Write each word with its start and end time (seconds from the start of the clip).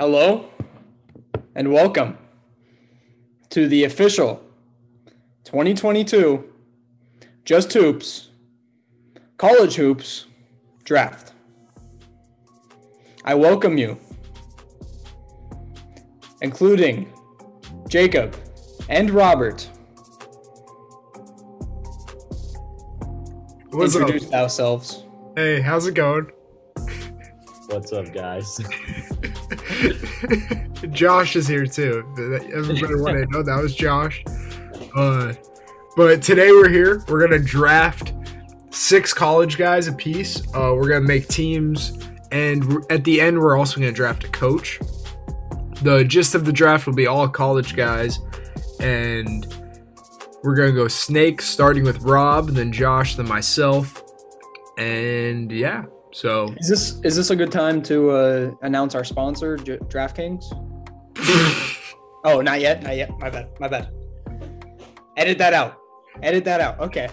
Hello 0.00 0.48
and 1.54 1.70
welcome 1.70 2.16
to 3.50 3.68
the 3.68 3.84
official 3.84 4.42
2022 5.44 6.42
Just 7.44 7.70
Hoops 7.74 8.30
College 9.36 9.74
Hoops 9.74 10.24
Draft. 10.84 11.34
I 13.26 13.34
welcome 13.34 13.76
you, 13.76 13.98
including 16.40 17.12
Jacob 17.86 18.34
and 18.88 19.10
Robert. 19.10 19.68
What's 23.68 23.96
up? 23.96 24.00
Introduce 24.08 24.32
ourselves. 24.32 25.04
Hey, 25.36 25.60
how's 25.60 25.86
it 25.86 25.92
going? 25.92 26.30
What's 27.68 27.92
up, 27.92 28.10
guys? 28.14 28.58
Josh 30.90 31.36
is 31.36 31.46
here 31.46 31.66
too. 31.66 32.04
Everybody 32.54 32.94
wanted 32.94 33.26
to 33.26 33.30
know 33.30 33.42
that 33.42 33.62
was 33.62 33.74
Josh. 33.74 34.22
Uh, 34.94 35.34
but 35.96 36.22
today 36.22 36.50
we're 36.50 36.68
here. 36.68 37.04
We're 37.08 37.20
gonna 37.20 37.38
draft 37.38 38.12
six 38.70 39.12
college 39.12 39.58
guys 39.58 39.86
a 39.88 39.92
piece. 39.92 40.40
Uh, 40.54 40.72
we're 40.74 40.88
gonna 40.88 41.00
make 41.06 41.28
teams, 41.28 41.98
and 42.32 42.84
at 42.90 43.04
the 43.04 43.20
end, 43.20 43.38
we're 43.38 43.56
also 43.56 43.80
gonna 43.80 43.92
draft 43.92 44.24
a 44.24 44.28
coach. 44.28 44.80
The 45.82 46.04
gist 46.04 46.34
of 46.34 46.44
the 46.44 46.52
draft 46.52 46.86
will 46.86 46.94
be 46.94 47.06
all 47.06 47.28
college 47.28 47.74
guys, 47.74 48.18
and 48.80 49.46
we're 50.42 50.54
gonna 50.54 50.72
go 50.72 50.88
snake, 50.88 51.42
starting 51.42 51.84
with 51.84 52.02
Rob, 52.02 52.48
then 52.50 52.72
Josh, 52.72 53.16
then 53.16 53.28
myself, 53.28 54.02
and 54.78 55.50
yeah. 55.50 55.84
So 56.12 56.52
Is 56.58 56.68
this 56.68 57.00
is 57.04 57.14
this 57.16 57.30
a 57.30 57.36
good 57.36 57.52
time 57.52 57.80
to 57.82 58.10
uh, 58.10 58.50
announce 58.62 58.94
our 58.94 59.04
sponsor, 59.04 59.56
J- 59.56 59.78
DraftKings? 59.78 60.44
Oh, 62.22 62.42
not 62.42 62.60
yet, 62.60 62.82
not 62.82 62.96
yet. 62.98 63.10
My 63.18 63.30
bad, 63.30 63.48
my 63.60 63.66
bad. 63.66 63.88
Edit 65.16 65.38
that 65.38 65.54
out. 65.54 65.78
Edit 66.22 66.44
that 66.44 66.60
out. 66.60 66.78
Okay. 66.78 67.08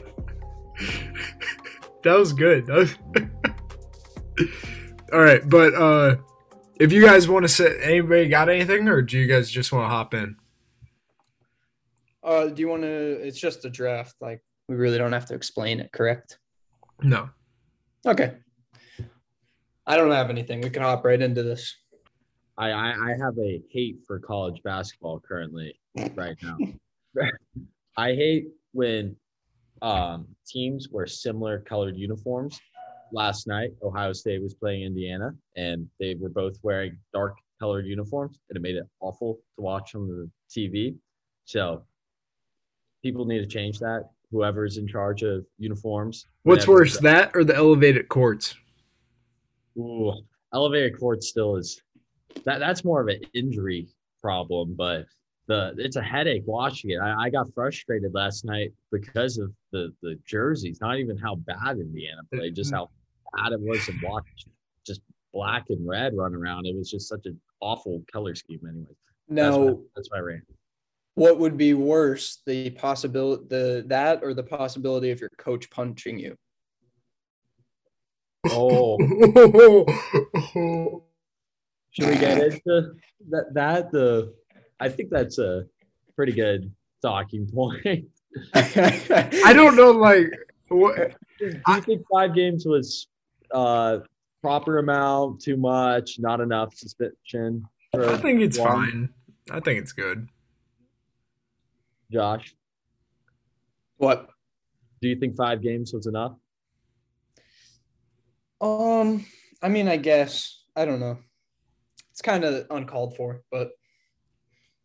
that 2.04 2.14
was 2.14 2.34
good. 2.34 2.66
That 2.66 2.76
was- 2.76 2.95
All 5.14 5.22
right, 5.22 5.48
but 5.48 5.73
uh 5.76 6.17
if 6.78 6.92
you 6.92 7.02
guys 7.02 7.30
want 7.30 7.44
to 7.44 7.48
say 7.48 7.80
anybody 7.82 8.28
got 8.28 8.50
anything 8.50 8.89
or 8.89 9.02
do 9.02 9.17
you 9.17 9.28
guys 9.28 9.50
just 9.50 9.72
want 9.72 9.86
to 9.86 9.89
hop 9.89 10.14
in? 10.14 10.36
Uh, 12.22 12.48
do 12.48 12.61
you 12.61 12.67
want 12.67 12.82
to? 12.82 12.88
It's 13.26 13.39
just 13.39 13.64
a 13.64 13.70
draft. 13.70 14.16
Like 14.20 14.42
we 14.67 14.76
really 14.76 14.98
don't 14.98 15.14
have 15.14 15.28
to 15.28 15.36
explain 15.36 15.80
it, 15.80 15.89
correct? 15.94 16.38
No. 17.02 17.30
Okay. 18.06 18.34
I 19.88 19.95
don't 19.95 20.11
have 20.11 20.30
anything. 20.30 20.59
We 20.61 20.69
can 20.69 20.83
hop 20.83 21.05
right 21.05 21.21
into 21.21 21.43
this. 21.43 21.73
I, 22.57 22.71
I 22.71 22.88
I 22.89 23.09
have 23.21 23.38
a 23.39 23.61
hate 23.71 23.99
for 24.05 24.19
college 24.19 24.61
basketball 24.63 25.19
currently 25.19 25.80
right 26.16 26.35
now. 26.43 26.57
I 27.97 28.09
hate 28.13 28.47
when 28.73 29.15
um, 29.81 30.27
teams 30.45 30.89
wear 30.91 31.08
similar 31.08 31.59
colored 31.59 31.95
uniforms. 31.95 32.59
Last 33.13 33.47
night, 33.47 33.69
Ohio 33.81 34.11
State 34.11 34.41
was 34.41 34.53
playing 34.53 34.83
Indiana, 34.83 35.33
and 35.55 35.88
they 35.99 36.15
were 36.15 36.30
both 36.30 36.58
wearing 36.61 36.97
dark 37.13 37.38
colored 37.58 37.85
uniforms, 37.85 38.38
and 38.49 38.58
it 38.58 38.61
made 38.61 38.75
it 38.75 38.85
awful 38.99 39.35
to 39.55 39.61
watch 39.61 39.95
on 39.95 40.08
the 40.08 40.30
TV. 40.53 40.95
So, 41.45 41.83
people 43.02 43.25
need 43.25 43.39
to 43.39 43.47
change 43.47 43.80
that. 43.80 44.09
Whoever's 44.31 44.77
in 44.77 44.88
charge 44.88 45.23
of 45.23 45.45
uniforms. 45.58 46.25
What's 46.43 46.67
worse, 46.67 46.99
that 46.99 47.31
or 47.33 47.45
the 47.45 47.55
elevated 47.55 48.09
courts? 48.09 48.55
Ooh, 49.78 50.14
elevated 50.53 50.99
court 50.99 51.23
still 51.23 51.55
is 51.55 51.82
that 52.45 52.60
that's 52.60 52.83
more 52.83 53.02
of 53.02 53.08
an 53.08 53.21
injury 53.33 53.88
problem, 54.21 54.76
but 54.76 55.05
the 55.48 55.73
it's 55.77 55.95
a 55.95 56.02
headache 56.02 56.43
watching 56.45 56.92
it. 56.92 56.98
I, 56.98 57.26
I 57.26 57.30
got 57.30 57.54
frustrated 57.54 58.14
last 58.14 58.45
night 58.45 58.73
because 58.92 59.38
of 59.38 59.52
the 59.71 59.93
the 60.02 60.20
jerseys, 60.26 60.80
not 60.82 60.98
even 60.98 61.17
how 61.17 61.36
bad 61.36 61.77
Indiana 61.77 62.21
played, 62.33 62.52
mm-hmm. 62.52 62.55
just 62.55 62.73
how 62.73 62.89
bad 63.36 63.54
it 63.54 63.60
was 63.60 63.86
to 63.86 63.93
watch 64.04 64.26
just 64.86 65.02
black 65.33 65.65
and 65.70 65.88
red 65.88 66.15
run 66.15 66.36
around. 66.36 66.65
It 66.65 66.76
was 66.76 66.92
just 66.92 67.08
such 67.08 67.26
an 67.26 67.39
awful 67.59 68.04
color 68.11 68.36
scheme 68.36 68.61
anyway. 68.67 68.95
That's 69.30 69.55
Now, 69.55 69.65
my, 69.65 69.73
that's 69.95 70.09
my 70.11 70.20
rant. 70.20 70.44
what 71.15 71.39
would 71.39 71.58
be 71.58 71.73
worse, 71.73 72.42
the 72.45 72.70
possibility, 72.71 73.44
the 73.49 73.83
that, 73.88 74.23
or 74.23 74.33
the 74.33 74.44
possibility 74.44 75.11
of 75.11 75.20
your 75.20 75.32
coach 75.38 75.70
punching 75.70 76.20
you? 76.20 76.36
Oh, 78.52 78.97
should 81.91 82.09
we 82.09 82.17
get 82.17 82.37
into 82.41 82.93
that 83.30 83.53
that 83.53 83.91
the 83.91 84.33
I 84.80 84.89
think 84.89 85.09
that's 85.09 85.39
a 85.39 85.65
pretty 86.15 86.31
good 86.33 86.71
talking 87.02 87.47
point. 87.47 88.08
I 88.53 89.52
don't 89.53 89.75
know 89.75 89.91
like 89.91 90.27
what 90.67 91.15
Do 91.39 91.45
you 91.67 91.81
think 91.81 92.03
five 92.11 92.35
games 92.35 92.65
was 92.65 93.08
uh 93.52 93.99
proper 94.41 94.77
amount, 94.77 95.41
too 95.41 95.58
much, 95.58 96.17
not 96.19 96.39
enough 96.41 96.73
suspension 96.75 97.64
I 97.93 98.17
think 98.17 98.41
it's 98.41 98.59
one? 98.59 98.69
fine. 98.69 99.09
I 99.49 99.59
think 99.59 99.79
it's 99.79 99.93
good. 99.93 100.27
Josh? 102.11 102.53
what? 103.97 104.29
Do 105.02 105.08
you 105.09 105.15
think 105.15 105.35
five 105.35 105.61
games 105.61 105.93
was 105.93 106.05
enough? 106.08 106.33
Um, 108.62 109.26
I 109.62 109.70
mean, 109.70 109.88
I 109.88 109.98
guess 109.98 110.64
I 110.76 110.86
don't 110.86 111.00
know. 111.00 111.18
It's 112.12 112.22
kind 112.22 112.44
of 112.44 112.66
uncalled 112.72 113.16
for, 113.16 113.42
but 113.52 113.72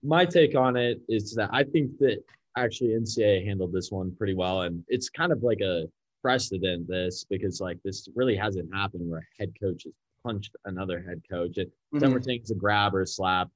My 0.03 0.27
take 0.27 0.55
on 0.57 0.77
it 0.77 1.01
is 1.09 1.35
that 1.37 1.49
I 1.53 1.65
think 1.65 1.97
that 1.99 2.23
actually 2.57 2.91
NCAA 2.91 3.47
handled 3.47 3.73
this 3.73 3.91
one 3.91 4.15
pretty 4.17 4.35
well, 4.35 4.63
and 4.63 4.85
it's 4.89 5.09
kind 5.09 5.33
of 5.33 5.43
like 5.43 5.61
a 5.61 5.87
precedent 6.21 6.87
this 6.89 7.25
because 7.25 7.61
like 7.61 7.79
this 7.85 8.09
really 8.15 8.37
hasn't 8.37 8.73
happened 8.75 9.09
where 9.09 9.21
a 9.21 9.43
head 9.43 9.53
coach 9.61 9.85
has 9.85 9.93
punched 10.23 10.55
another 10.67 11.01
head 11.01 11.21
coach. 11.31 11.57
And 11.59 11.71
some 12.01 12.13
were 12.13 12.23
saying 12.23 12.41
it's 12.41 12.51
a 12.51 12.55
grab 12.55 12.95
or 12.95 13.03
a 13.03 13.07
slap. 13.07 13.49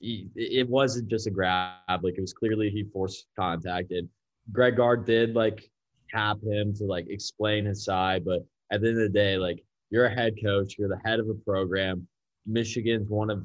He- 0.00 0.28
It 0.34 0.68
wasn't 0.68 1.08
just 1.08 1.26
a 1.26 1.30
grab; 1.30 2.02
like 2.02 2.16
it 2.16 2.20
was 2.20 2.32
clearly 2.32 2.70
he 2.70 2.84
forced 2.84 3.26
contact. 3.38 3.90
And 3.92 4.08
Greg 4.52 4.76
Gard 4.76 5.04
did 5.04 5.34
like 5.34 5.70
tap 6.10 6.38
him 6.42 6.72
to 6.76 6.84
like 6.84 7.06
explain 7.10 7.66
his 7.66 7.84
side, 7.84 8.24
but 8.24 8.46
at 8.70 8.80
the 8.80 8.88
end 8.88 8.96
of 8.98 9.12
the 9.12 9.18
day, 9.18 9.36
like 9.36 9.64
you're 9.90 10.06
a 10.06 10.14
head 10.14 10.34
coach, 10.42 10.76
you're 10.78 10.88
the 10.88 11.00
head 11.04 11.20
of 11.20 11.28
a 11.28 11.34
program. 11.34 12.06
Michigan's 12.46 13.08
one 13.08 13.30
of 13.30 13.44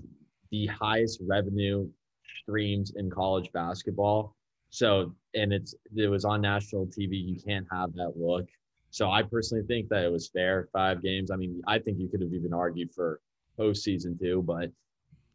the 0.51 0.65
highest 0.67 1.19
revenue 1.25 1.87
streams 2.41 2.93
in 2.95 3.09
college 3.09 3.51
basketball. 3.53 4.35
So, 4.69 5.13
and 5.35 5.53
it's 5.53 5.75
it 5.95 6.07
was 6.07 6.25
on 6.25 6.41
national 6.41 6.87
TV. 6.87 7.11
You 7.11 7.39
can't 7.39 7.67
have 7.71 7.93
that 7.93 8.13
look. 8.15 8.47
So, 8.89 9.11
I 9.11 9.23
personally 9.23 9.65
think 9.65 9.89
that 9.89 10.03
it 10.03 10.11
was 10.11 10.29
fair. 10.29 10.69
Five 10.73 11.01
games. 11.01 11.31
I 11.31 11.35
mean, 11.35 11.61
I 11.67 11.79
think 11.79 11.99
you 11.99 12.07
could 12.07 12.21
have 12.21 12.33
even 12.33 12.53
argued 12.53 12.91
for 12.91 13.19
postseason 13.59 14.19
too, 14.19 14.41
but 14.41 14.71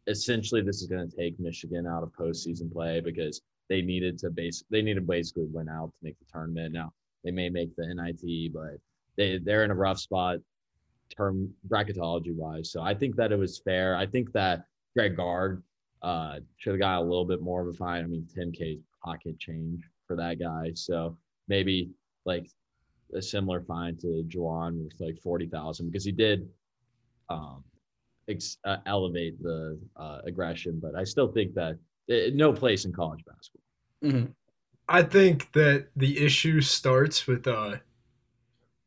essentially, 0.07 0.61
this 0.61 0.81
is 0.81 0.87
going 0.87 1.09
to 1.09 1.15
take 1.15 1.39
Michigan 1.39 1.87
out 1.87 2.03
of 2.03 2.11
postseason 2.11 2.71
play 2.71 2.99
because 2.99 3.41
they 3.69 3.81
needed 3.81 4.17
to 4.17 4.29
base 4.29 4.63
they 4.69 4.81
needed 4.81 5.07
basically 5.07 5.45
win 5.45 5.69
out 5.69 5.87
to 5.87 5.97
make 6.01 6.17
the 6.19 6.25
tournament. 6.31 6.73
Now 6.73 6.91
they 7.23 7.31
may 7.31 7.49
make 7.49 7.75
the 7.75 7.85
NIT, 7.93 8.53
but 8.53 8.79
they 9.19 9.37
they're 9.37 9.65
in 9.65 9.71
a 9.71 9.75
rough 9.75 9.99
spot 9.99 10.39
term 11.15 11.53
bracketology 11.67 12.33
wise. 12.33 12.71
So 12.71 12.81
I 12.81 12.93
think 12.95 13.15
that 13.17 13.31
it 13.31 13.37
was 13.37 13.59
fair. 13.59 13.95
I 13.95 14.05
think 14.05 14.31
that 14.31 14.65
Greg 14.95 15.17
Gard 15.17 15.61
uh, 16.01 16.39
should 16.57 16.73
have 16.73 16.79
got 16.79 16.99
a 16.99 17.03
little 17.03 17.25
bit 17.25 17.41
more 17.41 17.61
of 17.61 17.67
a 17.67 17.73
fine. 17.73 18.03
I 18.03 18.07
mean, 18.07 18.27
10K 18.35 18.79
pocket 19.03 19.37
change 19.39 19.83
for 20.07 20.15
that 20.15 20.39
guy. 20.39 20.71
So 20.73 21.17
maybe 21.47 21.91
like 22.25 22.47
a 23.13 23.21
similar 23.21 23.61
fine 23.61 23.97
to 23.97 24.23
Juwan 24.27 24.83
with 24.83 24.93
like 24.99 25.17
40,000 25.19 25.87
because 25.87 26.05
he 26.05 26.11
did 26.11 26.47
um, 27.29 27.63
ex- 28.29 28.57
uh, 28.65 28.77
elevate 28.85 29.41
the 29.41 29.79
uh, 29.97 30.19
aggression. 30.25 30.79
But 30.81 30.95
I 30.95 31.03
still 31.03 31.27
think 31.31 31.53
that 31.55 31.77
eh, 32.09 32.29
no 32.33 32.53
place 32.53 32.85
in 32.85 32.93
college 32.93 33.23
basketball. 33.25 33.63
Mhm. 34.03 34.33
I 34.87 35.03
think 35.03 35.51
that 35.53 35.89
the 35.95 36.23
issue 36.25 36.61
starts 36.61 37.27
with 37.27 37.45
uh 37.47 37.77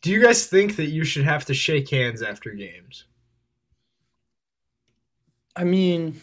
do 0.02 0.10
you 0.10 0.20
guys 0.20 0.46
think 0.46 0.76
that 0.76 0.88
you 0.88 1.04
should 1.04 1.24
have 1.24 1.46
to 1.46 1.54
shake 1.54 1.88
hands 1.88 2.22
after 2.22 2.50
games? 2.50 3.04
I 5.54 5.64
mean, 5.64 6.20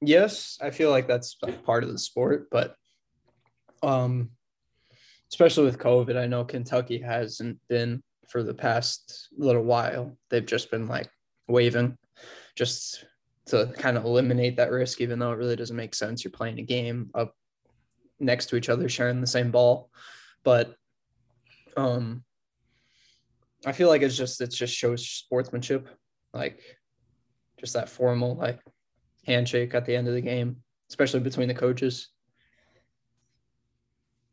yes, 0.00 0.58
I 0.60 0.70
feel 0.70 0.90
like 0.90 1.06
that's 1.06 1.36
part 1.64 1.84
of 1.84 1.92
the 1.92 1.98
sport, 1.98 2.48
but 2.50 2.74
um, 3.82 4.30
especially 5.30 5.64
with 5.64 5.78
COVID, 5.78 6.16
I 6.16 6.26
know 6.26 6.44
Kentucky 6.44 7.00
hasn't 7.00 7.58
been 7.68 8.02
for 8.28 8.42
the 8.42 8.54
past 8.54 9.28
little 9.36 9.62
while. 9.62 10.16
They've 10.28 10.44
just 10.44 10.70
been 10.70 10.88
like 10.88 11.08
waving, 11.46 11.96
just 12.56 13.04
to 13.46 13.72
kind 13.78 13.96
of 13.96 14.04
eliminate 14.04 14.56
that 14.56 14.72
risk, 14.72 15.00
even 15.00 15.20
though 15.20 15.32
it 15.32 15.38
really 15.38 15.56
doesn't 15.56 15.76
make 15.76 15.94
sense. 15.94 16.24
You're 16.24 16.32
playing 16.32 16.58
a 16.58 16.62
game 16.62 17.10
up 17.14 17.34
next 18.18 18.46
to 18.46 18.56
each 18.56 18.68
other, 18.68 18.88
sharing 18.88 19.20
the 19.20 19.28
same 19.28 19.52
ball, 19.52 19.90
but 20.42 20.74
um, 21.76 22.24
I 23.66 23.72
feel 23.72 23.88
like 23.88 24.02
it's 24.02 24.16
just 24.16 24.40
it 24.40 24.50
just 24.50 24.74
shows 24.74 25.06
sportsmanship, 25.06 25.88
like 26.32 26.60
just 27.58 27.74
that 27.74 27.88
formal 27.88 28.36
like 28.36 28.60
handshake 29.26 29.74
at 29.74 29.84
the 29.84 29.96
end 29.96 30.08
of 30.08 30.14
the 30.14 30.20
game, 30.20 30.56
especially 30.90 31.20
between 31.20 31.48
the 31.48 31.54
coaches. 31.54 32.08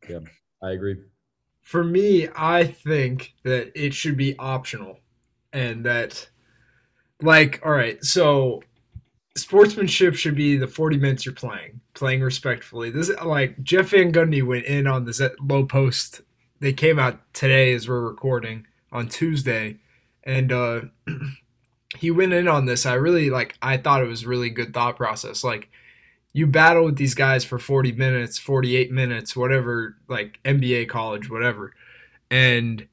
Yeah, 0.08 0.20
I 0.62 0.70
agree. 0.70 0.96
For 1.62 1.82
me, 1.82 2.28
I 2.36 2.64
think 2.64 3.34
that 3.42 3.72
it 3.74 3.92
should 3.92 4.16
be 4.16 4.38
optional 4.38 5.00
and 5.52 5.84
that 5.84 6.28
like 7.20 7.60
all 7.64 7.72
right, 7.72 8.02
so 8.04 8.62
sportsmanship 9.36 10.14
should 10.14 10.36
be 10.36 10.56
the 10.56 10.68
40 10.68 10.98
minutes 10.98 11.26
you're 11.26 11.34
playing, 11.34 11.80
playing 11.94 12.20
respectfully. 12.20 12.90
This 12.90 13.10
like 13.24 13.60
Jeff 13.64 13.88
Van 13.88 14.12
Gundy 14.12 14.46
went 14.46 14.66
in 14.66 14.86
on 14.86 15.04
this 15.04 15.20
low 15.40 15.66
post. 15.66 16.20
They 16.60 16.72
came 16.72 17.00
out 17.00 17.20
today 17.34 17.74
as 17.74 17.88
we're 17.88 18.00
recording 18.00 18.66
on 18.92 19.08
Tuesday, 19.08 19.78
and 20.24 20.52
uh, 20.52 20.80
he 21.98 22.10
went 22.10 22.32
in 22.32 22.48
on 22.48 22.66
this. 22.66 22.86
I 22.86 22.94
really 22.94 23.30
like. 23.30 23.56
I 23.62 23.76
thought 23.76 24.02
it 24.02 24.08
was 24.08 24.26
really 24.26 24.50
good 24.50 24.74
thought 24.74 24.96
process. 24.96 25.44
Like 25.44 25.70
you 26.32 26.46
battle 26.46 26.84
with 26.84 26.96
these 26.96 27.14
guys 27.14 27.44
for 27.44 27.58
40 27.58 27.92
minutes, 27.92 28.38
48 28.38 28.90
minutes, 28.92 29.36
whatever, 29.36 29.96
like 30.08 30.38
NBA, 30.44 30.88
college, 30.88 31.30
whatever, 31.30 31.72
and 32.30 32.86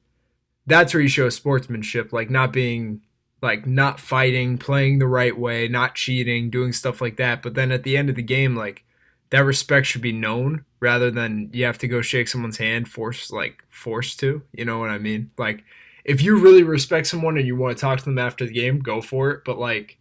that's 0.66 0.94
where 0.94 1.02
you 1.02 1.08
show 1.08 1.28
sportsmanship, 1.28 2.12
like 2.12 2.30
not 2.30 2.52
being 2.52 3.02
like 3.42 3.66
not 3.66 4.00
fighting, 4.00 4.56
playing 4.56 4.98
the 4.98 5.06
right 5.06 5.38
way, 5.38 5.68
not 5.68 5.94
cheating, 5.94 6.48
doing 6.48 6.72
stuff 6.72 7.00
like 7.02 7.18
that. 7.18 7.42
But 7.42 7.54
then 7.54 7.70
at 7.70 7.82
the 7.82 7.96
end 7.96 8.08
of 8.08 8.16
the 8.16 8.22
game, 8.22 8.56
like 8.56 8.84
that 9.30 9.44
respect 9.44 9.86
should 9.86 10.00
be 10.00 10.12
known 10.12 10.64
rather 10.80 11.10
than 11.10 11.50
you 11.52 11.64
have 11.66 11.78
to 11.78 11.88
go 11.88 12.00
shake 12.00 12.28
someone's 12.28 12.56
hand 12.56 12.88
force 12.88 13.30
like 13.30 13.62
forced 13.68 14.18
to. 14.20 14.42
You 14.52 14.64
know 14.64 14.78
what 14.78 14.90
I 14.90 14.98
mean? 14.98 15.30
Like 15.36 15.64
if 16.04 16.22
you 16.22 16.38
really 16.38 16.62
respect 16.62 17.06
someone 17.06 17.36
and 17.36 17.46
you 17.46 17.56
want 17.56 17.76
to 17.76 17.80
talk 17.80 17.98
to 17.98 18.04
them 18.04 18.18
after 18.18 18.46
the 18.46 18.52
game, 18.52 18.80
go 18.80 19.00
for 19.00 19.30
it. 19.30 19.42
But 19.44 19.58
like 19.58 19.98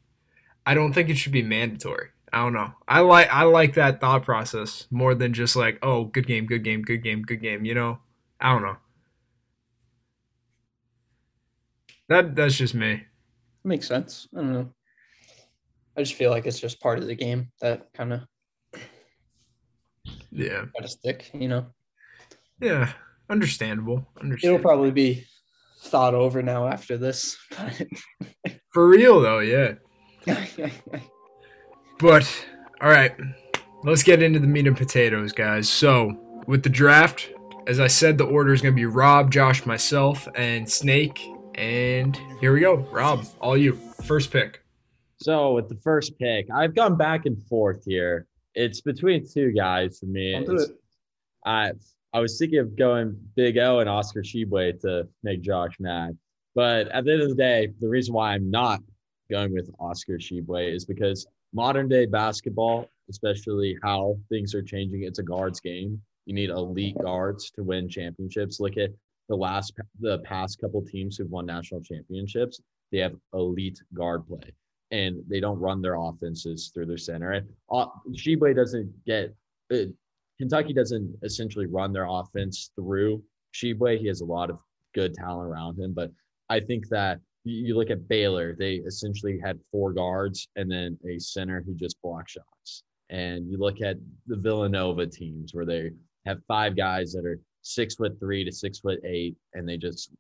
I 0.66 0.74
don't 0.74 0.94
think 0.94 1.10
it 1.10 1.18
should 1.18 1.32
be 1.32 1.44
mandatory. 1.44 2.10
I 2.32 2.44
don't 2.44 2.54
know. 2.54 2.74
I 2.88 3.02
like 3.02 3.30
I 3.30 3.44
like 3.44 3.76
that 3.76 4.02
thought 4.02 4.24
process 4.24 4.88
more 4.90 5.16
than 5.16 5.34
just 5.34 5.56
like, 5.56 5.80
oh, 5.82 6.06
good 6.06 6.28
game, 6.28 6.46
good 6.46 6.64
game, 6.64 6.82
good 6.82 7.04
game, 7.04 7.22
good 7.22 7.42
game, 7.42 7.66
you 7.66 7.76
know? 7.76 8.00
I 8.40 8.52
don't 8.52 8.64
know. 8.64 8.78
That 12.10 12.36
that's 12.36 12.56
just 12.56 12.74
me 12.74 13.04
makes 13.64 13.88
sense. 13.88 14.28
I 14.36 14.42
don't 14.42 14.54
know. 14.54 14.70
I 15.96 16.02
just 16.02 16.16
feel 16.16 16.32
like 16.32 16.46
it's 16.46 16.60
just 16.60 16.80
part 16.80 17.00
of 17.00 17.08
the 17.08 17.16
game 17.16 17.52
that 17.62 17.94
kind 17.94 18.14
of 18.14 18.22
yeah 20.32 20.66
got 20.74 20.82
to 20.82 20.88
stick, 20.88 21.30
you 21.34 21.48
know. 21.48 21.66
Yeah, 22.60 22.92
understandable. 23.30 24.08
Understandable. 24.20 24.60
It'll 24.60 24.70
probably 24.70 24.92
be 24.92 25.26
thought 25.84 26.14
over 26.14 26.42
now 26.42 26.68
after 26.68 26.98
this. 26.98 27.38
For 28.74 28.88
real 28.88 29.22
though, 29.22 29.40
yeah. 29.40 29.74
but 32.00 32.46
all 32.82 32.90
right, 32.90 33.16
let's 33.84 34.04
get 34.04 34.22
into 34.22 34.40
the 34.40 34.48
meat 34.48 34.68
and 34.68 34.78
potatoes, 34.78 35.32
guys. 35.32 35.70
So 35.70 36.42
with 36.48 36.64
the 36.64 36.70
draft, 36.70 37.30
as 37.68 37.80
I 37.80 37.88
said, 37.88 38.18
the 38.18 38.26
order 38.26 38.54
is 38.54 38.62
going 38.62 38.74
to 38.74 38.80
be 38.80 38.86
Rob, 38.86 39.32
Josh, 39.32 39.66
myself, 39.66 40.28
and 40.36 40.70
Snake 40.70 41.20
and 41.56 42.20
here 42.40 42.54
we 42.54 42.62
go. 42.62 42.78
Rob, 42.92 43.26
all 43.40 43.58
you. 43.58 43.76
First 44.04 44.32
pick. 44.32 44.62
So 45.18 45.54
with 45.54 45.70
the 45.70 45.76
first 45.76 46.18
pick, 46.20 46.48
I've 46.54 46.76
gone 46.76 46.98
back 46.98 47.26
and 47.26 47.42
forth 47.48 47.84
here. 47.86 48.28
It's 48.56 48.82
between 48.82 49.28
two 49.28 49.52
guys 49.52 50.00
for 50.00 50.08
me. 50.08 50.46
I 51.46 51.72
I 52.14 52.20
was 52.20 52.38
thinking 52.38 52.60
of 52.60 52.76
going 52.76 53.18
Big 53.36 53.58
O 53.58 53.80
and 53.80 53.90
Oscar 53.90 54.22
Tshiebwe 54.22 54.80
to 54.82 55.08
make 55.24 55.42
Josh 55.42 55.80
mad. 55.80 56.16
But 56.54 56.88
at 56.90 57.06
the 57.06 57.14
end 57.14 57.24
of 57.24 57.30
the 57.30 57.36
day, 57.36 57.70
the 57.82 57.90
reason 57.90 58.14
why 58.14 58.34
I'm 58.34 58.52
not 58.52 58.82
going 59.32 59.52
with 59.52 59.70
Oscar 59.80 60.20
Tshiebwe 60.20 60.72
is 60.74 60.86
because 60.86 61.26
modern 61.54 61.88
day 61.88 62.06
basketball, 62.06 62.88
especially 63.10 63.78
how 63.82 64.18
things 64.30 64.54
are 64.54 64.62
changing, 64.62 65.04
it's 65.04 65.18
a 65.18 65.24
guards 65.24 65.60
game. 65.60 66.00
You 66.26 66.36
need 66.36 66.52
elite 66.52 66.98
guards 67.02 67.50
to 67.52 67.64
win 67.64 67.90
championships. 67.90 68.60
Look 68.60 68.78
at 68.78 68.92
the 69.28 69.36
last 69.36 69.74
the 70.00 70.20
past 70.20 70.60
couple 70.62 70.84
teams 70.84 71.18
who've 71.18 71.30
won 71.30 71.48
national 71.48 71.82
championships, 71.82 72.62
they 72.92 73.00
have 73.00 73.16
elite 73.34 73.82
guard 73.94 74.28
play, 74.28 74.54
and 74.92 75.24
they 75.28 75.40
don't 75.40 75.60
run 75.60 75.82
their 75.82 75.96
offenses 75.96 76.70
through 76.74 76.86
their 76.86 76.98
center. 76.98 77.32
And 77.32 77.48
uh, 77.72 77.88
Tshiebwe 78.12 78.56
doesn't 78.56 78.94
get 79.06 79.34
uh, 79.74 79.86
Kentucky 80.40 80.74
doesn't 80.74 81.16
essentially 81.24 81.68
run 81.68 81.94
their 81.94 82.08
offense 82.10 82.72
through 82.76 83.24
Tshiebwe. 83.54 84.00
He 84.00 84.08
has 84.08 84.22
a 84.22 84.26
lot 84.26 84.50
of 84.50 84.60
good 84.94 85.14
talent 85.14 85.50
around 85.50 85.80
him, 85.80 85.94
but 85.94 86.12
I 86.50 86.60
think 86.60 86.88
that 86.90 87.20
you 87.46 87.76
look 87.76 87.90
at 87.90 88.08
Baylor, 88.08 88.56
they 88.58 88.76
essentially 88.76 89.40
had 89.44 89.60
four 89.72 89.92
guards 89.92 90.48
and 90.56 90.72
then 90.72 90.98
a 91.08 91.20
center 91.20 91.62
who 91.66 91.74
just 91.74 92.02
block 92.02 92.30
shots. 92.30 92.84
And 93.10 93.50
you 93.50 93.58
look 93.58 93.82
at 93.82 93.98
the 94.28 94.38
Villanova 94.38 95.06
teams 95.06 95.54
where 95.54 95.66
they 95.66 95.92
have 96.26 96.40
five 96.48 96.76
guys 96.76 97.12
that 97.14 97.26
are 97.26 97.40
six 97.62 97.96
foot 97.96 98.18
three 98.20 98.44
to 98.46 98.52
six 98.52 98.80
foot 98.80 99.00
eight, 99.04 99.36
and 99.54 99.68
they 99.68 99.78
just 99.78 100.12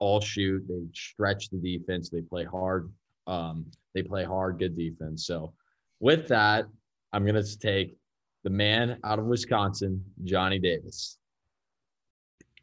all 0.00 0.20
shoot. 0.20 0.66
They 0.68 0.82
stretch 0.92 1.48
the 1.50 1.58
defense. 1.58 2.10
They 2.10 2.20
play 2.20 2.44
hard. 2.44 2.90
Um, 3.26 3.66
they 3.94 4.02
play 4.02 4.24
hard, 4.24 4.58
good 4.58 4.76
defense. 4.76 5.26
So 5.26 5.54
with 6.00 6.28
that, 6.28 6.66
I'm 7.12 7.24
gonna 7.24 7.42
take 7.60 7.96
the 8.46 8.50
man 8.50 8.96
out 9.02 9.18
of 9.18 9.24
Wisconsin, 9.24 10.04
Johnny 10.22 10.60
Davis. 10.60 11.18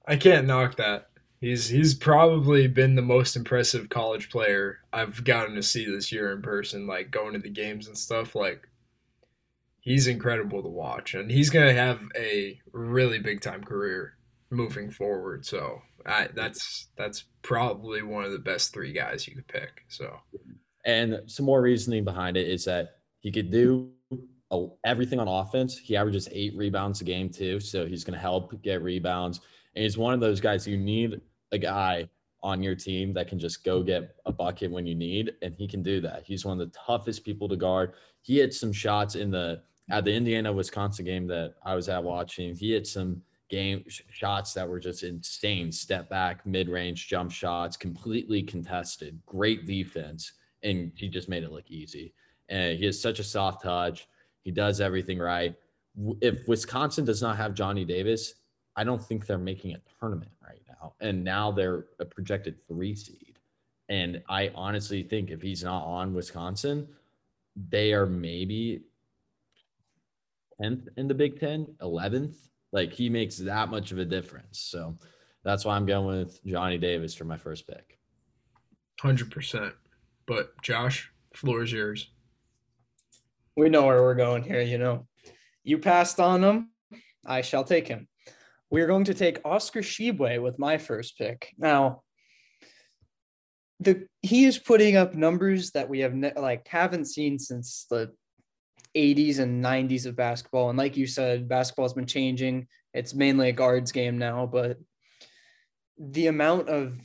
I 0.07 0.15
can't 0.15 0.47
knock 0.47 0.77
that. 0.77 1.09
He's 1.41 1.67
he's 1.67 1.93
probably 1.93 2.67
been 2.67 2.95
the 2.95 3.01
most 3.01 3.35
impressive 3.35 3.89
college 3.89 4.29
player 4.29 4.77
I've 4.93 5.25
gotten 5.25 5.55
to 5.55 5.61
see 5.61 5.85
this 5.85 6.09
year 6.09 6.31
in 6.31 6.41
person, 6.41 6.87
like 6.87 7.11
going 7.11 7.33
to 7.33 7.39
the 7.39 7.49
games 7.49 7.87
and 7.87 7.97
stuff. 7.97 8.33
Like 8.33 8.69
he's 9.81 10.07
incredible 10.07 10.63
to 10.63 10.69
watch, 10.69 11.15
and 11.15 11.29
he's 11.29 11.49
gonna 11.49 11.73
have 11.73 11.99
a 12.15 12.61
really 12.71 13.19
big 13.19 13.41
time 13.41 13.61
career 13.61 14.13
moving 14.49 14.89
forward. 14.89 15.45
So 15.45 15.81
I, 16.05 16.29
that's 16.33 16.87
that's 16.95 17.25
probably 17.41 18.03
one 18.03 18.23
of 18.23 18.31
the 18.31 18.39
best 18.39 18.73
three 18.73 18.93
guys 18.93 19.27
you 19.27 19.35
could 19.35 19.49
pick. 19.49 19.83
So, 19.89 20.17
and 20.85 21.19
some 21.25 21.45
more 21.45 21.61
reasoning 21.61 22.05
behind 22.05 22.37
it 22.37 22.47
is 22.47 22.63
that 22.63 22.99
he 23.19 23.33
could 23.33 23.51
do 23.51 23.91
everything 24.83 25.19
on 25.19 25.27
offense. 25.27 25.77
He 25.77 25.95
averages 25.95 26.27
eight 26.31 26.55
rebounds 26.55 27.01
a 27.01 27.03
game 27.03 27.29
too, 27.29 27.59
so 27.59 27.85
he's 27.85 28.03
going 28.03 28.13
to 28.13 28.19
help 28.19 28.61
get 28.61 28.81
rebounds. 28.81 29.41
And 29.75 29.83
he's 29.83 29.97
one 29.97 30.13
of 30.13 30.19
those 30.19 30.39
guys 30.39 30.67
you 30.67 30.77
need 30.77 31.21
a 31.51 31.57
guy 31.57 32.09
on 32.43 32.61
your 32.61 32.75
team 32.75 33.13
that 33.13 33.27
can 33.27 33.39
just 33.39 33.63
go 33.63 33.81
get 33.81 34.15
a 34.25 34.31
bucket 34.31 34.69
when 34.69 34.85
you 34.85 34.95
need, 34.95 35.33
and 35.41 35.55
he 35.55 35.67
can 35.67 35.81
do 35.81 36.01
that. 36.01 36.23
He's 36.25 36.45
one 36.45 36.59
of 36.59 36.71
the 36.71 36.77
toughest 36.77 37.23
people 37.23 37.47
to 37.49 37.55
guard. 37.55 37.93
He 38.21 38.39
hit 38.39 38.53
some 38.53 38.73
shots 38.73 39.15
in 39.15 39.31
the 39.31 39.61
at 39.89 40.05
the 40.05 40.13
Indiana 40.13 40.51
Wisconsin 40.51 41.05
game 41.05 41.27
that 41.27 41.55
I 41.65 41.75
was 41.75 41.89
at 41.89 42.03
watching. 42.03 42.55
He 42.55 42.71
hit 42.71 42.87
some 42.87 43.21
game 43.49 43.83
shots 44.09 44.53
that 44.53 44.67
were 44.67 44.79
just 44.79 45.03
insane. 45.03 45.71
Step 45.71 46.09
back, 46.09 46.45
mid 46.45 46.69
range 46.69 47.07
jump 47.07 47.31
shots, 47.31 47.77
completely 47.77 48.43
contested. 48.43 49.19
Great 49.25 49.65
defense, 49.65 50.33
and 50.63 50.91
he 50.95 51.07
just 51.07 51.29
made 51.29 51.43
it 51.43 51.51
look 51.51 51.69
easy. 51.69 52.13
And 52.49 52.77
he 52.77 52.85
has 52.85 53.01
such 53.01 53.19
a 53.19 53.23
soft 53.23 53.63
touch. 53.63 54.07
He 54.43 54.51
does 54.51 54.81
everything 54.81 55.19
right. 55.19 55.55
If 56.21 56.47
Wisconsin 56.47 57.05
does 57.05 57.21
not 57.21 57.37
have 57.37 57.53
Johnny 57.53 57.85
Davis, 57.85 58.35
I 58.75 58.83
don't 58.83 59.01
think 59.01 59.25
they're 59.25 59.37
making 59.37 59.75
a 59.75 59.81
tournament 59.99 60.31
right 60.43 60.61
now. 60.67 60.93
And 60.99 61.23
now 61.23 61.51
they're 61.51 61.85
a 61.99 62.05
projected 62.05 62.55
three 62.67 62.95
seed. 62.95 63.39
And 63.89 64.21
I 64.29 64.51
honestly 64.55 65.03
think 65.03 65.29
if 65.29 65.41
he's 65.41 65.63
not 65.63 65.83
on 65.83 66.13
Wisconsin, 66.13 66.87
they 67.69 67.93
are 67.93 68.05
maybe 68.05 68.81
10th 70.61 70.87
in 70.97 71.07
the 71.07 71.13
Big 71.13 71.39
Ten, 71.39 71.67
11th. 71.81 72.35
Like 72.71 72.91
he 72.91 73.09
makes 73.09 73.37
that 73.37 73.69
much 73.69 73.91
of 73.91 73.99
a 73.99 74.05
difference. 74.05 74.59
So 74.59 74.97
that's 75.43 75.63
why 75.63 75.75
I'm 75.75 75.85
going 75.85 76.17
with 76.23 76.43
Johnny 76.43 76.77
Davis 76.77 77.13
for 77.13 77.25
my 77.25 77.37
first 77.37 77.67
pick. 77.67 77.99
100%. 79.01 79.73
But 80.25 80.59
Josh, 80.61 81.11
floor 81.33 81.63
is 81.63 81.71
yours. 81.71 82.09
We 83.55 83.69
know 83.69 83.85
where 83.85 84.01
we're 84.01 84.15
going 84.15 84.43
here, 84.43 84.61
you 84.61 84.77
know. 84.77 85.07
You 85.63 85.77
passed 85.77 86.19
on 86.19 86.43
him. 86.43 86.71
I 87.25 87.41
shall 87.41 87.63
take 87.63 87.87
him. 87.87 88.07
We're 88.69 88.87
going 88.87 89.05
to 89.05 89.13
take 89.13 89.39
Oscar 89.45 89.81
Tshiebwe 89.81 90.41
with 90.41 90.57
my 90.57 90.77
first 90.77 91.17
pick. 91.17 91.53
Now, 91.57 92.01
the 93.79 94.07
he 94.21 94.45
is 94.45 94.57
putting 94.57 94.95
up 94.95 95.13
numbers 95.13 95.71
that 95.71 95.89
we 95.89 95.99
have 95.99 96.13
ne- 96.13 96.33
like 96.35 96.67
haven't 96.67 97.05
seen 97.05 97.37
since 97.37 97.85
the 97.89 98.11
80s 98.95 99.39
and 99.39 99.63
90s 99.63 100.05
of 100.05 100.15
basketball. 100.15 100.69
And 100.69 100.77
like 100.77 100.97
you 100.97 101.07
said, 101.07 101.49
basketball 101.49 101.85
has 101.85 101.93
been 101.93 102.05
changing. 102.05 102.67
It's 102.93 103.13
mainly 103.13 103.49
a 103.49 103.53
guards 103.53 103.91
game 103.91 104.17
now, 104.17 104.45
but 104.45 104.77
the 105.97 106.27
amount 106.27 106.69
of 106.69 106.99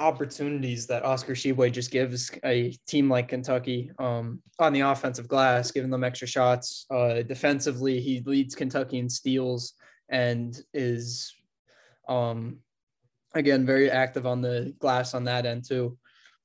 opportunities 0.00 0.86
that 0.88 1.04
Oscar 1.04 1.34
Tshiebwe 1.34 1.70
just 1.72 1.90
gives 1.90 2.30
a 2.44 2.76
team 2.86 3.08
like 3.08 3.28
Kentucky 3.28 3.90
um, 3.98 4.40
on 4.58 4.72
the 4.72 4.80
offensive 4.80 5.28
glass, 5.28 5.70
giving 5.70 5.90
them 5.90 6.04
extra 6.04 6.26
shots. 6.26 6.86
Uh, 6.90 7.22
defensively, 7.22 8.00
he 8.00 8.20
leads 8.26 8.54
Kentucky 8.54 8.98
in 8.98 9.08
steals 9.08 9.74
and 10.08 10.60
is, 10.72 11.32
um, 12.08 12.58
again, 13.34 13.64
very 13.64 13.90
active 13.90 14.26
on 14.26 14.40
the 14.40 14.74
glass 14.78 15.14
on 15.14 15.24
that 15.24 15.46
end 15.46 15.64
too. 15.66 15.96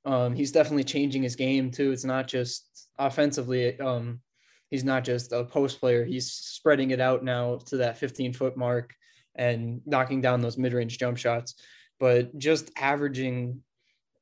Um, 0.06 0.34
he's 0.36 0.52
definitely 0.52 0.84
changing 0.84 1.24
his 1.24 1.36
game 1.36 1.72
too. 1.72 1.92
It's 1.92 2.06
not 2.06 2.28
just 2.28 2.88
offensively. 2.98 3.80
Um, 3.80 4.22
he's 4.70 4.84
not 4.84 5.04
just 5.04 5.32
a 5.34 5.44
post 5.44 5.80
player. 5.80 6.06
He's 6.06 6.32
spreading 6.32 6.92
it 6.92 7.02
out 7.02 7.24
now 7.24 7.58
to 7.68 7.78
that 7.78 7.98
15 7.98 8.34
foot 8.34 8.56
mark 8.56 8.94
and 9.36 9.82
knocking 9.86 10.22
down 10.22 10.42
those 10.42 10.58
mid 10.58 10.74
range 10.74 10.98
jump 10.98 11.18
shots. 11.18 11.56
But 12.00 12.38
just 12.38 12.72
averaging 12.78 13.62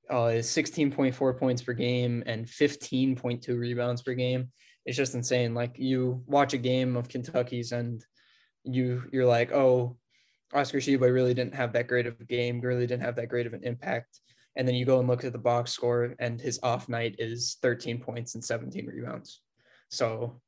uh, 0.09 0.39
16.4 0.39 1.39
points 1.39 1.61
per 1.61 1.73
game 1.73 2.23
and 2.25 2.45
15.2 2.45 3.47
rebounds 3.57 4.01
per 4.01 4.13
game. 4.13 4.51
It's 4.85 4.97
just 4.97 5.15
insane. 5.15 5.53
Like 5.53 5.75
you 5.77 6.23
watch 6.27 6.53
a 6.53 6.57
game 6.57 6.95
of 6.95 7.09
Kentucky's 7.09 7.71
and 7.71 8.03
you 8.63 9.03
you're 9.11 9.25
like, 9.25 9.51
oh, 9.51 9.97
Oscar 10.53 10.77
Tshiebwe 10.77 11.13
really 11.13 11.33
didn't 11.33 11.55
have 11.55 11.73
that 11.73 11.87
great 11.87 12.07
of 12.07 12.19
a 12.19 12.23
game, 12.23 12.61
really 12.61 12.87
didn't 12.87 13.03
have 13.03 13.15
that 13.17 13.29
great 13.29 13.47
of 13.47 13.53
an 13.53 13.63
impact. 13.63 14.21
And 14.55 14.67
then 14.67 14.75
you 14.75 14.85
go 14.85 14.99
and 14.99 15.07
look 15.07 15.23
at 15.23 15.33
the 15.33 15.37
box 15.37 15.71
score, 15.71 16.15
and 16.19 16.41
his 16.41 16.59
off 16.63 16.89
night 16.89 17.15
is 17.19 17.57
13 17.61 17.99
points 17.99 18.33
and 18.33 18.43
17 18.43 18.87
rebounds. 18.87 19.41
So 19.89 20.41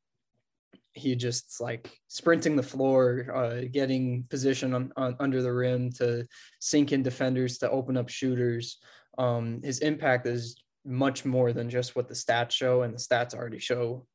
he 0.93 1.15
just 1.15 1.61
like 1.61 1.97
sprinting 2.07 2.55
the 2.55 2.63
floor, 2.63 3.27
uh, 3.33 3.61
getting 3.71 4.23
position 4.29 4.73
on, 4.73 4.91
on, 4.97 5.15
under 5.19 5.41
the 5.41 5.53
rim 5.53 5.91
to 5.93 6.25
sink 6.59 6.91
in 6.91 7.03
defenders, 7.03 7.57
to 7.59 7.69
open 7.69 7.97
up 7.97 8.09
shooters. 8.09 8.79
Um, 9.17 9.61
his 9.63 9.79
impact 9.79 10.27
is 10.27 10.61
much 10.85 11.25
more 11.25 11.53
than 11.53 11.69
just 11.69 11.95
what 11.95 12.07
the 12.07 12.13
stats 12.13 12.51
show, 12.51 12.83
and 12.83 12.93
the 12.93 12.99
stats 12.99 13.33
already 13.33 13.59
show 13.59 14.05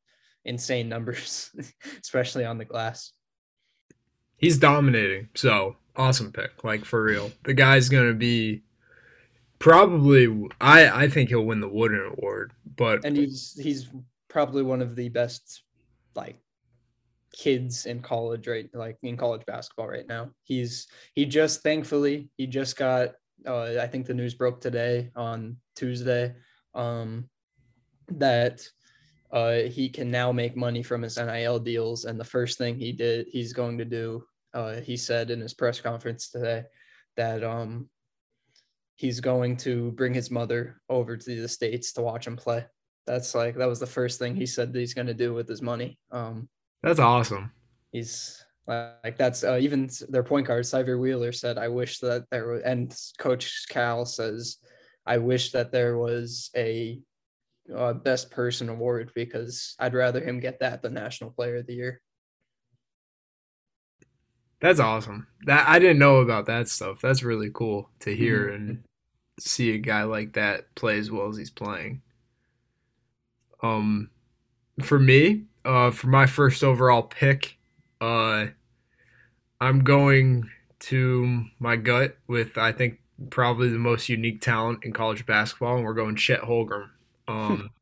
insane 0.45 0.89
numbers, 0.89 1.51
especially 2.03 2.45
on 2.45 2.59
the 2.59 2.65
glass. 2.65 3.13
He's 4.37 4.59
dominating. 4.59 5.29
So 5.35 5.77
awesome 5.97 6.33
pick, 6.33 6.65
like 6.65 6.85
for 6.85 7.03
real. 7.03 7.31
The 7.45 7.55
guy's 7.55 7.89
gonna 7.89 8.15
be 8.15 8.63
probably. 9.59 10.49
I 10.61 11.05
I 11.05 11.09
think 11.09 11.29
he'll 11.29 11.45
win 11.45 11.61
the 11.61 11.69
Wooden 11.69 12.13
Award, 12.19 12.53
but 12.77 13.05
and 13.05 13.17
he's 13.17 13.59
he's 13.61 13.89
probably 14.29 14.63
one 14.63 14.83
of 14.83 14.97
the 14.97 15.09
best 15.09 15.63
like 16.15 16.37
kids 17.37 17.87
in 17.87 18.01
college 18.01 18.47
right 18.47 18.71
like 18.75 18.97
in 19.03 19.17
college 19.17 19.43
basketball 19.47 19.89
right 19.89 20.07
now 20.07 20.31
he's 20.45 20.87
he 21.15 21.27
just 21.27 21.63
thankfully 21.63 22.31
he 22.37 22.47
just 22.47 22.77
got 22.77 23.11
uh, 23.47 23.75
i 23.81 23.87
think 23.87 24.07
the 24.07 24.15
news 24.15 24.35
broke 24.35 24.61
today 24.61 25.11
on 25.17 25.57
tuesday 25.75 26.33
um 26.75 27.29
that 28.09 28.61
uh, 29.35 29.63
he 29.63 29.89
can 29.89 30.13
now 30.13 30.31
make 30.31 30.57
money 30.57 30.83
from 30.83 31.03
his 31.03 31.17
NIL 31.17 31.59
deals. 31.59 32.05
And 32.05 32.19
the 32.19 32.25
first 32.25 32.57
thing 32.57 32.77
he 32.77 32.93
did, 32.93 33.27
he's 33.29 33.53
going 33.53 33.77
to 33.79 33.85
do, 33.85 34.25
uh, 34.55 34.75
he 34.75 34.97
said 34.97 35.31
in 35.31 35.41
his 35.41 35.55
press 35.55 35.81
conference 35.81 36.29
today 36.29 36.63
that 37.17 37.43
um, 37.43 37.89
he's 38.95 39.19
going 39.19 39.57
to 39.59 39.91
bring 39.93 40.15
his 40.15 40.31
mother 40.31 40.81
over 40.89 41.17
to 41.17 41.43
the 41.43 41.49
States 41.49 41.93
to 41.95 42.03
watch 42.03 42.29
him 42.29 42.37
play. 42.37 42.65
That's 43.09 43.35
like, 43.35 43.57
that 43.57 43.69
was 43.69 43.81
the 43.81 43.87
first 43.87 44.21
thing 44.21 44.37
he 44.37 44.47
said 44.47 44.73
that 44.73 44.79
he's 44.79 44.95
going 44.95 45.09
to 45.09 45.15
do 45.15 45.35
with 45.35 45.49
his 45.49 45.61
money. 45.61 45.99
Um, 46.13 46.49
that's 46.85 47.01
awesome. 47.01 47.53
He's 47.93 48.45
like, 48.67 49.17
that's 49.17 49.45
uh, 49.45 49.59
even 49.61 49.91
their 50.09 50.23
point 50.23 50.47
guard, 50.47 50.65
Sahvir 50.65 50.99
Wheeler 50.99 51.33
said, 51.33 51.59
I 51.59 51.69
wish 51.69 51.99
that 52.01 52.25
there 52.31 52.49
was, 52.49 52.63
and 52.63 52.95
Coach 53.19 53.67
Cal 53.69 54.05
says, 54.05 54.59
I 55.07 55.19
wish 55.19 55.53
that 55.53 55.73
there 55.73 55.99
was 55.99 56.51
a 56.57 57.01
uh, 57.75 57.93
best 57.93 58.31
person 58.31 58.69
award 58.69 59.13
because 59.15 59.75
I'd 59.79 59.95
rather 59.95 60.21
him 60.21 60.41
get 60.41 60.61
that 60.61 60.83
than 60.83 60.95
National 60.95 61.31
Player 61.31 61.57
of 61.57 61.67
the 61.67 61.75
Year. 61.75 62.01
That's 64.61 64.81
awesome. 64.81 65.27
That 65.47 65.69
I 65.69 65.79
didn't 65.79 65.99
know 65.99 66.17
about 66.17 66.47
that 66.47 66.69
stuff. 66.69 67.01
That's 67.01 67.23
really 67.23 67.51
cool 67.53 67.91
to 68.01 68.15
hear 68.15 68.47
mm-hmm. 68.47 68.55
and 68.55 68.85
see 69.39 69.75
a 69.75 69.79
guy 69.79 70.05
like 70.05 70.35
that 70.35 70.75
play 70.75 70.99
as 70.99 71.11
well 71.11 71.29
as 71.29 71.37
he's 71.37 71.51
playing. 71.51 72.03
Um, 73.63 74.11
for 74.81 74.99
me, 74.99 75.45
uh, 75.65 75.91
for 75.91 76.09
my 76.09 76.27
first 76.27 76.63
overall 76.63 77.03
pick, 77.03 77.57
uh, 78.01 78.47
I'm 79.61 79.85
going 79.85 80.51
to 80.81 81.45
my 81.59 81.77
gut 81.77 82.17
with 82.27 82.59
I 82.59 82.73
think 82.73 83.01
probably 83.31 83.69
the 83.69 83.79
most 83.79 84.09
unique 84.09 84.41
talent 84.41 84.85
in 84.85 84.93
college 84.93 85.25
basketball, 85.27 85.77
and 85.77 85.85
we're 85.85 85.95
going 85.95 86.17
Chet 86.17 86.43
Holmgren. 86.43 86.89
Um, 87.29 87.71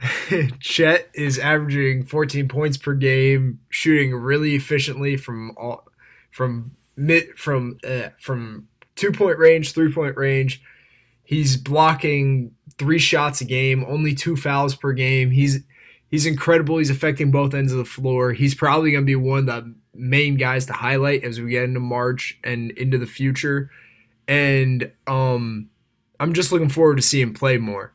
Chet 0.60 1.08
is 1.14 1.38
averaging 1.38 2.04
14 2.04 2.48
points 2.48 2.76
per 2.76 2.94
game, 2.94 3.60
shooting 3.68 4.14
really 4.14 4.54
efficiently 4.54 5.16
from 5.16 5.52
all 5.56 5.88
from 6.30 6.72
mid 6.96 7.36
from 7.36 7.78
uh, 7.84 8.10
from 8.20 8.68
two 8.94 9.10
point 9.12 9.38
range, 9.38 9.72
three 9.72 9.92
point 9.92 10.16
range. 10.16 10.62
He's 11.24 11.56
blocking 11.56 12.52
three 12.78 12.98
shots 12.98 13.40
a 13.40 13.44
game, 13.44 13.84
only 13.88 14.14
two 14.14 14.36
fouls 14.36 14.74
per 14.74 14.92
game. 14.92 15.30
He's 15.30 15.60
he's 16.10 16.26
incredible. 16.26 16.78
He's 16.78 16.90
affecting 16.90 17.30
both 17.30 17.54
ends 17.54 17.72
of 17.72 17.78
the 17.78 17.84
floor. 17.84 18.32
He's 18.32 18.54
probably 18.54 18.92
going 18.92 19.04
to 19.04 19.06
be 19.06 19.16
one 19.16 19.40
of 19.40 19.46
the 19.46 19.74
main 19.94 20.36
guys 20.36 20.66
to 20.66 20.72
highlight 20.72 21.24
as 21.24 21.40
we 21.40 21.50
get 21.50 21.64
into 21.64 21.80
March 21.80 22.38
and 22.44 22.70
into 22.72 22.98
the 22.98 23.06
future. 23.06 23.70
And 24.26 24.92
um, 25.06 25.70
I'm 26.20 26.32
just 26.32 26.52
looking 26.52 26.68
forward 26.68 26.96
to 26.96 27.02
seeing 27.02 27.28
him 27.28 27.34
play 27.34 27.58
more 27.58 27.94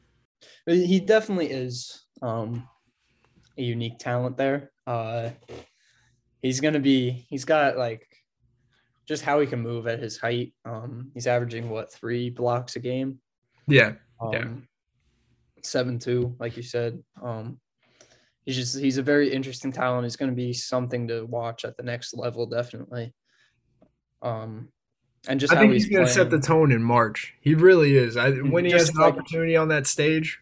he 0.65 0.99
definitely 0.99 1.47
is 1.47 2.05
um, 2.21 2.67
a 3.57 3.61
unique 3.61 3.99
talent 3.99 4.37
there. 4.37 4.71
Uh, 4.87 5.29
he's 6.41 6.59
gonna 6.59 6.79
be. 6.79 7.25
He's 7.29 7.45
got 7.45 7.77
like 7.77 8.07
just 9.05 9.23
how 9.23 9.39
he 9.39 9.47
can 9.47 9.61
move 9.61 9.87
at 9.87 9.99
his 9.99 10.17
height. 10.17 10.53
Um, 10.65 11.11
he's 11.13 11.27
averaging 11.27 11.69
what 11.69 11.91
three 11.91 12.29
blocks 12.29 12.75
a 12.75 12.79
game. 12.79 13.19
Yeah. 13.67 13.93
Um, 14.21 14.31
yeah. 14.31 14.47
Seven 15.63 15.99
two, 15.99 16.35
like 16.39 16.55
you 16.57 16.63
said. 16.63 17.01
Um, 17.21 17.59
he's 18.45 18.55
just 18.55 18.79
he's 18.79 18.97
a 18.97 19.03
very 19.03 19.31
interesting 19.31 19.71
talent. 19.71 20.05
He's 20.05 20.15
going 20.15 20.31
to 20.31 20.35
be 20.35 20.53
something 20.53 21.07
to 21.07 21.25
watch 21.25 21.65
at 21.65 21.77
the 21.77 21.83
next 21.83 22.15
level, 22.15 22.45
definitely. 22.45 23.13
Um, 24.21 24.69
and 25.27 25.39
just 25.39 25.53
I 25.53 25.59
think 25.59 25.73
he's, 25.73 25.85
he's 25.85 25.93
going 25.93 26.05
to 26.05 26.11
set 26.11 26.29
the 26.29 26.39
tone 26.39 26.71
in 26.71 26.83
March. 26.83 27.33
He 27.39 27.55
really 27.55 27.95
is. 27.95 28.17
I, 28.17 28.31
mm-hmm. 28.31 28.51
when 28.51 28.65
he 28.65 28.71
just 28.71 28.87
has 28.87 28.95
an 28.95 29.01
like, 29.01 29.13
opportunity 29.13 29.55
on 29.55 29.69
that 29.69 29.87
stage, 29.87 30.39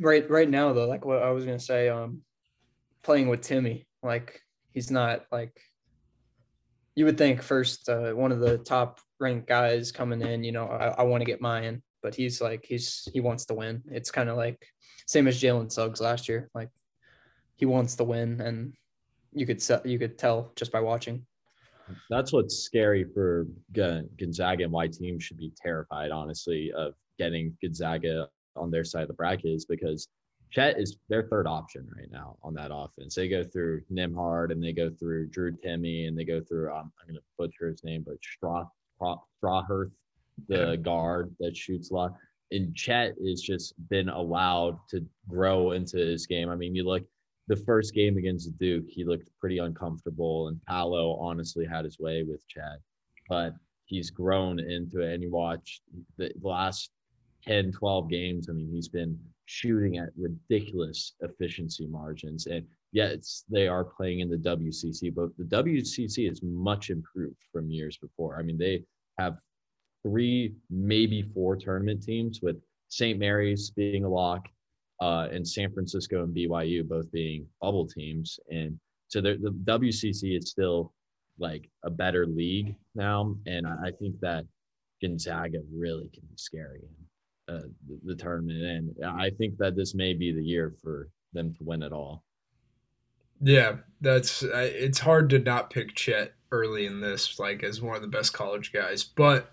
right 0.00 0.28
right 0.28 0.48
now 0.48 0.72
though 0.72 0.86
like 0.86 1.04
what 1.04 1.22
i 1.22 1.30
was 1.30 1.44
gonna 1.44 1.58
say 1.58 1.88
um 1.88 2.20
playing 3.02 3.28
with 3.28 3.42
Timme 3.42 3.84
like 4.02 4.40
he's 4.72 4.90
not 4.90 5.24
like 5.30 5.60
you 6.96 7.04
would 7.04 7.18
think 7.18 7.42
first 7.42 7.88
uh, 7.88 8.12
one 8.12 8.32
of 8.32 8.40
the 8.40 8.58
top 8.58 9.00
ranked 9.20 9.48
guys 9.48 9.92
coming 9.92 10.20
in 10.22 10.42
you 10.42 10.52
know 10.52 10.66
i, 10.66 10.86
I 10.88 11.02
want 11.02 11.20
to 11.20 11.26
get 11.26 11.40
mine 11.40 11.82
but 12.02 12.14
he's 12.14 12.40
like 12.40 12.64
he's 12.66 13.08
he 13.12 13.20
wants 13.20 13.46
to 13.46 13.54
win 13.54 13.82
it's 13.90 14.10
kind 14.10 14.28
of 14.28 14.36
like 14.36 14.64
same 15.06 15.28
as 15.28 15.40
jalen 15.40 15.70
suggs 15.70 16.00
last 16.00 16.28
year 16.28 16.50
like 16.54 16.70
he 17.56 17.66
wants 17.66 17.96
to 17.96 18.04
win 18.04 18.40
and 18.40 18.74
you 19.32 19.46
could 19.46 19.62
you 19.84 19.98
could 19.98 20.18
tell 20.18 20.52
just 20.56 20.72
by 20.72 20.80
watching 20.80 21.26
that's 22.10 22.32
what's 22.32 22.56
scary 22.56 23.04
for 23.04 23.46
Gonzaga 23.72 24.64
and 24.64 24.72
why 24.72 24.88
teams 24.88 25.24
should 25.24 25.36
be 25.36 25.52
terrified, 25.56 26.10
honestly, 26.10 26.72
of 26.72 26.94
getting 27.18 27.56
Gonzaga 27.60 28.28
on 28.56 28.70
their 28.70 28.84
side 28.84 29.02
of 29.02 29.08
the 29.08 29.14
bracket 29.14 29.50
is 29.50 29.64
because 29.64 30.08
Chet 30.50 30.78
is 30.78 30.96
their 31.08 31.24
third 31.24 31.46
option 31.46 31.88
right 31.96 32.10
now 32.10 32.36
on 32.42 32.54
that 32.54 32.70
offense. 32.72 33.14
They 33.14 33.28
go 33.28 33.42
through 33.42 33.82
Nembhard 33.92 34.52
and 34.52 34.62
they 34.62 34.72
go 34.72 34.90
through 34.90 35.28
Drew 35.28 35.52
Timme 35.52 36.06
and 36.06 36.16
they 36.16 36.24
go 36.24 36.40
through 36.40 36.72
um, 36.72 36.92
I'm 37.00 37.08
going 37.08 37.16
to 37.16 37.22
butcher 37.36 37.68
his 37.68 37.82
name, 37.82 38.04
but 38.06 38.16
Straw 38.22 38.64
Strawhurst, 39.00 39.90
the 40.48 40.78
guard 40.80 41.34
that 41.40 41.56
shoots 41.56 41.90
a 41.90 41.94
lot. 41.94 42.14
And 42.52 42.74
Chet 42.74 43.14
has 43.26 43.40
just 43.40 43.74
been 43.88 44.08
allowed 44.08 44.78
to 44.90 45.04
grow 45.28 45.72
into 45.72 45.96
his 45.96 46.26
game. 46.26 46.48
I 46.48 46.54
mean, 46.54 46.74
you 46.74 46.84
look 46.84 47.04
the 47.46 47.56
first 47.56 47.94
game 47.94 48.16
against 48.16 48.56
Duke, 48.58 48.86
he 48.88 49.04
looked 49.04 49.28
pretty 49.38 49.58
uncomfortable, 49.58 50.48
and 50.48 50.60
Paolo 50.66 51.16
honestly 51.16 51.66
had 51.66 51.84
his 51.84 51.98
way 51.98 52.22
with 52.22 52.46
Chad, 52.48 52.78
but 53.28 53.54
he's 53.84 54.10
grown 54.10 54.58
into 54.58 55.00
it. 55.00 55.14
And 55.14 55.22
you 55.22 55.30
watch 55.30 55.80
the 56.16 56.32
last 56.42 56.90
10, 57.46 57.72
12 57.72 58.08
games, 58.08 58.48
I 58.48 58.52
mean, 58.52 58.70
he's 58.70 58.88
been 58.88 59.18
shooting 59.46 59.98
at 59.98 60.08
ridiculous 60.16 61.14
efficiency 61.20 61.86
margins. 61.86 62.46
And 62.46 62.66
yes, 62.92 63.44
they 63.50 63.68
are 63.68 63.84
playing 63.84 64.20
in 64.20 64.30
the 64.30 64.38
WCC, 64.38 65.14
but 65.14 65.36
the 65.36 65.44
WCC 65.44 66.30
is 66.30 66.42
much 66.42 66.88
improved 66.88 67.44
from 67.52 67.70
years 67.70 67.98
before. 67.98 68.38
I 68.38 68.42
mean, 68.42 68.56
they 68.56 68.84
have 69.18 69.36
three, 70.02 70.54
maybe 70.70 71.22
four 71.34 71.56
tournament 71.56 72.02
teams 72.02 72.40
with 72.42 72.56
St. 72.88 73.18
Mary's 73.18 73.70
being 73.70 74.04
a 74.04 74.08
lock, 74.08 74.48
uh, 75.00 75.28
and 75.30 75.46
San 75.46 75.72
Francisco 75.72 76.22
and 76.22 76.34
BYU 76.34 76.86
both 76.86 77.10
being 77.12 77.46
bubble 77.60 77.86
teams. 77.86 78.38
And 78.50 78.78
so 79.08 79.20
the 79.20 79.36
WCC 79.64 80.38
is 80.38 80.50
still 80.50 80.92
like 81.38 81.68
a 81.84 81.90
better 81.90 82.26
league 82.26 82.76
now. 82.94 83.34
And 83.46 83.66
I 83.66 83.90
think 83.98 84.18
that 84.20 84.44
Gonzaga 85.02 85.58
really 85.72 86.08
can 86.12 86.22
be 86.28 86.36
scary 86.36 86.82
uh, 87.48 87.60
the, 87.86 88.00
the 88.04 88.14
tournament. 88.14 88.62
And 88.98 89.04
I 89.04 89.30
think 89.30 89.56
that 89.58 89.76
this 89.76 89.94
may 89.94 90.14
be 90.14 90.32
the 90.32 90.42
year 90.42 90.74
for 90.82 91.08
them 91.32 91.54
to 91.54 91.64
win 91.64 91.82
it 91.82 91.92
all. 91.92 92.24
Yeah, 93.40 93.76
that's 94.00 94.42
it's 94.42 95.00
hard 95.00 95.28
to 95.30 95.38
not 95.38 95.70
pick 95.70 95.94
Chet 95.94 96.34
early 96.52 96.86
in 96.86 97.00
this, 97.00 97.38
like 97.38 97.62
as 97.62 97.82
one 97.82 97.96
of 97.96 98.02
the 98.02 98.08
best 98.08 98.32
college 98.32 98.72
guys. 98.72 99.02
But 99.04 99.50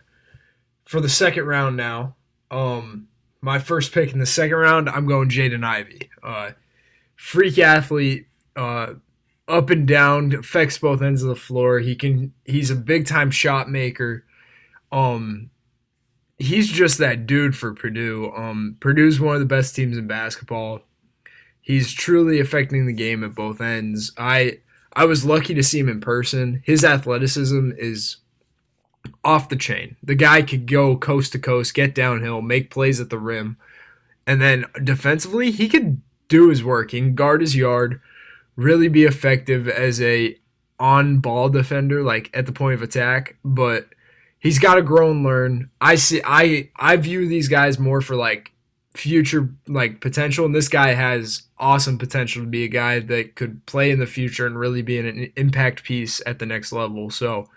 for 0.86 1.02
the 1.02 1.10
second 1.10 1.46
round 1.46 1.76
now, 1.76 2.16
um, 2.52 3.08
my 3.42 3.60
first 3.60 3.92
pick 3.92 4.14
in 4.14 4.20
the 4.20 4.26
second 4.26 4.58
round, 4.58 4.90
I'm 4.90 5.08
going 5.08 5.30
Jaden 5.30 5.64
Ivey. 5.64 6.10
Uh, 6.24 6.52
freak 7.16 7.58
athlete, 7.58 8.28
uh, 8.56 8.94
up 9.48 9.70
and 9.70 9.88
down, 9.88 10.34
affects 10.34 10.78
both 10.78 11.02
ends 11.02 11.22
of 11.24 11.30
the 11.30 11.36
floor. 11.36 11.80
He 11.80 11.96
can 11.96 12.34
he's 12.46 12.72
a 12.72 12.76
big 12.76 13.06
time 13.06 13.32
shot 13.32 13.70
maker. 13.70 14.24
Um 14.92 15.50
he's 16.38 16.70
just 16.70 16.98
that 16.98 17.28
dude 17.28 17.56
for 17.56 17.74
Purdue. 17.74 18.32
Um 18.36 18.78
Purdue's 18.80 19.20
one 19.20 19.36
of 19.36 19.42
the 19.42 19.46
best 19.46 19.76
teams 19.76 19.98
in 19.98 20.08
basketball. 20.08 20.82
He's 21.60 21.92
truly 21.92 22.40
affecting 22.40 22.86
the 22.86 22.94
game 22.94 23.24
at 23.24 23.36
both 23.36 23.60
ends. 23.62 24.14
I 24.18 24.60
I 24.94 25.06
was 25.06 25.26
lucky 25.26 25.54
to 25.54 25.64
see 25.64 25.80
him 25.80 25.90
in 25.90 26.02
person. 26.02 26.62
His 26.66 26.84
athleticism 26.86 27.72
is 27.78 28.18
off 29.24 29.50
the 29.50 29.56
chain. 29.56 29.96
The 30.04 30.16
guy 30.16 30.42
could 30.42 30.68
go 30.68 30.96
coast 30.98 31.32
to 31.34 31.40
coast, 31.40 31.74
get 31.74 31.96
downhill, 31.96 32.42
make 32.42 32.70
plays 32.70 33.00
at 33.00 33.10
the 33.10 33.20
rim. 33.20 33.58
And 34.26 34.42
then 34.42 34.66
defensively, 34.84 35.52
he 35.52 35.68
could 35.68 36.02
do 36.28 36.50
his 36.50 36.64
work. 36.64 36.92
He 36.92 37.00
can 37.00 37.16
guard 37.16 37.42
his 37.42 37.56
yard, 37.56 38.02
really 38.56 38.88
be 38.88 39.04
effective 39.04 39.68
as 39.68 40.02
a 40.02 40.38
on 40.80 41.20
ball 41.20 41.50
defender, 41.50 42.04
like 42.04 42.30
at 42.34 42.46
the 42.46 42.52
point 42.52 42.76
of 42.76 42.82
attack. 42.82 43.36
But 43.44 43.90
he's 44.40 44.60
got 44.60 44.76
to 44.76 44.82
grow 44.82 45.12
and 45.12 45.24
learn. 45.24 45.70
I 45.80 45.96
see. 45.96 46.22
I 46.26 46.70
I 46.76 46.96
view 46.98 47.28
these 47.28 47.48
guys 47.48 47.80
more 47.80 48.02
for 48.02 48.16
like 48.16 48.52
future 48.94 49.50
like 49.68 50.02
potential, 50.02 50.46
and 50.46 50.56
this 50.56 50.68
guy 50.68 50.94
has 50.94 51.44
awesome 51.58 51.98
potential 51.98 52.44
to 52.44 52.48
be 52.48 52.64
a 52.64 52.70
guy 52.70 53.00
that 53.00 53.36
could 53.36 53.66
play 53.66 53.92
in 53.92 54.00
the 54.00 54.06
future 54.06 54.46
and 54.46 54.58
really 54.58 54.82
be 54.82 55.00
an 55.00 55.32
impact 55.36 55.84
piece 55.84 56.22
at 56.26 56.40
the 56.40 56.46
next 56.46 56.72
level. 56.72 57.10
So 57.10 57.48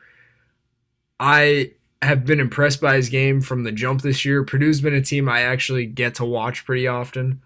I 1.19 1.73
have 2.03 2.25
been 2.25 2.41
impressed 2.41 2.81
by 2.81 2.97
his 2.97 3.09
game 3.09 3.41
from 3.41 3.65
the 3.65 3.73
jump 3.73 4.03
this 4.03 4.25
year. 4.25 4.45
Purdue's 4.45 4.81
been 4.81 4.95
a 4.95 5.01
team 5.01 5.29
I 5.29 5.41
actually 5.41 5.87
get 5.87 6.17
to 6.17 6.25
watch 6.25 6.65
pretty 6.65 6.87
often, 6.87 7.41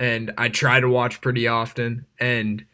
and 0.00 0.32
I 0.36 0.48
try 0.48 0.80
to 0.80 0.88
watch 0.88 1.20
pretty 1.20 1.46
often. 1.46 2.06
And 2.18 2.64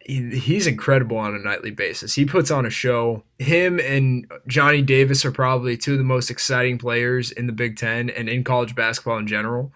he, 0.00 0.38
he's 0.38 0.66
incredible 0.66 1.16
on 1.16 1.34
a 1.34 1.38
nightly 1.38 1.70
basis. 1.70 2.14
He 2.14 2.24
puts 2.24 2.50
on 2.50 2.66
a 2.66 2.70
show. 2.70 3.24
Him 3.38 3.80
and 3.80 4.30
Johnny 4.46 4.82
Davis 4.82 5.24
are 5.24 5.32
probably 5.32 5.76
two 5.76 5.92
of 5.92 5.98
the 5.98 6.04
most 6.04 6.30
exciting 6.30 6.78
players 6.78 7.30
in 7.32 7.46
the 7.46 7.52
Big 7.52 7.76
Ten 7.76 8.10
and 8.10 8.28
in 8.28 8.44
college 8.44 8.74
basketball 8.74 9.18
in 9.18 9.26
general. 9.26 9.72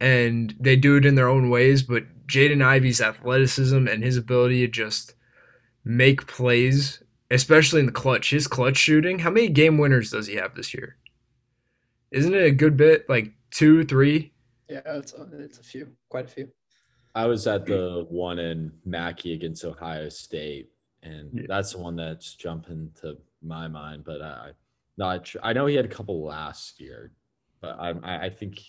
And 0.00 0.54
they 0.60 0.76
do 0.76 0.96
it 0.96 1.06
in 1.06 1.14
their 1.14 1.28
own 1.28 1.50
ways, 1.50 1.82
but 1.82 2.04
Jaden 2.26 2.62
Ivey's 2.62 3.00
athleticism 3.00 3.88
and 3.88 4.02
his 4.02 4.16
ability 4.16 4.60
to 4.60 4.68
just 4.68 5.14
make 5.84 6.26
plays 6.26 7.02
especially 7.30 7.80
in 7.80 7.86
the 7.86 7.92
clutch. 7.92 8.30
His 8.30 8.46
clutch 8.46 8.76
shooting. 8.76 9.20
How 9.20 9.30
many 9.30 9.48
game 9.48 9.78
winners 9.78 10.10
does 10.10 10.26
he 10.26 10.36
have 10.36 10.54
this 10.54 10.74
year? 10.74 10.96
Isn't 12.10 12.34
it 12.34 12.44
a 12.44 12.50
good 12.52 12.76
bit? 12.76 13.08
Like 13.08 13.32
two, 13.50 13.84
three? 13.84 14.32
Yeah, 14.68 14.80
it's 14.86 15.12
a, 15.14 15.28
it's 15.38 15.58
a 15.58 15.62
few, 15.62 15.88
quite 16.08 16.24
a 16.24 16.28
few. 16.28 16.48
I 17.14 17.26
was 17.26 17.46
at 17.46 17.64
the 17.64 18.06
one 18.10 18.38
in 18.38 18.72
Mackey 18.84 19.32
against 19.32 19.64
Ohio 19.64 20.08
State, 20.10 20.70
and 21.02 21.30
yeah. 21.32 21.46
that's 21.48 21.72
the 21.72 21.78
one 21.78 21.96
that's 21.96 22.34
jumping 22.34 22.90
to 23.00 23.16
my 23.42 23.68
mind. 23.68 24.04
But 24.04 24.20
I, 24.20 24.50
not 24.98 25.32
I 25.42 25.52
know 25.52 25.66
he 25.66 25.76
had 25.76 25.86
a 25.86 25.88
couple 25.88 26.22
last 26.24 26.78
year, 26.78 27.12
but 27.60 27.78
I 27.80 28.26
I 28.26 28.28
think 28.28 28.60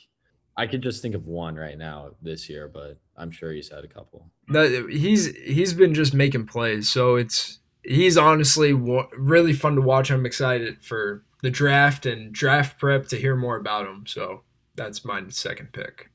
I 0.56 0.66
could 0.66 0.82
just 0.82 1.02
think 1.02 1.14
of 1.14 1.28
one 1.28 1.56
right 1.56 1.78
now 1.78 2.12
this 2.22 2.50
year, 2.50 2.68
but 2.68 2.98
I'm 3.18 3.32
sure 3.32 3.52
he's 3.52 3.70
had 3.70 3.84
a 3.84 3.88
couple. 3.88 4.32
That 4.48 4.88
he's 4.90 5.36
he's 5.36 5.74
been 5.74 5.94
just 5.94 6.14
making 6.14 6.48
plays, 6.48 6.90
so 6.90 7.16
it's 7.16 7.60
he's 7.88 8.18
honestly 8.18 8.74
really 8.74 9.54
fun 9.54 9.76
to 9.76 9.82
watch. 9.82 10.12
I'm 10.12 10.26
excited 10.26 10.84
for 10.84 11.24
the 11.42 11.50
draft 11.50 12.06
and 12.06 12.34
draft 12.34 12.80
prep 12.80 13.08
to 13.08 13.16
hear 13.16 13.36
more 13.36 13.56
about 13.56 13.88
him. 13.88 14.06
So 14.06 14.44
that's 14.76 15.06
my 15.06 15.24
second 15.30 15.72
pick. 15.72 16.10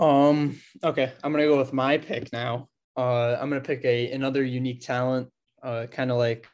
Um. 0.00 0.60
Okay, 0.82 1.12
I'm 1.22 1.32
gonna 1.32 1.46
go 1.46 1.58
with 1.58 1.72
my 1.72 1.98
pick 1.98 2.32
now. 2.32 2.68
Uh, 2.96 3.36
I'm 3.40 3.48
gonna 3.48 3.60
pick 3.60 3.84
a 3.84 4.10
another 4.10 4.42
unique 4.42 4.80
talent. 4.80 5.28
Uh, 5.62 5.86
kind 5.86 6.10
of 6.10 6.18
like 6.18 6.48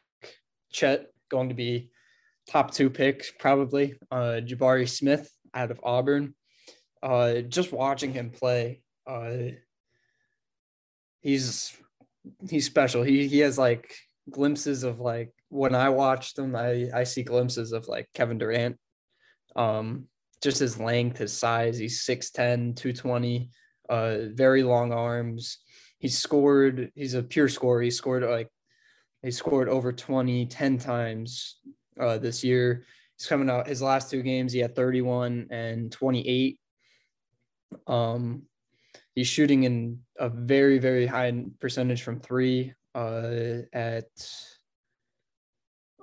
Chet, 0.71 1.07
going 1.29 1.49
to 1.49 1.55
be 1.55 1.89
top 2.47 2.71
two 2.71 2.89
pick 2.89 3.25
probably. 3.39 3.95
Uh, 4.11 4.41
Jabari 4.43 4.87
Smith 4.87 5.29
out 5.53 5.71
of 5.71 5.79
Auburn. 5.83 6.35
Uh, 7.01 7.41
just 7.41 7.71
watching 7.71 8.13
him 8.13 8.29
play, 8.29 8.83
uh, 9.07 9.37
he's 11.21 11.75
he's 12.49 12.65
special. 12.65 13.03
He 13.03 13.27
he 13.27 13.39
has 13.39 13.57
like 13.57 13.95
glimpses 14.29 14.83
of 14.83 14.99
like 14.99 15.33
when 15.49 15.75
I 15.75 15.89
watch 15.89 16.33
them, 16.33 16.55
I 16.55 16.89
I 16.93 17.03
see 17.03 17.23
glimpses 17.23 17.71
of 17.71 17.87
like 17.87 18.09
Kevin 18.13 18.37
Durant. 18.37 18.77
Um, 19.55 20.07
just 20.41 20.59
his 20.59 20.79
length, 20.79 21.17
his 21.19 21.37
size. 21.37 21.77
He's 21.77 22.03
6'10, 22.03 22.75
220, 22.75 23.49
uh, 23.89 24.17
very 24.31 24.63
long 24.63 24.91
arms. 24.91 25.59
He 25.99 26.07
scored, 26.07 26.91
he's 26.95 27.13
a 27.13 27.21
pure 27.21 27.47
scorer. 27.47 27.81
He 27.81 27.91
scored 27.91 28.23
like 28.23 28.49
he 29.21 29.29
scored 29.29 29.69
over 29.69 29.93
20, 29.93 30.47
10 30.47 30.77
times 30.79 31.57
uh, 31.99 32.17
this 32.17 32.43
year. 32.43 32.85
He's 33.17 33.27
coming 33.27 33.51
out 33.51 33.67
his 33.67 33.81
last 33.81 34.09
two 34.09 34.23
games, 34.23 34.51
he 34.51 34.59
had 34.59 34.75
31 34.75 35.47
and 35.51 35.91
28. 35.91 36.57
Um, 37.85 38.43
he's 39.21 39.27
shooting 39.27 39.65
in 39.65 39.99
a 40.17 40.29
very 40.29 40.79
very 40.79 41.05
high 41.05 41.31
percentage 41.59 42.01
from 42.01 42.19
three 42.19 42.73
uh, 42.95 43.59
at 43.71 44.09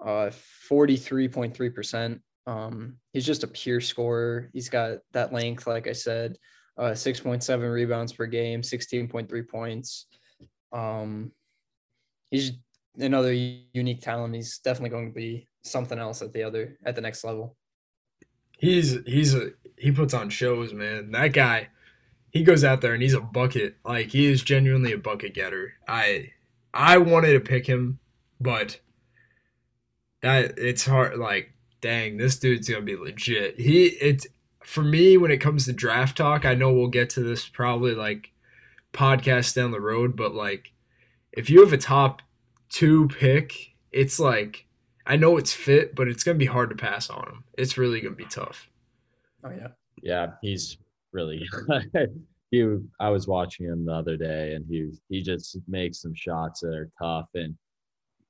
uh, 0.00 0.30
43.3%. 0.70 2.20
Um, 2.46 2.94
he's 3.12 3.26
just 3.26 3.42
a 3.42 3.48
pure 3.48 3.80
scorer. 3.80 4.50
He's 4.52 4.68
got 4.68 4.98
that 5.14 5.32
length, 5.32 5.66
like 5.66 5.88
I 5.88 5.92
said, 5.92 6.38
uh, 6.78 6.92
6.7 6.92 7.72
rebounds 7.72 8.12
per 8.12 8.26
game, 8.26 8.62
16.3 8.62 9.48
points. 9.48 10.06
Um, 10.72 11.32
he's 12.30 12.52
another 13.00 13.32
unique 13.32 14.00
talent. 14.00 14.36
He's 14.36 14.60
definitely 14.60 14.90
going 14.90 15.08
to 15.08 15.14
be 15.14 15.48
something 15.62 15.98
else 15.98 16.22
at 16.22 16.32
the 16.32 16.44
other 16.44 16.78
at 16.84 16.94
the 16.94 17.00
next 17.00 17.24
level. 17.24 17.56
He's 18.58 18.96
he's 19.06 19.34
a 19.34 19.50
he 19.76 19.90
puts 19.90 20.14
on 20.14 20.30
shows, 20.30 20.72
man. 20.72 21.10
That 21.10 21.32
guy 21.32 21.70
he 22.30 22.42
goes 22.42 22.64
out 22.64 22.80
there 22.80 22.94
and 22.94 23.02
he's 23.02 23.14
a 23.14 23.20
bucket. 23.20 23.76
Like 23.84 24.10
he 24.10 24.26
is 24.26 24.42
genuinely 24.42 24.92
a 24.92 24.98
bucket 24.98 25.34
getter. 25.34 25.74
I 25.86 26.32
I 26.72 26.98
wanted 26.98 27.32
to 27.32 27.40
pick 27.40 27.66
him, 27.66 27.98
but 28.40 28.80
that 30.22 30.58
it's 30.58 30.86
hard. 30.86 31.18
Like 31.18 31.52
dang, 31.80 32.16
this 32.16 32.38
dude's 32.38 32.68
gonna 32.68 32.82
be 32.82 32.96
legit. 32.96 33.58
He 33.58 33.86
it's 33.86 34.26
for 34.64 34.82
me 34.82 35.16
when 35.16 35.30
it 35.30 35.38
comes 35.38 35.64
to 35.64 35.72
draft 35.72 36.16
talk. 36.18 36.44
I 36.44 36.54
know 36.54 36.72
we'll 36.72 36.88
get 36.88 37.10
to 37.10 37.20
this 37.20 37.48
probably 37.48 37.94
like 37.94 38.32
podcast 38.92 39.54
down 39.54 39.70
the 39.70 39.80
road, 39.80 40.16
but 40.16 40.34
like 40.34 40.72
if 41.32 41.48
you 41.48 41.60
have 41.62 41.72
a 41.72 41.78
top 41.78 42.22
two 42.68 43.08
pick, 43.08 43.74
it's 43.92 44.18
like 44.20 44.66
I 45.06 45.16
know 45.16 45.38
it's 45.38 45.54
fit, 45.54 45.94
but 45.94 46.08
it's 46.08 46.24
gonna 46.24 46.38
be 46.38 46.46
hard 46.46 46.70
to 46.70 46.76
pass 46.76 47.08
on 47.08 47.26
him. 47.26 47.44
It's 47.56 47.78
really 47.78 48.00
gonna 48.00 48.14
be 48.14 48.26
tough. 48.26 48.68
Oh 49.44 49.50
yeah. 49.50 49.68
Yeah, 50.02 50.32
he's 50.42 50.76
really. 51.12 51.46
he, 52.50 52.76
I 53.00 53.10
was 53.10 53.26
watching 53.26 53.66
him 53.66 53.84
the 53.84 53.92
other 53.92 54.16
day, 54.16 54.54
and 54.54 54.64
he 54.68 54.90
he 55.08 55.22
just 55.22 55.58
makes 55.66 56.00
some 56.00 56.14
shots 56.14 56.60
that 56.60 56.74
are 56.74 56.90
tough 56.98 57.28
and 57.34 57.56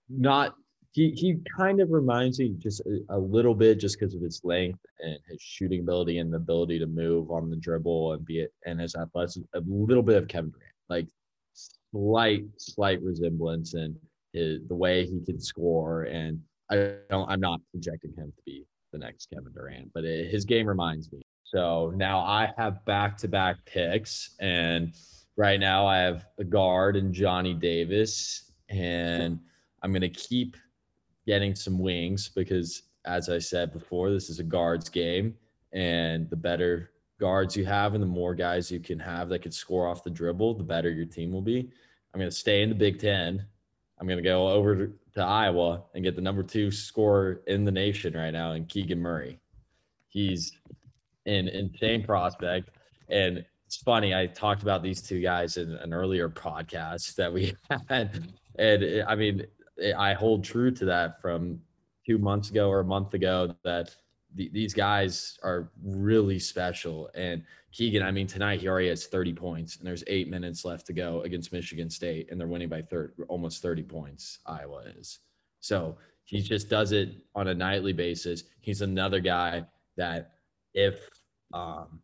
not. 0.09 0.55
He 0.93 1.11
he 1.11 1.37
kind 1.57 1.81
of 1.81 1.91
reminds 1.91 2.41
me 2.41 2.55
just 2.59 2.81
a, 2.81 3.01
a 3.11 3.19
little 3.19 3.55
bit 3.55 3.79
just 3.79 3.99
because 3.99 4.15
of 4.15 4.23
his 4.23 4.41
length 4.43 4.81
and 5.01 5.19
his 5.29 5.41
shooting 5.41 5.81
ability 5.81 6.19
and 6.19 6.33
the 6.33 6.39
ability 6.39 6.79
to 6.79 6.87
move 6.87 7.31
on 7.31 7.51
the 7.51 7.57
dribble 7.57 8.15
and 8.15 8.25
be 8.25 8.41
it 8.41 8.53
and 8.67 8.81
his 8.81 8.97
athleticism 8.97 9.43
a 9.55 9.61
little 9.67 10.03
bit 10.03 10.17
of 10.17 10.29
Kevin 10.29 10.51
Durant, 10.51 10.73
like 10.89 11.07
slight 11.53 12.45
slight 12.57 13.03
resemblance 13.03 13.75
and 13.75 13.95
his, 14.33 14.61
the 14.67 14.75
way 14.75 15.05
he 15.05 15.21
can 15.25 15.39
score 15.39 16.05
and 16.05 16.41
I 16.71 16.95
don't 17.11 17.31
I'm 17.31 17.41
not 17.41 17.61
projecting 17.71 18.15
him 18.17 18.33
to 18.35 18.43
be 18.47 18.65
the 18.93 18.99
next 18.99 19.29
Kevin 19.31 19.53
Durant, 19.53 19.93
but 19.93 20.05
it, 20.05 20.31
his 20.31 20.47
game 20.47 20.67
reminds 20.67 21.13
me 21.13 21.21
so 21.51 21.93
now 21.97 22.19
I 22.21 22.53
have 22.59 22.85
back 22.85 23.17
to 23.19 23.29
back 23.29 23.65
picks. 23.65 24.37
And 24.39 24.93
right 25.37 25.59
now 25.59 25.87
I 25.87 25.99
have 25.99 26.27
a 26.39 26.45
guard 26.45 26.97
and 26.97 27.13
Johnny 27.13 27.55
Davis. 27.55 28.53
And 28.69 29.41
I'm 29.83 29.93
going 29.93 30.03
to 30.03 30.11
keep 30.11 30.57
getting 31.27 31.55
some 31.55 31.79
wings 31.79 32.29
because, 32.29 32.83
as 33.07 33.31
I 33.31 33.39
said 33.39 33.73
before, 33.73 34.11
this 34.11 34.29
is 34.29 34.41
a 34.41 34.45
guards 34.45 34.91
game. 34.91 35.35
And 35.73 36.29
the 36.29 36.37
better 36.37 36.91
guards 37.19 37.57
you 37.57 37.65
have 37.65 37.95
and 37.95 38.03
the 38.03 38.07
more 38.07 38.35
guys 38.35 38.71
you 38.71 38.81
can 38.81 38.99
have 38.99 39.31
that 39.31 39.43
can 39.43 39.53
score 39.53 39.87
off 39.87 40.05
the 40.05 40.11
dribble, 40.11 40.55
the 40.55 40.65
better 40.65 40.91
your 40.91 41.07
team 41.07 41.33
will 41.33 41.43
be. 41.43 41.71
I'm 42.13 42.21
going 42.21 42.31
to 42.31 42.37
stay 42.37 42.63
in 42.63 42.69
the 42.69 42.75
Big 42.75 42.99
Ten. 42.99 43.45
I'm 43.99 44.07
going 44.07 44.19
to 44.19 44.23
go 44.23 44.49
over 44.49 44.93
to 45.15 45.21
Iowa 45.21 45.83
and 45.95 46.05
get 46.05 46.15
the 46.15 46.23
number 46.23 46.43
two 46.43 46.71
scorer 46.71 47.41
in 47.47 47.65
the 47.65 47.73
nation 47.73 48.15
right 48.15 48.31
now 48.31 48.53
in 48.53 48.67
Keegan 48.67 49.01
Murray. 49.01 49.41
He's 50.09 50.53
an 51.29 51.49
insane 51.49 52.03
prospect. 52.05 52.71
And 53.09 53.45
it's 53.67 53.77
funny, 53.77 54.15
I 54.15 54.27
talked 54.27 54.63
about 54.63 54.83
these 54.83 55.03
two 55.03 55.21
guys 55.21 55.57
in 55.57 55.73
an 55.75 55.93
earlier 55.93 56.29
podcast 56.29 57.15
that 57.17 57.33
we 57.33 57.55
had. 57.89 58.33
And 58.59 59.05
I 59.07 59.15
mean, 59.15 59.47
I 59.97 60.15
hold 60.15 60.43
true 60.43 60.71
to 60.73 60.85
that 60.87 61.21
from 61.21 61.61
two 62.07 62.19
months 62.19 62.51
ago 62.51 62.69
or 62.69 62.81
a 62.81 62.85
month 62.85 63.15
ago 63.15 63.55
that 63.65 63.95
the, 64.35 64.49
these 64.53 64.75
guys 64.75 65.39
are 65.43 65.71
really 65.85 66.39
special. 66.39 67.11
And 67.15 67.45
Keegan, 67.73 68.03
I 68.03 68.11
mean, 68.11 68.27
tonight 68.27 68.61
he 68.61 68.69
already 68.69 68.89
has 68.89 69.07
30 69.07 69.35
points, 69.35 69.77
and 69.77 69.87
there's 69.87 70.05
eight 70.07 70.29
minutes 70.29 70.65
left 70.65 70.87
to 70.87 70.93
go 70.93 71.21
against 71.23 71.53
Michigan 71.53 71.91
State, 71.91 72.31
and 72.31 72.41
they're 72.41 72.49
winning 72.49 72.69
by 72.69 72.83
third, 72.83 73.13
almost 73.29 73.63
30 73.63 73.83
points. 73.83 74.39
Iowa 74.47 74.85
is. 74.99 75.19
So 75.61 75.97
he 76.25 76.41
just 76.41 76.69
does 76.69 76.93
it 76.93 77.11
on 77.35 77.49
a 77.49 77.55
nightly 77.55 77.93
basis. 77.93 78.45
He's 78.61 78.83
another 78.83 79.21
guy 79.21 79.65
that 79.97 80.33
if 80.75 81.09
um, 81.53 82.01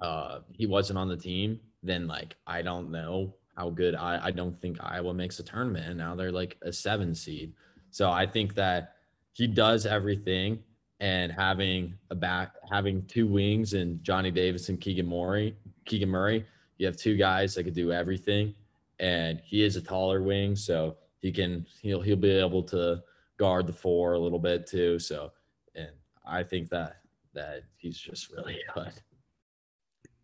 uh, 0.00 0.40
he 0.52 0.66
wasn't 0.66 0.98
on 0.98 1.08
the 1.08 1.16
team, 1.16 1.60
then 1.82 2.06
like 2.06 2.36
I 2.46 2.62
don't 2.62 2.90
know 2.90 3.34
how 3.56 3.70
good 3.70 3.94
I 3.94 4.20
I 4.26 4.30
don't 4.30 4.60
think 4.60 4.78
Iowa 4.80 5.14
makes 5.14 5.38
a 5.38 5.42
tournament. 5.42 5.86
And 5.86 5.98
now 5.98 6.14
they're 6.14 6.32
like 6.32 6.56
a 6.62 6.72
seven 6.72 7.14
seed. 7.14 7.52
So 7.90 8.10
I 8.10 8.26
think 8.26 8.54
that 8.54 8.94
he 9.32 9.46
does 9.46 9.86
everything 9.86 10.62
and 11.00 11.30
having 11.30 11.94
a 12.10 12.14
back 12.14 12.52
having 12.70 13.04
two 13.06 13.26
wings 13.26 13.74
and 13.74 14.02
Johnny 14.02 14.30
Davis 14.30 14.68
and 14.68 14.80
Keegan 14.80 15.06
Murray, 15.06 15.56
Keegan 15.84 16.08
Murray, 16.08 16.44
you 16.78 16.86
have 16.86 16.96
two 16.96 17.16
guys 17.16 17.54
that 17.54 17.64
could 17.64 17.74
do 17.74 17.92
everything. 17.92 18.54
And 18.98 19.40
he 19.44 19.62
is 19.62 19.76
a 19.76 19.82
taller 19.82 20.22
wing, 20.22 20.56
so 20.56 20.96
he 21.20 21.30
can 21.30 21.66
he'll 21.82 22.00
he'll 22.00 22.16
be 22.16 22.30
able 22.30 22.62
to 22.64 23.02
guard 23.36 23.66
the 23.66 23.72
four 23.72 24.14
a 24.14 24.18
little 24.18 24.38
bit 24.38 24.66
too. 24.66 24.98
So 24.98 25.32
and 25.74 25.90
I 26.26 26.42
think 26.42 26.70
that 26.70 27.00
that 27.36 27.62
he's 27.76 27.96
just 27.98 28.32
really 28.32 28.58
good. 28.74 28.92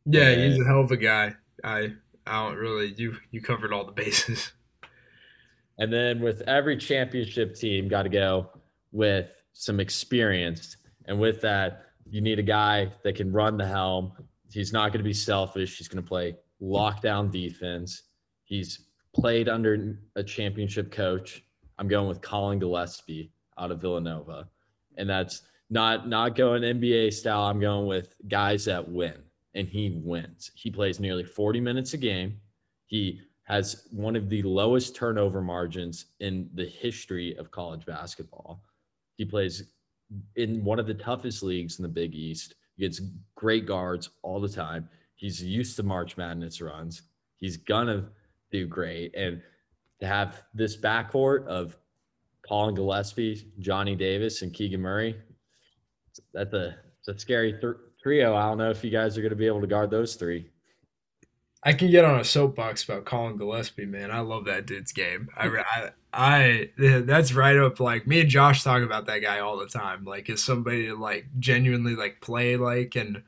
Yeah, 0.05 0.29
and, 0.29 0.53
he's 0.53 0.61
a 0.61 0.67
hell 0.67 0.81
of 0.81 0.91
a 0.91 0.97
guy. 0.97 1.35
I 1.63 1.93
I 2.27 2.47
don't 2.47 2.57
really 2.57 2.95
you 2.97 3.17
you 3.31 3.41
covered 3.41 3.73
all 3.73 3.85
the 3.85 3.93
bases. 4.03 4.53
And 5.79 5.93
then 5.93 6.21
with 6.21 6.43
every 6.43 6.77
championship 6.77 7.55
team, 7.55 7.89
got 7.89 8.03
to 8.03 8.09
go 8.09 8.51
with 8.93 9.31
some 9.53 9.81
experience, 9.81 10.77
and 11.07 11.19
with 11.19 11.41
that, 11.41 11.87
you 12.09 12.21
need 12.21 12.39
a 12.39 12.45
guy 12.45 12.93
that 13.05 13.17
can 13.17 13.33
run 13.33 13.57
the 13.57 13.67
helm. 13.67 14.13
He's 14.51 14.73
not 14.73 14.89
going 14.93 14.99
to 14.99 15.05
be 15.05 15.15
selfish. 15.15 15.79
He's 15.79 15.89
going 15.89 16.03
to 16.03 16.09
play 16.09 16.37
lockdown 16.61 17.31
defense. 17.31 18.03
He's 18.45 18.87
played 19.15 19.49
under 19.49 19.99
a 20.17 20.23
championship 20.23 20.91
coach. 20.91 21.43
I'm 21.79 21.89
going 21.89 22.07
with 22.07 22.21
Collin 22.21 22.59
Gillespie 22.59 23.33
out 23.59 23.71
of 23.71 23.81
Villanova, 23.81 24.49
and 24.97 25.09
that's 25.09 25.43
not 25.73 26.07
not 26.07 26.37
going 26.37 26.63
NBA 26.63 27.15
style. 27.15 27.45
I'm 27.45 27.59
going 27.59 27.87
with 27.87 28.15
guys 28.29 28.67
that 28.67 28.87
win 28.87 29.15
and 29.55 29.67
he 29.67 30.01
wins. 30.05 30.51
He 30.55 30.71
plays 30.71 31.01
nearly 31.01 31.25
40 31.25 31.61
minutes 31.61 31.95
a 31.95 31.97
game. 31.97 32.39
He 32.87 33.23
has 33.45 33.87
one 33.91 34.15
of 34.15 34.29
the 34.29 34.43
lowest 34.43 34.95
turnover 34.95 35.41
margins 35.41 36.07
in 36.21 36.51
the 36.55 36.67
history 36.67 37.35
of 37.37 37.51
college 37.51 37.87
basketball. 37.87 38.63
He 39.17 39.25
plays 39.25 39.71
in 40.37 40.63
one 40.63 40.79
of 40.79 40.87
the 40.87 40.95
toughest 40.95 41.43
leagues 41.43 41.79
in 41.79 41.83
the 41.83 41.89
Big 41.89 42.15
East. 42.15 42.55
He 42.77 42.83
gets 42.83 43.01
great 43.35 43.65
guards 43.65 44.11
all 44.23 44.41
the 44.41 44.49
time. 44.49 44.91
He's 45.15 45.43
used 45.43 45.77
to 45.77 45.83
March 45.83 46.19
Madness 46.19 46.61
runs. 46.61 47.03
He's 47.37 47.57
gonna 47.57 48.11
do 48.51 48.67
great. 48.67 49.15
And 49.17 49.41
to 50.01 50.07
have 50.07 50.43
this 50.53 50.77
backcourt 50.77 51.47
of 51.47 51.79
Collin 52.43 52.75
Gillespie, 52.75 53.51
Johnny 53.59 53.97
Davis, 53.97 54.43
and 54.43 54.53
Keegan 54.53 54.81
Murray, 54.81 55.17
that's 56.33 56.53
a, 56.55 56.77
it's 56.99 57.09
a 57.09 57.19
scary 57.19 57.53
th- 57.53 57.77
trio. 58.03 58.35
I 58.35 58.49
don't 58.49 58.59
know 58.59 58.71
if 58.71 58.83
you 58.85 58.91
guys 58.91 59.17
are 59.17 59.23
going 59.23 59.31
to 59.31 59.37
be 59.37 59.47
able 59.47 59.61
to 59.61 59.67
guard 59.67 59.91
those 59.91 60.15
three. 60.15 60.51
I 61.65 61.73
can 61.73 61.91
get 61.91 62.05
on 62.05 62.19
a 62.19 62.25
soapbox 62.25 62.83
about 62.83 63.05
Collin 63.05 63.37
Gillespie, 63.37 63.87
man. 63.87 64.11
I 64.11 64.21
love 64.21 64.47
that 64.47 64.67
dude's 64.67 64.93
game. 64.93 65.29
I, 65.37 65.47
I, 65.47 65.91
I, 66.13 66.71
that's 66.77 67.33
right 67.33 67.57
up 67.57 67.79
like 67.79 68.07
me 68.07 68.21
and 68.21 68.29
Josh 68.29 68.65
talk 68.65 68.83
about 68.83 69.07
that 69.07 69.21
guy 69.21 69.39
all 69.39 69.57
the 69.57 69.69
time. 69.69 70.05
Like, 70.05 70.29
is 70.29 70.43
somebody 70.43 70.87
to 70.87 70.97
like 70.97 71.27
genuinely 71.39 71.95
like 71.95 72.21
play 72.21 72.57
like 72.57 72.97
and 72.97 73.23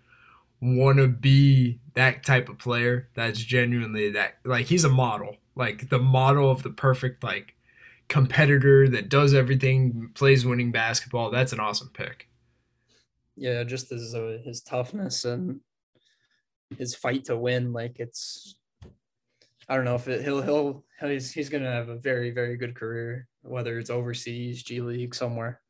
want 0.60 0.98
to 0.98 1.06
be 1.06 1.78
that 1.94 2.24
type 2.24 2.48
of 2.48 2.58
player? 2.58 3.08
That's 3.14 3.38
genuinely 3.38 4.10
that 4.10 4.38
like 4.44 4.66
he's 4.66 4.84
a 4.84 4.88
model, 4.88 5.36
like 5.54 5.88
the 5.88 6.00
model 6.00 6.50
of 6.50 6.64
the 6.64 6.70
perfect 6.70 7.22
like 7.22 7.54
competitor 8.08 8.88
that 8.88 9.08
does 9.08 9.32
everything, 9.32 10.10
plays 10.14 10.44
winning 10.44 10.72
basketball. 10.72 11.30
That's 11.30 11.52
an 11.52 11.60
awesome 11.60 11.90
pick 11.94 12.26
yeah, 13.36 13.64
just 13.64 13.90
his 13.90 14.14
uh, 14.14 14.38
his 14.44 14.62
toughness 14.62 15.24
and 15.24 15.60
his 16.78 16.94
fight 16.94 17.24
to 17.26 17.36
win. 17.36 17.72
Like 17.72 17.96
it's, 17.98 18.56
I 19.68 19.76
don't 19.76 19.84
know 19.84 19.94
if 19.94 20.08
it, 20.08 20.22
he'll 20.22 20.42
he'll 20.42 20.84
he's 21.00 21.32
he's 21.32 21.48
gonna 21.48 21.70
have 21.70 21.88
a 21.88 21.96
very 21.96 22.30
very 22.30 22.56
good 22.56 22.74
career, 22.74 23.26
whether 23.42 23.78
it's 23.78 23.90
overseas, 23.90 24.62
G 24.62 24.80
League, 24.80 25.14
somewhere. 25.14 25.60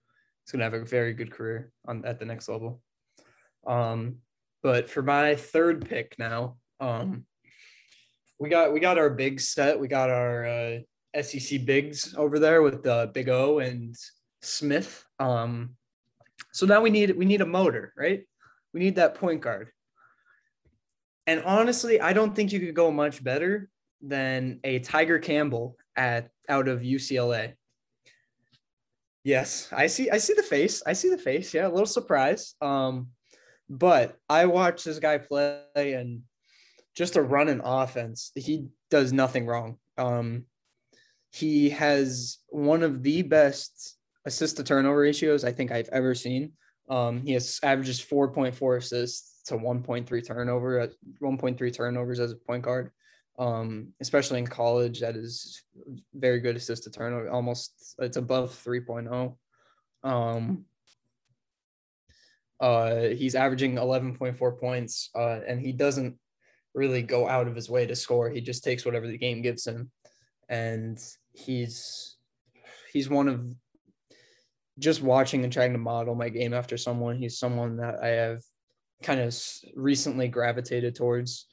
He's 0.44 0.52
gonna 0.52 0.64
have 0.64 0.74
a 0.74 0.84
very 0.84 1.14
good 1.14 1.30
career 1.30 1.72
on 1.86 2.04
at 2.04 2.18
the 2.18 2.26
next 2.26 2.48
level. 2.48 2.80
Um, 3.66 4.16
but 4.62 4.90
for 4.90 5.02
my 5.02 5.34
third 5.36 5.88
pick 5.88 6.16
now, 6.18 6.56
um, 6.80 7.24
we 8.38 8.48
got 8.48 8.72
we 8.72 8.80
got 8.80 8.98
our 8.98 9.10
big 9.10 9.40
set. 9.40 9.78
We 9.78 9.88
got 9.88 10.10
our 10.10 10.46
uh, 10.46 10.78
SEC 11.22 11.64
bigs 11.64 12.14
over 12.16 12.38
there 12.38 12.62
with 12.62 12.86
uh, 12.86 13.06
Big 13.06 13.28
O 13.28 13.58
and 13.58 13.94
Smith. 14.42 15.04
Um, 15.18 15.76
so 16.52 16.66
now 16.66 16.80
we 16.80 16.90
need 16.90 17.16
we 17.16 17.24
need 17.24 17.40
a 17.40 17.46
motor, 17.46 17.92
right? 17.96 18.24
We 18.72 18.80
need 18.80 18.96
that 18.96 19.16
point 19.16 19.40
guard. 19.40 19.70
And 21.26 21.42
honestly, 21.44 22.00
I 22.00 22.12
don't 22.12 22.34
think 22.34 22.52
you 22.52 22.60
could 22.60 22.74
go 22.74 22.90
much 22.90 23.24
better 23.24 23.70
than 24.02 24.60
a 24.62 24.80
Tiger 24.80 25.18
Campbell 25.18 25.76
at 25.96 26.30
out 26.48 26.68
of 26.68 26.80
UCLA. 26.80 27.54
Yes, 29.22 29.68
I 29.72 29.86
see 29.86 30.10
I 30.10 30.18
see 30.18 30.34
the 30.34 30.42
face. 30.42 30.82
I 30.86 30.92
see 30.92 31.08
the 31.08 31.18
face. 31.18 31.54
Yeah, 31.54 31.66
a 31.66 31.70
little 31.70 31.86
surprise. 31.86 32.54
Um 32.60 33.08
but 33.70 34.18
I 34.28 34.44
watched 34.44 34.84
this 34.84 34.98
guy 34.98 35.18
play 35.18 35.62
and 35.74 36.22
just 36.94 37.16
a 37.16 37.22
run 37.22 37.48
an 37.48 37.62
offense. 37.64 38.30
He 38.34 38.68
does 38.90 39.12
nothing 39.12 39.46
wrong. 39.46 39.78
Um 39.96 40.44
he 41.32 41.70
has 41.70 42.38
one 42.48 42.82
of 42.82 43.02
the 43.02 43.22
best 43.22 43.96
assist 44.26 44.56
to 44.56 44.64
turnover 44.64 45.00
ratios 45.00 45.44
I 45.44 45.52
think 45.52 45.70
I've 45.70 45.88
ever 45.90 46.14
seen. 46.14 46.52
Um, 46.88 47.22
he 47.22 47.32
has 47.32 47.58
averages 47.62 48.00
4.4 48.00 48.76
assists 48.76 49.42
to 49.46 49.54
1.3 49.54 50.26
turnover 50.26 50.80
uh, 50.80 50.88
1.3 51.22 51.74
turnovers 51.74 52.20
as 52.20 52.32
a 52.32 52.36
point 52.36 52.62
guard. 52.62 52.90
Um, 53.36 53.88
especially 54.00 54.38
in 54.38 54.46
college, 54.46 55.00
that 55.00 55.16
is 55.16 55.62
very 56.14 56.38
good 56.38 56.56
assist 56.56 56.84
to 56.84 56.90
turnover. 56.90 57.30
Almost 57.30 57.96
it's 57.98 58.16
above 58.16 58.50
3.0. 58.64 59.36
Um, 60.04 60.64
uh, 62.60 63.08
he's 63.08 63.34
averaging 63.34 63.74
11.4 63.74 64.60
points, 64.60 65.10
uh, 65.16 65.40
and 65.46 65.60
he 65.60 65.72
doesn't 65.72 66.16
really 66.74 67.02
go 67.02 67.28
out 67.28 67.48
of 67.48 67.56
his 67.56 67.68
way 67.68 67.86
to 67.86 67.96
score. 67.96 68.30
He 68.30 68.40
just 68.40 68.62
takes 68.62 68.84
whatever 68.84 69.08
the 69.08 69.18
game 69.18 69.42
gives 69.42 69.66
him, 69.66 69.90
and 70.48 70.98
he's 71.32 72.16
he's 72.92 73.08
one 73.08 73.28
of 73.28 73.52
just 74.78 75.02
watching 75.02 75.44
and 75.44 75.52
trying 75.52 75.72
to 75.72 75.78
model 75.78 76.14
my 76.14 76.28
game 76.28 76.52
after 76.52 76.76
someone. 76.76 77.16
He's 77.16 77.38
someone 77.38 77.76
that 77.76 78.02
I 78.02 78.08
have 78.08 78.42
kind 79.02 79.20
of 79.20 79.36
recently 79.74 80.28
gravitated 80.28 80.94
towards 80.94 81.46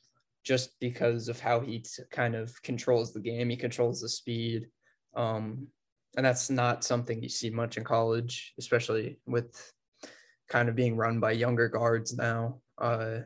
just 0.44 0.80
because 0.80 1.28
of 1.28 1.40
how 1.40 1.60
he 1.60 1.80
t- 1.80 2.04
kind 2.12 2.36
of 2.36 2.60
controls 2.64 3.14
the 3.14 3.20
game. 3.20 3.50
He 3.50 3.58
controls 3.58 4.02
the 4.02 4.10
speed. 4.10 4.68
Um, 5.16 5.68
and 6.18 6.26
that's 6.26 6.50
not 6.50 6.84
something 6.84 7.22
you 7.22 7.30
see 7.30 7.50
much 7.50 7.78
in 7.78 7.84
college, 7.84 8.54
especially 8.58 9.20
with 9.26 9.72
kind 10.50 10.68
of 10.68 10.76
being 10.76 10.98
run 10.98 11.20
by 11.20 11.32
younger 11.32 11.70
guards 11.70 12.16
now. 12.16 12.60
Uh, 12.78 13.20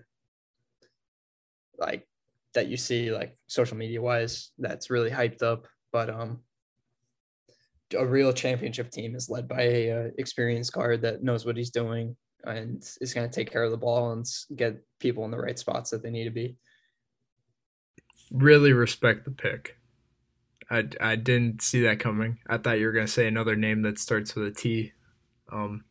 like 1.77 2.08
that 2.53 2.67
you 2.67 2.77
see 2.77 3.12
like 3.12 3.38
social 3.47 3.77
media 3.77 4.01
wise, 4.01 4.51
that's 4.58 4.89
really 4.89 5.10
hyped 5.10 5.41
up. 5.41 5.67
But 5.91 6.10
um, 6.10 6.41
a 7.97 8.05
real 8.05 8.34
championship 8.34 8.91
team 8.91 9.15
is 9.15 9.29
led 9.29 9.47
by 9.47 9.62
a, 9.62 9.91
uh, 9.91 10.10
experienced 10.17 10.73
guard 10.73 11.01
that 11.01 11.23
knows 11.23 11.45
what 11.45 11.58
he's 11.58 11.69
doing 11.69 12.15
and 12.43 12.84
is 13.01 13.13
going 13.13 13.27
to 13.27 13.34
take 13.34 13.51
care 13.51 13.63
of 13.63 13.71
the 13.71 13.77
ball 13.77 14.12
and 14.12 14.25
get 14.55 14.77
people 14.99 15.25
in 15.25 15.31
the 15.31 15.38
right 15.38 15.58
spots 15.58 15.89
that 15.89 16.03
they 16.03 16.12
need 16.12 16.25
to 16.25 16.31
be. 16.31 16.55
Really 18.31 18.73
respect 18.73 19.25
the 19.25 19.31
pick. 19.31 19.77
I, 20.69 20.84
I 20.99 21.15
didn't 21.15 21.62
see 21.62 21.81
that 21.84 21.99
coming. 21.99 22.39
I 22.47 22.58
thought 22.58 22.79
you 22.79 22.88
were 22.88 22.91
going 22.91 23.05
to 23.05 23.12
say 23.12 23.27
another 23.27 23.55
name 23.55 23.84
that 23.84 23.99
starts 23.99 24.36
with 24.36 24.47
a 24.47 24.51
T, 24.51 24.93
um, 25.51 25.86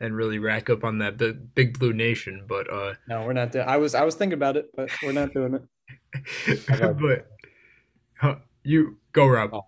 and 0.00 0.14
really 0.14 0.38
rack 0.38 0.70
up 0.70 0.84
on 0.84 0.98
that 0.98 1.16
big, 1.16 1.54
big 1.54 1.78
blue 1.78 1.92
nation. 1.92 2.44
But 2.46 2.70
uh, 2.72 2.94
no, 3.08 3.24
we're 3.24 3.32
not 3.32 3.52
doing. 3.52 3.66
I 3.66 3.78
was 3.78 3.94
I 3.94 4.04
was 4.04 4.14
thinking 4.14 4.34
about 4.34 4.56
it, 4.56 4.70
but 4.76 4.90
we're 5.02 5.12
not 5.12 5.32
doing 5.32 5.54
it. 5.54 6.66
but 7.00 7.26
huh, 8.18 8.36
you 8.62 8.98
go, 9.12 9.26
Rob. 9.26 9.54
Oh, 9.54 9.64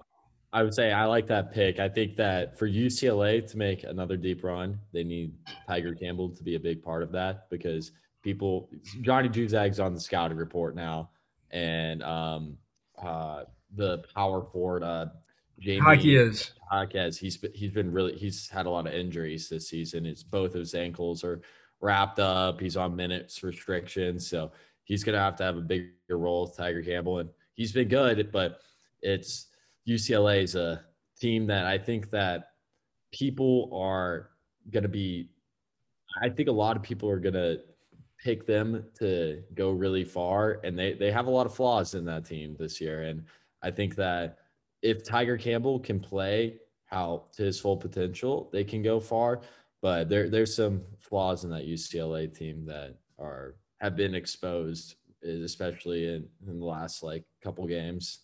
I 0.52 0.62
would 0.62 0.74
say 0.74 0.92
I 0.92 1.04
like 1.04 1.26
that 1.28 1.52
pick. 1.52 1.78
I 1.78 1.88
think 1.88 2.16
that 2.16 2.58
for 2.58 2.68
UCLA 2.68 3.48
to 3.50 3.56
make 3.56 3.84
another 3.84 4.16
deep 4.16 4.42
run, 4.42 4.78
they 4.92 5.04
need 5.04 5.32
Tiger 5.66 5.94
Campbell 5.94 6.30
to 6.30 6.42
be 6.42 6.56
a 6.56 6.60
big 6.60 6.82
part 6.82 7.02
of 7.02 7.12
that 7.12 7.48
because 7.50 7.92
people 8.22 8.68
Johnny 9.02 9.28
Juzang's 9.28 9.78
on 9.78 9.94
the 9.94 10.00
scouting 10.00 10.36
report 10.36 10.74
now, 10.74 11.10
and 11.50 12.02
um, 12.02 12.56
uh, 13.00 13.44
the 13.76 13.98
power 14.14 14.42
forward 14.42 14.82
uh, 14.82 15.06
Jaime 15.64 15.78
Jaquez. 15.78 16.52
Jaquez. 16.72 17.18
He's 17.18 17.38
he's 17.54 17.70
been 17.70 17.92
really 17.92 18.16
he's 18.16 18.48
had 18.48 18.66
a 18.66 18.70
lot 18.70 18.86
of 18.86 18.92
injuries 18.92 19.48
this 19.48 19.68
season. 19.68 20.06
It's 20.06 20.22
both 20.22 20.54
of 20.54 20.60
his 20.60 20.74
ankles 20.74 21.22
are 21.22 21.40
wrapped 21.80 22.18
up. 22.18 22.60
He's 22.60 22.76
on 22.76 22.96
minutes 22.96 23.42
restrictions, 23.42 24.26
so 24.26 24.52
he's 24.84 25.04
gonna 25.04 25.20
have 25.20 25.36
to 25.36 25.44
have 25.44 25.56
a 25.56 25.62
bigger 25.62 25.92
role 26.10 26.42
with 26.42 26.56
Tiger 26.56 26.82
Campbell, 26.82 27.18
and 27.18 27.30
he's 27.54 27.72
been 27.72 27.88
good. 27.88 28.32
But 28.32 28.60
it's 29.02 29.46
UCLA 29.88 30.42
is 30.42 30.54
a 30.54 30.84
team 31.18 31.46
that 31.46 31.66
I 31.66 31.78
think 31.78 32.10
that 32.10 32.52
people 33.12 33.70
are 33.72 34.30
gonna 34.70 34.88
be. 34.88 35.30
I 36.20 36.28
think 36.28 36.48
a 36.48 36.52
lot 36.52 36.76
of 36.76 36.82
people 36.82 37.08
are 37.08 37.20
gonna 37.20 37.58
pick 38.22 38.46
them 38.46 38.84
to 38.98 39.42
go 39.54 39.70
really 39.70 40.04
far, 40.04 40.60
and 40.64 40.78
they 40.78 40.94
they 40.94 41.10
have 41.10 41.26
a 41.26 41.30
lot 41.30 41.46
of 41.46 41.54
flaws 41.54 41.94
in 41.94 42.04
that 42.06 42.24
team 42.24 42.56
this 42.58 42.80
year, 42.80 43.02
and 43.02 43.24
I 43.62 43.70
think 43.70 43.94
that 43.96 44.38
if 44.82 45.04
Tiger 45.04 45.36
Campbell 45.36 45.78
can 45.78 46.00
play 46.00 46.58
how 46.86 47.24
to 47.32 47.44
his 47.44 47.60
full 47.60 47.76
potential, 47.76 48.48
they 48.52 48.64
can 48.64 48.82
go 48.82 49.00
far. 49.00 49.40
But 49.82 50.08
there 50.08 50.28
there's 50.28 50.54
some 50.54 50.82
flaws 50.98 51.44
in 51.44 51.50
that 51.50 51.66
UCLA 51.66 52.32
team 52.32 52.64
that 52.66 52.96
are 53.18 53.56
have 53.80 53.96
been 53.96 54.14
exposed, 54.14 54.96
especially 55.22 56.06
in, 56.06 56.28
in 56.46 56.58
the 56.58 56.64
last 56.64 57.02
like 57.02 57.24
couple 57.42 57.66
games. 57.66 58.20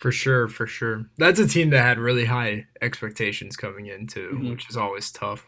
For 0.00 0.10
sure, 0.10 0.48
for 0.48 0.66
sure. 0.66 1.06
That's 1.18 1.38
a 1.38 1.46
team 1.46 1.70
that 1.70 1.82
had 1.82 1.98
really 1.98 2.24
high 2.24 2.66
expectations 2.80 3.56
coming 3.56 3.86
in 3.86 4.06
too, 4.06 4.30
mm-hmm. 4.34 4.50
which 4.50 4.68
is 4.68 4.76
always 4.76 5.12
tough. 5.12 5.46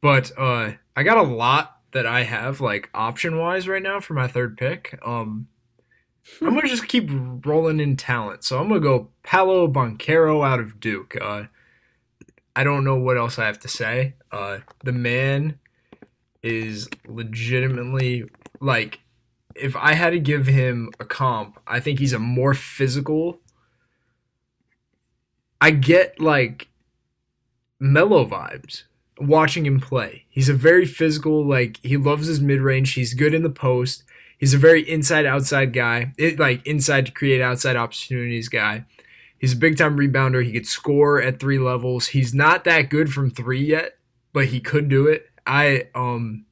But 0.00 0.32
uh 0.38 0.72
I 0.94 1.02
got 1.02 1.18
a 1.18 1.22
lot 1.22 1.80
that 1.92 2.06
I 2.06 2.22
have 2.22 2.60
like 2.60 2.88
option 2.94 3.38
wise 3.38 3.68
right 3.68 3.82
now 3.82 4.00
for 4.00 4.14
my 4.14 4.28
third 4.28 4.56
pick. 4.56 4.98
Um 5.04 5.48
I'm 6.40 6.54
gonna 6.54 6.68
just 6.68 6.88
keep 6.88 7.08
rolling 7.44 7.80
in 7.80 7.96
talent. 7.96 8.44
So 8.44 8.58
I'm 8.58 8.68
gonna 8.68 8.80
go 8.80 9.10
Paolo 9.22 9.68
Banchero 9.68 10.46
out 10.46 10.60
of 10.60 10.80
Duke. 10.80 11.16
Uh, 11.20 11.44
I 12.54 12.64
don't 12.64 12.84
know 12.84 12.96
what 12.96 13.16
else 13.16 13.38
I 13.38 13.46
have 13.46 13.60
to 13.60 13.68
say. 13.68 14.14
Uh, 14.32 14.58
the 14.82 14.92
man 14.92 15.58
is 16.42 16.88
legitimately 17.06 18.24
like, 18.60 19.00
if 19.54 19.76
I 19.76 19.94
had 19.94 20.10
to 20.10 20.18
give 20.18 20.46
him 20.46 20.90
a 20.98 21.04
comp, 21.04 21.60
I 21.66 21.80
think 21.80 21.98
he's 21.98 22.12
a 22.12 22.18
more 22.18 22.54
physical. 22.54 23.40
I 25.60 25.70
get 25.70 26.20
like 26.20 26.68
mellow 27.80 28.26
vibes 28.26 28.84
watching 29.18 29.66
him 29.66 29.80
play. 29.80 30.24
He's 30.28 30.48
a 30.48 30.54
very 30.54 30.86
physical, 30.86 31.44
like 31.44 31.78
he 31.82 31.96
loves 31.96 32.26
his 32.26 32.40
mid 32.40 32.60
range. 32.60 32.94
He's 32.94 33.14
good 33.14 33.34
in 33.34 33.42
the 33.42 33.50
post. 33.50 34.04
He's 34.38 34.54
a 34.54 34.58
very 34.58 34.88
inside 34.88 35.24
outside 35.24 35.72
guy, 35.72 36.12
it, 36.18 36.38
like 36.38 36.66
inside 36.66 37.06
to 37.06 37.12
create 37.12 37.40
outside 37.40 37.76
opportunities 37.76 38.48
guy. 38.48 38.84
He's 39.38 39.54
a 39.54 39.56
big 39.56 39.78
time 39.78 39.96
rebounder. 39.96 40.44
He 40.44 40.52
could 40.52 40.66
score 40.66 41.20
at 41.20 41.40
three 41.40 41.58
levels. 41.58 42.08
He's 42.08 42.34
not 42.34 42.64
that 42.64 42.90
good 42.90 43.12
from 43.12 43.30
three 43.30 43.64
yet, 43.64 43.98
but 44.32 44.46
he 44.46 44.60
could 44.60 44.88
do 44.88 45.06
it. 45.06 45.30
I 45.46 45.88
um 45.94 46.44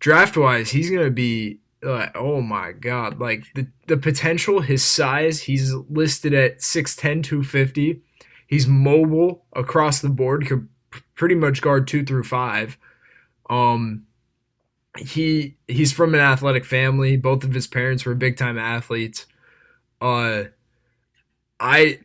draft 0.00 0.36
wise, 0.36 0.70
he's 0.70 0.90
gonna 0.90 1.10
be 1.10 1.60
uh, 1.86 2.08
oh 2.16 2.40
my 2.40 2.72
god, 2.72 3.20
like 3.20 3.44
the 3.54 3.68
the 3.86 3.96
potential, 3.96 4.60
his 4.60 4.82
size, 4.82 5.42
he's 5.42 5.72
listed 5.72 6.34
at 6.34 6.58
6'10", 6.58 7.22
250. 7.22 8.02
He's 8.48 8.66
mobile 8.66 9.44
across 9.52 10.00
the 10.00 10.08
board, 10.08 10.46
could 10.46 10.68
pretty 11.14 11.34
much 11.34 11.60
guard 11.60 11.86
two 11.86 12.02
through 12.02 12.24
five. 12.24 12.78
Um, 13.50 14.06
he 14.96 15.56
he's 15.68 15.92
from 15.92 16.14
an 16.14 16.20
athletic 16.20 16.64
family. 16.64 17.16
Both 17.16 17.44
of 17.44 17.52
his 17.52 17.66
parents 17.66 18.04
were 18.04 18.14
big 18.14 18.38
time 18.38 18.58
athletes. 18.58 19.26
Uh, 20.00 20.44
I 21.60 22.00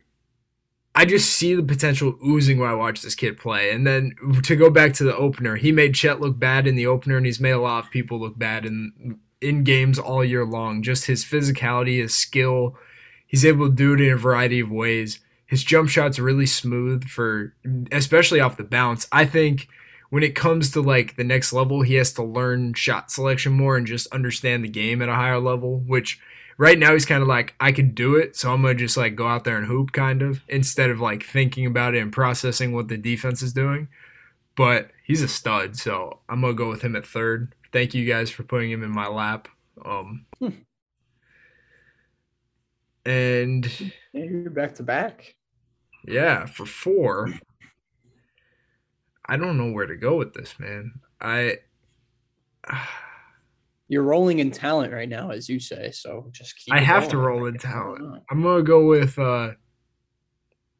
I 0.94 1.06
just 1.06 1.30
see 1.30 1.54
the 1.54 1.62
potential 1.62 2.18
oozing 2.24 2.58
when 2.58 2.68
I 2.68 2.74
watch 2.74 3.00
this 3.00 3.14
kid 3.14 3.38
play. 3.38 3.72
And 3.72 3.86
then 3.86 4.12
to 4.42 4.54
go 4.54 4.68
back 4.70 4.92
to 4.94 5.04
the 5.04 5.16
opener, 5.16 5.56
he 5.56 5.72
made 5.72 5.94
Chet 5.94 6.20
look 6.20 6.38
bad 6.38 6.66
in 6.66 6.76
the 6.76 6.86
opener, 6.86 7.16
and 7.16 7.26
he's 7.26 7.40
made 7.40 7.52
a 7.52 7.60
lot 7.60 7.84
of 7.84 7.90
people 7.90 8.20
look 8.20 8.38
bad 8.38 8.66
in 8.66 9.18
in 9.40 9.64
games 9.64 9.98
all 9.98 10.22
year 10.22 10.44
long. 10.44 10.82
Just 10.82 11.06
his 11.06 11.24
physicality, 11.24 12.02
his 12.02 12.14
skill, 12.14 12.76
he's 13.26 13.46
able 13.46 13.68
to 13.68 13.74
do 13.74 13.94
it 13.94 14.00
in 14.02 14.12
a 14.12 14.16
variety 14.16 14.60
of 14.60 14.70
ways. 14.70 15.20
His 15.46 15.62
jump 15.62 15.88
shot's 15.88 16.18
really 16.18 16.46
smooth 16.46 17.04
for, 17.04 17.54
especially 17.92 18.40
off 18.40 18.56
the 18.56 18.64
bounce. 18.64 19.06
I 19.12 19.26
think 19.26 19.68
when 20.10 20.22
it 20.22 20.34
comes 20.34 20.70
to 20.72 20.80
like 20.80 21.16
the 21.16 21.24
next 21.24 21.52
level, 21.52 21.82
he 21.82 21.94
has 21.94 22.12
to 22.14 22.22
learn 22.22 22.74
shot 22.74 23.10
selection 23.10 23.52
more 23.52 23.76
and 23.76 23.86
just 23.86 24.12
understand 24.12 24.64
the 24.64 24.68
game 24.68 25.02
at 25.02 25.08
a 25.08 25.14
higher 25.14 25.40
level, 25.40 25.80
which 25.80 26.20
right 26.56 26.78
now 26.78 26.92
he's 26.92 27.06
kind 27.06 27.22
of 27.22 27.28
like 27.28 27.54
I 27.60 27.72
could 27.72 27.94
do 27.94 28.16
it, 28.16 28.36
so 28.36 28.52
I'm 28.52 28.62
going 28.62 28.76
to 28.76 28.84
just 28.84 28.96
like 28.96 29.16
go 29.16 29.26
out 29.26 29.44
there 29.44 29.56
and 29.56 29.66
hoop 29.66 29.92
kind 29.92 30.22
of 30.22 30.42
instead 30.48 30.90
of 30.90 31.00
like 31.00 31.24
thinking 31.24 31.66
about 31.66 31.94
it 31.94 32.02
and 32.02 32.12
processing 32.12 32.72
what 32.72 32.88
the 32.88 32.96
defense 32.96 33.42
is 33.42 33.52
doing. 33.52 33.88
But 34.56 34.90
he's 35.04 35.22
a 35.22 35.28
stud, 35.28 35.76
so 35.76 36.20
I'm 36.28 36.40
going 36.40 36.54
to 36.54 36.56
go 36.56 36.70
with 36.70 36.82
him 36.82 36.94
at 36.94 37.06
third. 37.06 37.54
Thank 37.72 37.92
you 37.92 38.06
guys 38.06 38.30
for 38.30 38.44
putting 38.44 38.70
him 38.70 38.84
in 38.84 38.90
my 38.90 39.08
lap. 39.08 39.48
Um 39.84 40.26
hmm. 40.38 40.50
And 43.06 43.92
you're 44.12 44.50
back 44.50 44.74
to 44.76 44.82
back. 44.82 45.34
Yeah, 46.06 46.46
for 46.46 46.66
4. 46.66 47.32
I 49.26 49.36
don't 49.36 49.56
know 49.56 49.72
where 49.72 49.86
to 49.86 49.96
go 49.96 50.16
with 50.16 50.34
this, 50.34 50.54
man. 50.58 50.92
I 51.20 51.58
you're 53.88 54.02
rolling 54.02 54.38
in 54.38 54.50
talent 54.50 54.92
right 54.92 55.08
now, 55.08 55.30
as 55.30 55.48
you 55.48 55.60
say. 55.60 55.90
So 55.90 56.28
just 56.32 56.56
keep. 56.58 56.74
I 56.74 56.80
have 56.80 57.08
to 57.08 57.18
roll 57.18 57.46
in 57.46 57.58
talent. 57.58 58.22
I'm 58.30 58.42
gonna 58.42 58.62
go 58.62 58.86
with. 58.86 59.18
uh 59.18 59.52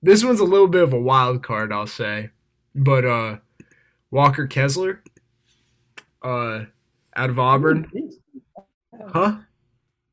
This 0.03 0.25
one's 0.25 0.41
a 0.41 0.45
little 0.45 0.69
bit 0.69 0.83
of 0.83 0.93
a 0.93 1.01
wild 1.01 1.43
card, 1.43 1.73
I'll 1.73 1.87
say, 1.87 2.31
but 2.75 3.05
uh 3.05 3.39
Walker 4.11 4.47
Kessler, 4.47 5.03
uh, 6.23 6.65
out 7.17 7.31
of 7.31 7.39
Auburn, 7.39 7.91
huh? 9.13 9.39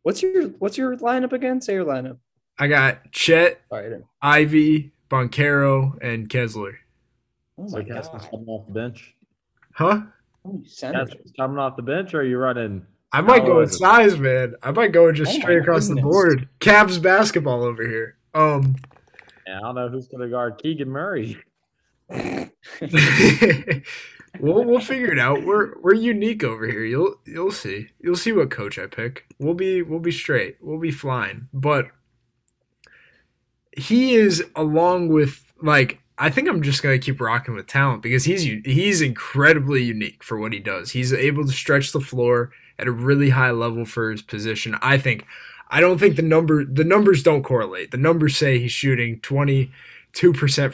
What's 0.03 0.21
your 0.21 0.49
What's 0.59 0.77
your 0.77 0.95
lineup 0.97 1.31
again? 1.31 1.61
Say 1.61 1.73
your 1.73 1.85
lineup. 1.85 2.17
I 2.57 2.67
got 2.67 3.11
Chet, 3.11 3.61
Ivey, 4.21 4.91
Banchero, 5.09 5.97
and 6.01 6.29
Kessler. 6.29 6.79
Oh 7.57 7.63
my 7.63 7.69
so 7.69 7.83
Caskins 7.83 8.29
coming 8.29 8.47
off 8.47 8.67
the 8.67 8.73
bench. 8.73 9.15
Huh? 9.73 10.01
Caskins 10.45 11.31
coming 11.37 11.57
off 11.57 11.75
the 11.75 11.83
bench, 11.83 12.13
or 12.13 12.21
are 12.21 12.23
you 12.23 12.37
running? 12.37 12.85
I 13.13 13.21
might 13.21 13.45
go 13.45 13.57
with 13.57 13.73
size, 13.73 14.17
man. 14.17 14.55
I 14.63 14.71
might 14.71 14.93
go 14.93 15.11
just 15.11 15.35
oh 15.35 15.39
straight 15.41 15.59
across 15.59 15.87
goodness. 15.87 16.03
the 16.03 16.09
board. 16.09 16.49
Cavs 16.59 17.01
basketball 17.01 17.63
over 17.63 17.85
here. 17.85 18.15
Um, 18.33 18.75
yeah, 19.45 19.57
I 19.57 19.61
don't 19.61 19.75
know 19.75 19.89
who's 19.89 20.07
going 20.07 20.21
to 20.21 20.29
guard 20.29 20.61
Keegan 20.63 20.89
Murray. 20.89 21.37
we'll 24.39 24.63
we'll 24.63 24.79
figure 24.79 25.11
it 25.11 25.19
out. 25.19 25.43
We're 25.43 25.79
we're 25.81 25.93
unique 25.93 26.43
over 26.43 26.65
here. 26.65 26.83
You'll 26.83 27.15
you'll 27.25 27.51
see. 27.51 27.89
You'll 27.99 28.15
see 28.15 28.31
what 28.31 28.51
coach 28.51 28.79
I 28.79 28.87
pick. 28.87 29.25
We'll 29.39 29.53
be 29.53 29.81
we'll 29.81 29.99
be 29.99 30.11
straight. 30.11 30.57
We'll 30.61 30.79
be 30.79 30.91
flying. 30.91 31.47
But 31.53 31.87
he 33.77 34.15
is 34.15 34.43
along 34.55 35.09
with 35.09 35.53
like 35.61 36.01
I 36.17 36.29
think 36.29 36.47
I'm 36.47 36.61
just 36.61 36.83
gonna 36.83 36.99
keep 36.99 37.19
rocking 37.19 37.55
with 37.55 37.67
talent 37.67 38.03
because 38.03 38.25
he's 38.25 38.43
he's 38.43 39.01
incredibly 39.01 39.83
unique 39.83 40.23
for 40.23 40.37
what 40.37 40.53
he 40.53 40.59
does. 40.59 40.91
He's 40.91 41.13
able 41.13 41.45
to 41.45 41.51
stretch 41.51 41.91
the 41.91 42.01
floor 42.01 42.51
at 42.77 42.87
a 42.87 42.91
really 42.91 43.29
high 43.29 43.51
level 43.51 43.85
for 43.85 44.11
his 44.11 44.21
position. 44.21 44.75
I 44.81 44.97
think. 44.97 45.25
I 45.73 45.79
don't 45.79 45.99
think 45.99 46.17
the 46.17 46.21
number 46.21 46.65
the 46.65 46.83
numbers 46.83 47.23
don't 47.23 47.43
correlate. 47.43 47.91
The 47.91 47.97
numbers 47.97 48.35
say 48.35 48.59
he's 48.59 48.73
shooting 48.73 49.21
22% 49.21 49.71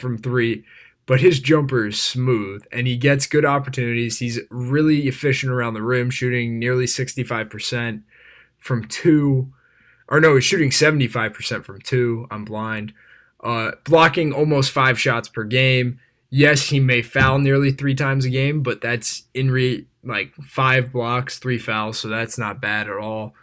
from 0.00 0.18
3, 0.18 0.64
but 1.08 1.20
his 1.20 1.40
jumper 1.40 1.88
is 1.88 2.00
smooth 2.00 2.64
and 2.70 2.86
he 2.86 2.96
gets 2.96 3.26
good 3.26 3.44
opportunities. 3.44 4.20
He's 4.20 4.38
really 4.48 5.08
efficient 5.08 5.50
around 5.50 5.74
the 5.74 5.82
rim, 5.82 6.10
shooting 6.10 6.60
nearly 6.60 6.84
65% 6.84 8.02
from 8.58 8.84
2 8.84 9.52
or 10.10 10.20
no, 10.20 10.36
he's 10.36 10.44
shooting 10.44 10.70
75% 10.70 11.64
from 11.64 11.80
2. 11.80 12.28
I'm 12.30 12.44
blind 12.44 12.94
uh, 13.42 13.72
blocking 13.84 14.32
almost 14.32 14.70
five 14.70 14.98
shots 14.98 15.28
per 15.28 15.44
game. 15.44 16.00
Yes, 16.30 16.68
he 16.68 16.80
may 16.80 17.02
foul 17.02 17.38
nearly 17.38 17.72
three 17.72 17.94
times 17.94 18.24
a 18.24 18.30
game, 18.30 18.62
but 18.62 18.80
that's 18.80 19.24
in 19.34 19.50
re 19.50 19.86
like 20.04 20.34
five 20.36 20.92
blocks, 20.92 21.38
three 21.38 21.58
fouls, 21.58 21.98
so 21.98 22.08
that's 22.08 22.38
not 22.38 22.60
bad 22.60 22.88
at 22.88 22.96
all. 22.96 23.34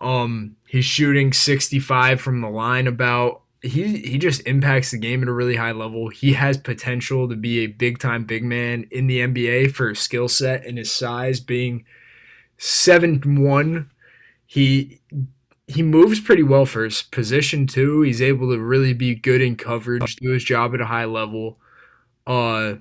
Um, 0.00 0.56
he's 0.66 0.84
shooting 0.84 1.32
65 1.32 2.20
from 2.20 2.40
the 2.40 2.48
line 2.48 2.86
about 2.86 3.42
he 3.62 3.98
he 3.98 4.18
just 4.18 4.46
impacts 4.46 4.90
the 4.90 4.98
game 4.98 5.22
at 5.22 5.28
a 5.28 5.32
really 5.32 5.56
high 5.56 5.72
level. 5.72 6.08
He 6.08 6.34
has 6.34 6.56
potential 6.56 7.28
to 7.28 7.36
be 7.36 7.60
a 7.60 7.66
big 7.66 7.98
time 7.98 8.24
big 8.24 8.44
man 8.44 8.86
in 8.90 9.06
the 9.06 9.20
NBA 9.20 9.68
for 9.72 9.88
his 9.90 9.98
skill 9.98 10.28
set 10.28 10.64
and 10.64 10.78
his 10.78 10.92
size 10.92 11.40
being 11.40 11.84
seven 12.58 13.42
one. 13.42 13.90
He 14.46 15.00
he 15.66 15.82
moves 15.82 16.20
pretty 16.20 16.42
well 16.42 16.66
for 16.66 16.84
his 16.84 17.02
position 17.02 17.66
too. 17.66 18.02
He's 18.02 18.22
able 18.22 18.50
to 18.52 18.58
really 18.58 18.94
be 18.94 19.14
good 19.14 19.42
in 19.42 19.56
coverage, 19.56 20.16
do 20.16 20.30
his 20.30 20.44
job 20.44 20.74
at 20.74 20.80
a 20.80 20.86
high 20.86 21.04
level. 21.06 21.58
Uh 22.26 22.76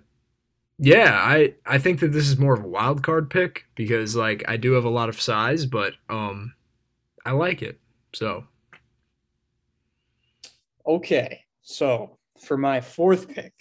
yeah, 0.80 1.14
I 1.14 1.56
I 1.66 1.80
think 1.80 2.00
that 2.02 2.10
this 2.14 2.28
is 2.28 2.38
more 2.38 2.54
of 2.54 2.64
a 2.64 2.68
wild 2.68 3.04
card 3.04 3.30
pick 3.30 3.66
because 3.76 4.16
like 4.16 4.44
I 4.48 4.58
do 4.58 4.74
have 4.74 4.86
a 4.86 4.90
lot 4.90 5.10
of 5.10 5.22
size, 5.22 5.66
but 5.66 5.94
um 6.10 6.54
I 7.26 7.32
like 7.32 7.62
it. 7.62 7.80
So 8.14 8.46
Okay, 10.88 11.42
so 11.64 12.18
for 12.40 12.56
my 12.56 12.80
fourth 12.80 13.28
pick, 13.28 13.52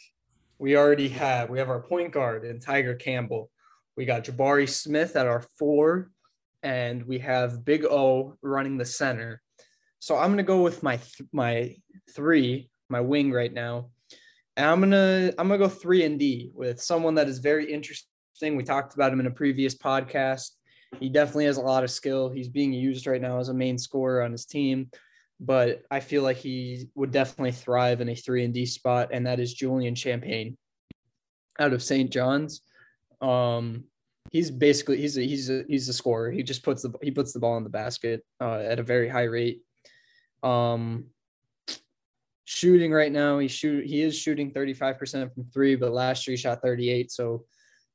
we 0.61 0.77
already 0.77 1.09
have 1.09 1.51
we 1.51 1.59
have 1.59 1.71
our 1.71 1.83
point 1.83 2.13
guard 2.13 2.45
and 2.45 2.63
Tiger 2.63 2.95
Campbell. 2.95 3.51
We 3.97 4.05
got 4.05 4.23
Jabari 4.23 4.69
Smith 4.69 5.17
at 5.17 5.27
our 5.27 5.43
four, 5.59 6.13
and 6.63 7.03
we 7.05 7.19
have 7.19 7.65
Big 7.65 7.85
O 7.85 8.37
running 8.43 8.79
the 8.79 8.85
center. 8.85 9.43
So 9.99 10.17
I'm 10.17 10.31
gonna 10.31 10.45
go 10.45 10.63
with 10.63 10.85
my 10.85 10.99
th- 10.99 11.29
my 11.33 11.75
three, 12.15 12.71
my 12.89 13.01
wing 13.01 13.33
right 13.33 13.53
now, 13.53 13.91
and 14.57 14.67
I'm 14.67 14.79
gonna 14.79 15.33
I'm 15.37 15.49
gonna 15.49 15.59
go 15.59 15.69
three 15.69 16.05
and 16.05 16.21
D 16.21 16.53
with 16.55 16.81
someone 16.81 17.17
that 17.17 17.27
is 17.27 17.41
very 17.41 17.73
interesting. 17.73 18.55
We 18.55 18.63
talked 18.63 18.95
about 18.95 19.13
him 19.13 19.19
in 19.19 19.27
a 19.27 19.33
previous 19.33 19.75
podcast. 19.75 20.53
He 21.01 21.09
definitely 21.09 21.47
has 21.47 21.57
a 21.57 21.63
lot 21.63 21.83
of 21.83 21.91
skill. 21.91 22.31
He's 22.31 22.49
being 22.49 22.73
used 22.73 23.09
right 23.09 23.21
now 23.21 23.41
as 23.41 23.49
a 23.49 23.55
main 23.55 23.79
scorer 23.79 24.23
on 24.23 24.31
his 24.31 24.47
team, 24.47 24.93
but 25.39 25.83
I 25.91 26.01
feel 26.01 26.23
like 26.23 26.39
he 26.39 26.89
would 26.95 27.11
definitely 27.11 27.53
thrive 27.53 28.01
in 28.01 28.09
a 28.09 28.15
three 28.15 28.45
and 28.45 28.55
D 28.55 28.67
spot, 28.67 29.11
and 29.13 29.27
that 29.27 29.41
is 29.41 29.55
Julian 29.55 29.95
Champagnie 29.95 30.57
out 31.59 31.73
of 31.73 31.83
St. 31.83 32.11
John's. 32.11 32.63
Um, 33.21 33.85
he's 34.33 34.51
basically 34.51 34.99
he's 34.99 35.19
a 35.19 35.23
he's 35.23 35.51
a 35.51 35.65
he's 35.69 35.89
a 35.89 35.93
scorer. 35.93 36.31
He 36.31 36.43
just 36.43 36.63
puts 36.63 36.83
the 36.83 36.93
he 37.03 37.11
puts 37.11 37.33
the 37.33 37.39
ball 37.39 37.57
in 37.57 37.65
the 37.65 37.71
basket 37.71 38.25
uh, 38.41 38.59
at 38.59 38.79
a 38.79 38.83
very 38.83 39.09
high 39.09 39.25
rate. 39.25 39.61
Um, 40.43 41.07
shooting 42.45 42.93
right 42.93 43.13
now, 43.13 43.39
he 43.39 43.49
shoot 43.49 43.87
he 43.87 44.03
is 44.03 44.17
shooting 44.17 44.53
35% 44.53 45.35
from 45.35 45.45
three, 45.53 45.77
but 45.77 45.93
last 45.93 46.27
year 46.27 46.33
he 46.33 46.41
shot 46.41 46.63
38. 46.63 47.11
So 47.11 47.45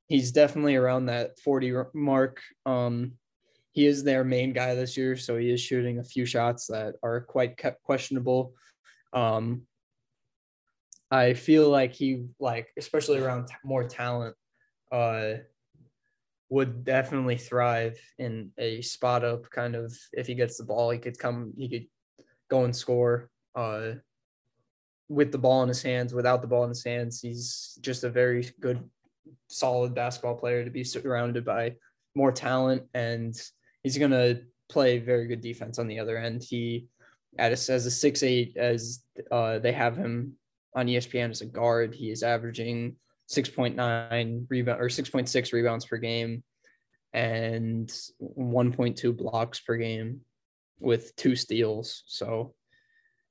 he's 0.07 0.31
definitely 0.31 0.75
around 0.75 1.07
that 1.07 1.39
40 1.39 1.73
mark. 1.93 2.41
Um, 2.65 3.13
he 3.71 3.85
is 3.85 4.03
their 4.03 4.23
main 4.23 4.53
guy 4.53 4.75
this 4.75 4.97
year, 4.97 5.15
so 5.15 5.37
he 5.37 5.49
is 5.49 5.61
shooting 5.61 5.99
a 5.99 6.03
few 6.03 6.25
shots 6.25 6.67
that 6.67 6.95
are 7.03 7.21
quite 7.21 7.59
questionable. 7.83 8.53
Um, 9.13 9.63
I 11.11 11.33
feel 11.33 11.69
like 11.69 11.93
he 11.93 12.25
like 12.39 12.69
especially 12.77 13.19
around 13.19 13.47
t- 13.47 13.53
more 13.65 13.83
talent 13.83 14.35
uh 14.91 15.33
would 16.49 16.83
definitely 16.83 17.37
thrive 17.37 17.97
in 18.17 18.51
a 18.57 18.81
spot 18.81 19.23
up 19.23 19.49
kind 19.49 19.75
of 19.75 19.93
if 20.13 20.27
he 20.27 20.35
gets 20.35 20.57
the 20.57 20.63
ball 20.63 20.89
he 20.89 20.97
could 20.97 21.19
come 21.19 21.53
he 21.57 21.67
could 21.67 21.87
go 22.49 22.63
and 22.63 22.75
score 22.75 23.29
uh 23.55 23.91
with 25.09 25.33
the 25.33 25.37
ball 25.37 25.63
in 25.63 25.67
his 25.67 25.81
hands 25.81 26.13
without 26.13 26.41
the 26.41 26.47
ball 26.47 26.63
in 26.63 26.69
his 26.69 26.83
hands 26.83 27.19
he's 27.19 27.77
just 27.81 28.05
a 28.05 28.09
very 28.09 28.49
good 28.61 28.81
solid 29.47 29.93
basketball 29.93 30.35
player 30.35 30.63
to 30.63 30.71
be 30.71 30.83
surrounded 30.83 31.43
by 31.43 31.75
more 32.15 32.31
talent 32.31 32.83
and 32.93 33.35
he's 33.83 33.97
going 33.97 34.11
to 34.11 34.41
play 34.69 34.99
very 34.99 35.27
good 35.27 35.41
defense 35.41 35.79
on 35.79 35.87
the 35.87 35.99
other 35.99 36.17
end. 36.17 36.43
He 36.43 36.87
as, 37.37 37.69
as 37.69 37.85
a 37.85 37.91
six 37.91 38.23
eight 38.23 38.57
as 38.57 39.03
uh, 39.31 39.59
they 39.59 39.71
have 39.71 39.95
him 39.95 40.33
on 40.75 40.87
espn 40.87 41.29
as 41.29 41.41
a 41.41 41.45
guard 41.45 41.93
he 41.93 42.11
is 42.11 42.23
averaging 42.23 42.95
6.9 43.29 44.45
rebound 44.49 44.81
or 44.81 44.87
6.6 44.87 45.53
rebounds 45.53 45.85
per 45.85 45.97
game 45.97 46.43
and 47.13 47.89
1.2 48.21 49.17
blocks 49.17 49.59
per 49.59 49.77
game 49.77 50.21
with 50.79 51.15
two 51.15 51.35
steals. 51.35 52.03
So 52.07 52.53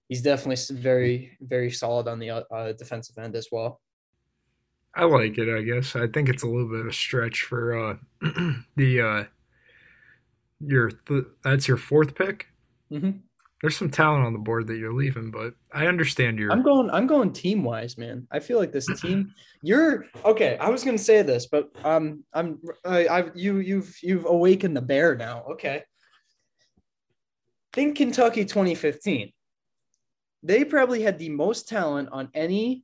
he's 0.08 0.22
definitely 0.22 0.76
very 0.76 1.36
very 1.40 1.70
solid 1.70 2.08
on 2.08 2.18
the 2.18 2.30
uh, 2.30 2.72
defensive 2.72 3.18
end 3.18 3.36
as 3.36 3.48
well. 3.52 3.80
I 4.94 5.04
like 5.04 5.38
it. 5.38 5.54
I 5.54 5.62
guess. 5.62 5.94
I 5.94 6.08
think 6.08 6.28
it's 6.28 6.42
a 6.42 6.48
little 6.48 6.68
bit 6.68 6.80
of 6.80 6.86
a 6.86 6.92
stretch 6.92 7.42
for 7.42 7.78
uh, 7.78 7.96
the 8.76 9.00
uh, 9.00 9.24
your 10.60 10.90
th- 10.90 11.24
that's 11.42 11.66
your 11.66 11.76
fourth 11.76 12.14
pick. 12.14 12.46
Mm-hmm. 12.92 13.18
There's 13.60 13.76
some 13.76 13.90
talent 13.90 14.24
on 14.24 14.32
the 14.32 14.38
board 14.38 14.66
that 14.68 14.78
you're 14.78 14.94
leaving, 14.94 15.30
but 15.30 15.54
I 15.72 15.86
understand 15.86 16.38
your. 16.38 16.50
I'm 16.50 16.62
going. 16.62 16.90
I'm 16.90 17.06
going 17.06 17.32
team 17.32 17.62
wise, 17.62 17.98
man. 17.98 18.26
I 18.30 18.40
feel 18.40 18.58
like 18.58 18.72
this 18.72 18.86
team. 19.00 19.34
You're 19.62 20.06
okay. 20.24 20.56
I 20.58 20.70
was 20.70 20.82
gonna 20.82 20.96
say 20.96 21.20
this, 21.22 21.46
but 21.46 21.70
um, 21.84 22.24
I'm. 22.32 22.58
I, 22.86 23.06
I've 23.08 23.32
you 23.34 23.58
you've 23.58 23.94
you've 24.02 24.24
awakened 24.24 24.76
the 24.76 24.80
bear 24.80 25.14
now. 25.14 25.44
Okay. 25.52 25.82
Think 27.72 27.98
Kentucky 27.98 28.44
2015. 28.44 29.30
They 30.42 30.64
probably 30.64 31.02
had 31.02 31.18
the 31.18 31.28
most 31.28 31.68
talent 31.68 32.08
on 32.10 32.30
any 32.34 32.82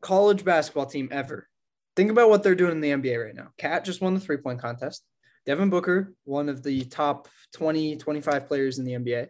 college 0.00 0.42
basketball 0.42 0.86
team 0.86 1.08
ever. 1.12 1.48
Think 1.96 2.10
about 2.10 2.30
what 2.30 2.42
they're 2.42 2.54
doing 2.54 2.72
in 2.72 2.80
the 2.80 2.90
NBA 2.90 3.26
right 3.26 3.34
now. 3.34 3.48
Cat 3.58 3.84
just 3.84 4.00
won 4.00 4.14
the 4.14 4.20
three 4.20 4.38
point 4.38 4.58
contest. 4.58 5.04
Devin 5.46 5.70
Booker, 5.70 6.14
one 6.24 6.48
of 6.48 6.62
the 6.62 6.84
top 6.84 7.28
20, 7.54 7.96
25 7.96 8.46
players 8.46 8.78
in 8.78 8.84
the 8.84 8.92
NBA. 8.92 9.28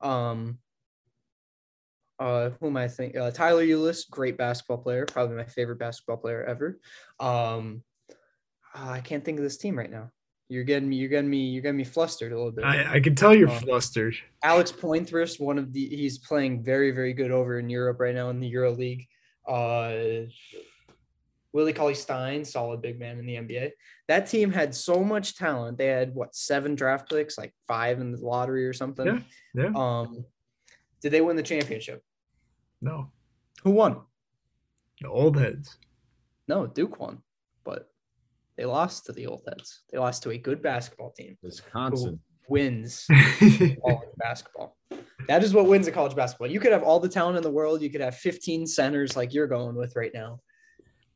Um, 0.00 0.58
uh, 2.18 2.50
who 2.60 2.66
am 2.66 2.76
I 2.76 2.88
think? 2.88 3.16
Uh, 3.16 3.30
Tyler 3.30 3.64
Ulis, 3.64 4.08
great 4.08 4.36
basketball 4.36 4.78
player, 4.78 5.06
probably 5.06 5.36
my 5.36 5.44
favorite 5.44 5.78
basketball 5.78 6.18
player 6.18 6.44
ever. 6.44 6.78
Um, 7.18 7.82
uh, 8.74 8.90
I 8.90 9.00
can't 9.00 9.24
think 9.24 9.38
of 9.38 9.44
this 9.44 9.56
team 9.56 9.76
right 9.76 9.90
now. 9.90 10.10
You're 10.48 10.64
getting 10.64 10.88
me. 10.88 10.96
You're 10.96 11.08
getting 11.08 11.30
me. 11.30 11.48
You're 11.48 11.62
getting 11.62 11.78
me 11.78 11.84
flustered 11.84 12.32
a 12.32 12.36
little 12.36 12.50
bit. 12.50 12.64
I, 12.64 12.94
I 12.94 13.00
can 13.00 13.14
tell 13.14 13.32
you're 13.34 13.48
um, 13.48 13.60
flustered. 13.60 14.16
Alex 14.42 14.72
Poythress, 14.72 15.40
one 15.40 15.58
of 15.58 15.72
the, 15.72 15.86
he's 15.88 16.18
playing 16.18 16.64
very, 16.64 16.90
very 16.90 17.12
good 17.12 17.30
over 17.30 17.58
in 17.58 17.70
Europe 17.70 18.00
right 18.00 18.14
now 18.14 18.30
in 18.30 18.40
the 18.40 18.48
Euro 18.48 18.72
League. 18.72 19.06
Uh, 19.46 20.26
Willie 21.52 21.72
Cauley 21.72 21.94
Stein, 21.94 22.44
solid 22.44 22.80
big 22.80 22.98
man 22.98 23.18
in 23.18 23.26
the 23.26 23.34
NBA. 23.34 23.70
That 24.08 24.28
team 24.28 24.52
had 24.52 24.74
so 24.74 25.02
much 25.02 25.36
talent. 25.36 25.78
They 25.78 25.86
had 25.86 26.14
what 26.14 26.34
seven 26.34 26.74
draft 26.74 27.10
picks, 27.10 27.36
like 27.36 27.52
five 27.66 28.00
in 28.00 28.12
the 28.12 28.18
lottery 28.18 28.66
or 28.66 28.72
something. 28.72 29.06
Yeah. 29.06 29.18
Yeah. 29.54 29.72
Um, 29.74 30.24
did 31.02 31.12
they 31.12 31.20
win 31.20 31.36
the 31.36 31.42
championship? 31.42 32.02
No. 32.80 33.10
Who 33.64 33.70
won? 33.70 34.02
The 35.00 35.08
old 35.08 35.36
heads. 35.36 35.76
No, 36.46 36.66
Duke 36.66 36.98
won, 37.00 37.22
but 37.64 37.90
they 38.56 38.64
lost 38.64 39.06
to 39.06 39.12
the 39.12 39.26
old 39.26 39.42
heads. 39.46 39.82
They 39.90 39.98
lost 39.98 40.22
to 40.24 40.30
a 40.30 40.38
good 40.38 40.62
basketball 40.62 41.12
team. 41.12 41.36
Wisconsin 41.42 42.20
wins 42.48 43.06
basketball. 44.18 44.76
That 45.28 45.44
is 45.44 45.54
what 45.54 45.66
wins 45.66 45.86
a 45.86 45.92
college 45.92 46.16
basketball. 46.16 46.48
You 46.48 46.60
could 46.60 46.72
have 46.72 46.82
all 46.82 47.00
the 47.00 47.08
talent 47.08 47.36
in 47.36 47.42
the 47.42 47.50
world. 47.50 47.82
You 47.82 47.90
could 47.90 48.00
have 48.00 48.16
15 48.16 48.66
centers 48.66 49.16
like 49.16 49.32
you're 49.32 49.46
going 49.46 49.76
with 49.76 49.94
right 49.96 50.10
now. 50.12 50.40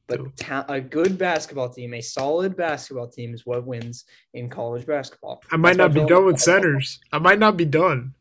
But 0.06 0.36
ta- 0.36 0.66
a 0.68 0.80
good 0.80 1.16
basketball 1.16 1.70
team, 1.70 1.94
a 1.94 2.00
solid 2.00 2.56
basketball 2.56 3.08
team, 3.08 3.32
is 3.32 3.46
what 3.46 3.66
wins 3.66 4.04
in 4.34 4.50
college 4.50 4.86
basketball. 4.86 5.42
I 5.50 5.56
might 5.56 5.76
That's 5.76 5.94
not 5.94 6.02
be 6.02 6.06
done 6.06 6.26
with 6.26 6.40
centers. 6.40 7.00
I 7.12 7.18
might 7.18 7.38
not 7.38 7.56
be 7.56 7.64
done. 7.64 8.14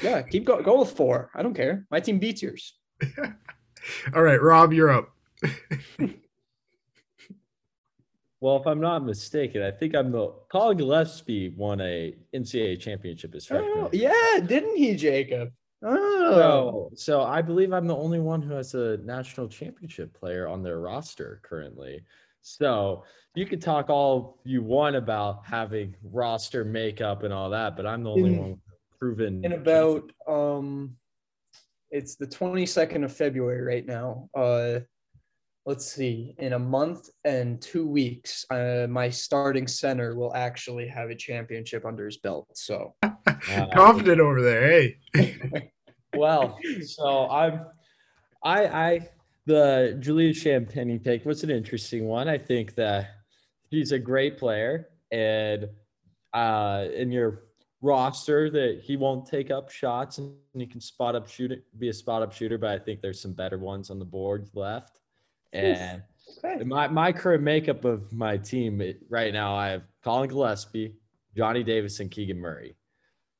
Yeah, 0.00 0.22
keep 0.22 0.44
go. 0.44 0.62
Go 0.62 0.80
with 0.80 0.92
four. 0.92 1.30
I 1.34 1.42
don't 1.42 1.54
care. 1.54 1.86
My 1.90 2.00
team 2.00 2.18
beats 2.18 2.42
yours. 2.42 2.78
all 4.14 4.22
right, 4.22 4.40
Rob, 4.40 4.72
you're 4.72 4.90
up. 4.90 5.10
well, 8.40 8.56
if 8.56 8.66
I'm 8.66 8.80
not 8.80 9.04
mistaken, 9.04 9.62
I 9.62 9.72
think 9.72 9.94
I'm 9.94 10.12
the 10.12 10.32
Collin 10.50 10.78
Gillespie 10.78 11.48
won 11.56 11.80
a 11.80 12.14
NCAA 12.34 12.80
championship 12.80 13.34
as 13.34 13.46
freshman. 13.46 13.72
Oh, 13.76 13.90
yeah, 13.92 14.38
didn't 14.38 14.76
he, 14.76 14.94
Jacob? 14.94 15.50
Oh, 15.84 16.34
so, 16.34 16.90
so 16.94 17.22
I 17.22 17.42
believe 17.42 17.72
I'm 17.72 17.86
the 17.86 17.96
only 17.96 18.20
one 18.20 18.42
who 18.42 18.54
has 18.54 18.74
a 18.74 18.98
national 18.98 19.48
championship 19.48 20.12
player 20.18 20.46
on 20.46 20.62
their 20.62 20.78
roster 20.80 21.40
currently. 21.42 22.04
So 22.42 23.04
you 23.34 23.46
could 23.46 23.62
talk 23.62 23.88
all 23.88 24.38
you 24.44 24.62
want 24.62 24.96
about 24.96 25.42
having 25.44 25.96
roster 26.02 26.64
makeup 26.64 27.22
and 27.22 27.32
all 27.32 27.50
that, 27.50 27.76
but 27.76 27.86
I'm 27.86 28.02
the 28.02 28.10
only 28.10 28.34
in, 28.34 28.38
one 28.38 28.60
proven. 28.98 29.44
In 29.44 29.52
about 29.52 30.10
um, 30.28 30.96
it's 31.90 32.16
the 32.16 32.26
22nd 32.26 33.04
of 33.04 33.12
February 33.12 33.62
right 33.62 33.86
now. 33.86 34.28
Uh, 34.34 34.80
let's 35.64 35.90
see. 35.90 36.34
In 36.38 36.54
a 36.54 36.58
month 36.58 37.08
and 37.24 37.60
two 37.60 37.86
weeks, 37.86 38.44
uh, 38.50 38.86
my 38.88 39.08
starting 39.08 39.66
center 39.66 40.16
will 40.16 40.34
actually 40.34 40.88
have 40.88 41.10
a 41.10 41.14
championship 41.14 41.84
under 41.84 42.04
his 42.04 42.16
belt. 42.18 42.48
So 42.54 42.94
confident 43.74 44.20
over 44.20 44.42
there, 44.42 44.90
hey. 45.14 45.72
well, 46.16 46.58
so 46.84 47.28
I'm, 47.30 47.66
I, 48.44 48.66
I, 48.66 49.08
the 49.46 49.96
Julius 50.00 50.42
Champagnie 50.42 51.02
pick 51.02 51.24
was 51.24 51.44
an 51.44 51.50
interesting 51.50 52.06
one. 52.06 52.28
I 52.28 52.38
think 52.38 52.74
that 52.76 53.10
he's 53.70 53.92
a 53.92 53.98
great 53.98 54.38
player, 54.38 54.88
and 55.10 55.68
uh, 56.32 56.86
in 56.94 57.12
your 57.12 57.44
roster, 57.80 58.50
that 58.50 58.80
he 58.82 58.96
won't 58.96 59.26
take 59.26 59.50
up 59.50 59.70
shots 59.70 60.18
and 60.18 60.34
he 60.54 60.66
can 60.66 60.80
spot 60.80 61.16
up 61.16 61.28
shoot 61.28 61.50
it, 61.50 61.64
be 61.78 61.88
a 61.88 61.92
spot 61.92 62.22
up 62.22 62.32
shooter. 62.32 62.56
But 62.56 62.70
I 62.70 62.78
think 62.78 63.00
there's 63.00 63.20
some 63.20 63.32
better 63.32 63.58
ones 63.58 63.90
on 63.90 63.98
the 63.98 64.04
board 64.04 64.48
left. 64.54 65.00
And 65.52 66.02
okay. 66.44 66.64
my 66.64 66.88
my 66.88 67.12
current 67.12 67.42
makeup 67.42 67.84
of 67.84 68.12
my 68.12 68.36
team 68.36 68.82
right 69.08 69.32
now, 69.32 69.54
I 69.54 69.68
have 69.68 69.82
Collin 70.02 70.28
Gillespie, 70.28 70.94
Johnny 71.36 71.62
Davis, 71.62 72.00
and 72.00 72.10
Keegan 72.10 72.38
Murray. 72.38 72.74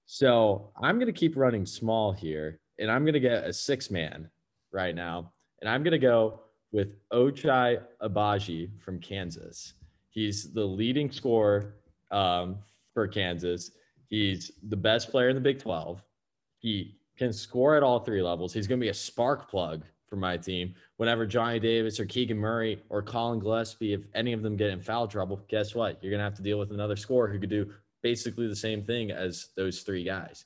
So 0.06 0.70
I'm 0.80 0.96
going 0.96 1.06
to 1.06 1.12
keep 1.12 1.36
running 1.36 1.64
small 1.64 2.12
here, 2.12 2.60
and 2.78 2.90
I'm 2.90 3.04
going 3.04 3.14
to 3.14 3.20
get 3.20 3.44
a 3.44 3.52
six 3.52 3.90
man 3.90 4.28
right 4.72 4.94
now. 4.94 5.32
And 5.60 5.70
I'm 5.70 5.82
going 5.82 5.92
to 5.92 5.98
go 5.98 6.40
with 6.72 6.96
Ochai 7.10 7.82
Agbaji 8.02 8.70
from 8.80 8.98
Kansas. 8.98 9.74
He's 10.10 10.52
the 10.52 10.64
leading 10.64 11.10
scorer 11.10 11.76
um, 12.10 12.58
for 12.92 13.06
Kansas. 13.06 13.70
He's 14.08 14.52
the 14.68 14.76
best 14.76 15.10
player 15.10 15.30
in 15.30 15.34
the 15.34 15.40
Big 15.40 15.58
12. 15.58 16.02
He 16.58 16.98
can 17.16 17.32
score 17.32 17.76
at 17.76 17.82
all 17.82 18.00
three 18.00 18.22
levels. 18.22 18.52
He's 18.52 18.66
going 18.66 18.78
to 18.80 18.84
be 18.84 18.90
a 18.90 18.94
spark 18.94 19.50
plug 19.50 19.84
for 20.12 20.16
my 20.16 20.36
team. 20.36 20.74
Whenever 20.98 21.24
Johnny 21.24 21.58
Davis 21.58 21.98
or 21.98 22.04
Keegan 22.04 22.36
Murray 22.36 22.82
or 22.90 23.00
Collin 23.00 23.40
Gillespie, 23.40 23.94
if 23.94 24.02
any 24.14 24.34
of 24.34 24.42
them 24.42 24.58
get 24.58 24.68
in 24.68 24.78
foul 24.78 25.08
trouble, 25.08 25.40
guess 25.48 25.74
what? 25.74 25.98
You're 26.02 26.10
going 26.10 26.18
to 26.18 26.24
have 26.24 26.36
to 26.36 26.42
deal 26.42 26.58
with 26.58 26.70
another 26.70 26.96
scorer 26.96 27.32
who 27.32 27.40
could 27.40 27.48
do 27.48 27.72
basically 28.02 28.46
the 28.46 28.54
same 28.54 28.84
thing 28.84 29.10
as 29.10 29.48
those 29.56 29.80
three 29.80 30.04
guys. 30.04 30.44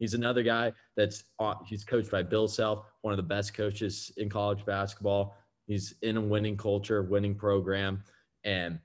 He's 0.00 0.14
another 0.14 0.42
guy 0.42 0.72
that's 0.96 1.22
he's 1.64 1.84
coached 1.84 2.10
by 2.10 2.24
Bill 2.24 2.48
Self, 2.48 2.86
one 3.02 3.12
of 3.12 3.18
the 3.18 3.22
best 3.22 3.54
coaches 3.54 4.10
in 4.16 4.28
college 4.28 4.66
basketball. 4.66 5.36
He's 5.68 5.94
in 6.02 6.16
a 6.16 6.20
winning 6.20 6.56
culture, 6.56 7.04
winning 7.04 7.36
program, 7.36 8.02
and 8.42 8.80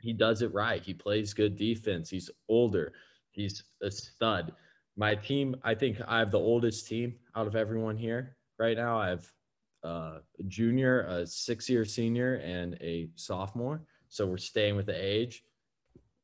he 0.00 0.12
does 0.12 0.42
it 0.42 0.52
right. 0.52 0.82
He 0.82 0.94
plays 0.94 1.32
good 1.32 1.56
defense. 1.56 2.10
He's 2.10 2.28
older. 2.48 2.92
He's 3.30 3.62
a 3.82 3.90
stud. 3.92 4.52
My 4.96 5.14
team, 5.14 5.54
I 5.62 5.76
think 5.76 5.98
I 6.08 6.18
have 6.18 6.32
the 6.32 6.40
oldest 6.40 6.88
team 6.88 7.14
out 7.36 7.46
of 7.46 7.54
everyone 7.54 7.96
here 7.96 8.34
right 8.58 8.76
now. 8.76 8.98
I 8.98 9.08
have 9.08 9.26
uh, 9.84 10.18
a 10.38 10.42
junior, 10.46 11.02
a 11.02 11.26
six-year 11.26 11.84
senior, 11.84 12.36
and 12.36 12.74
a 12.80 13.08
sophomore. 13.16 13.82
So 14.08 14.26
we're 14.26 14.38
staying 14.38 14.76
with 14.76 14.86
the 14.86 14.96
age. 14.96 15.42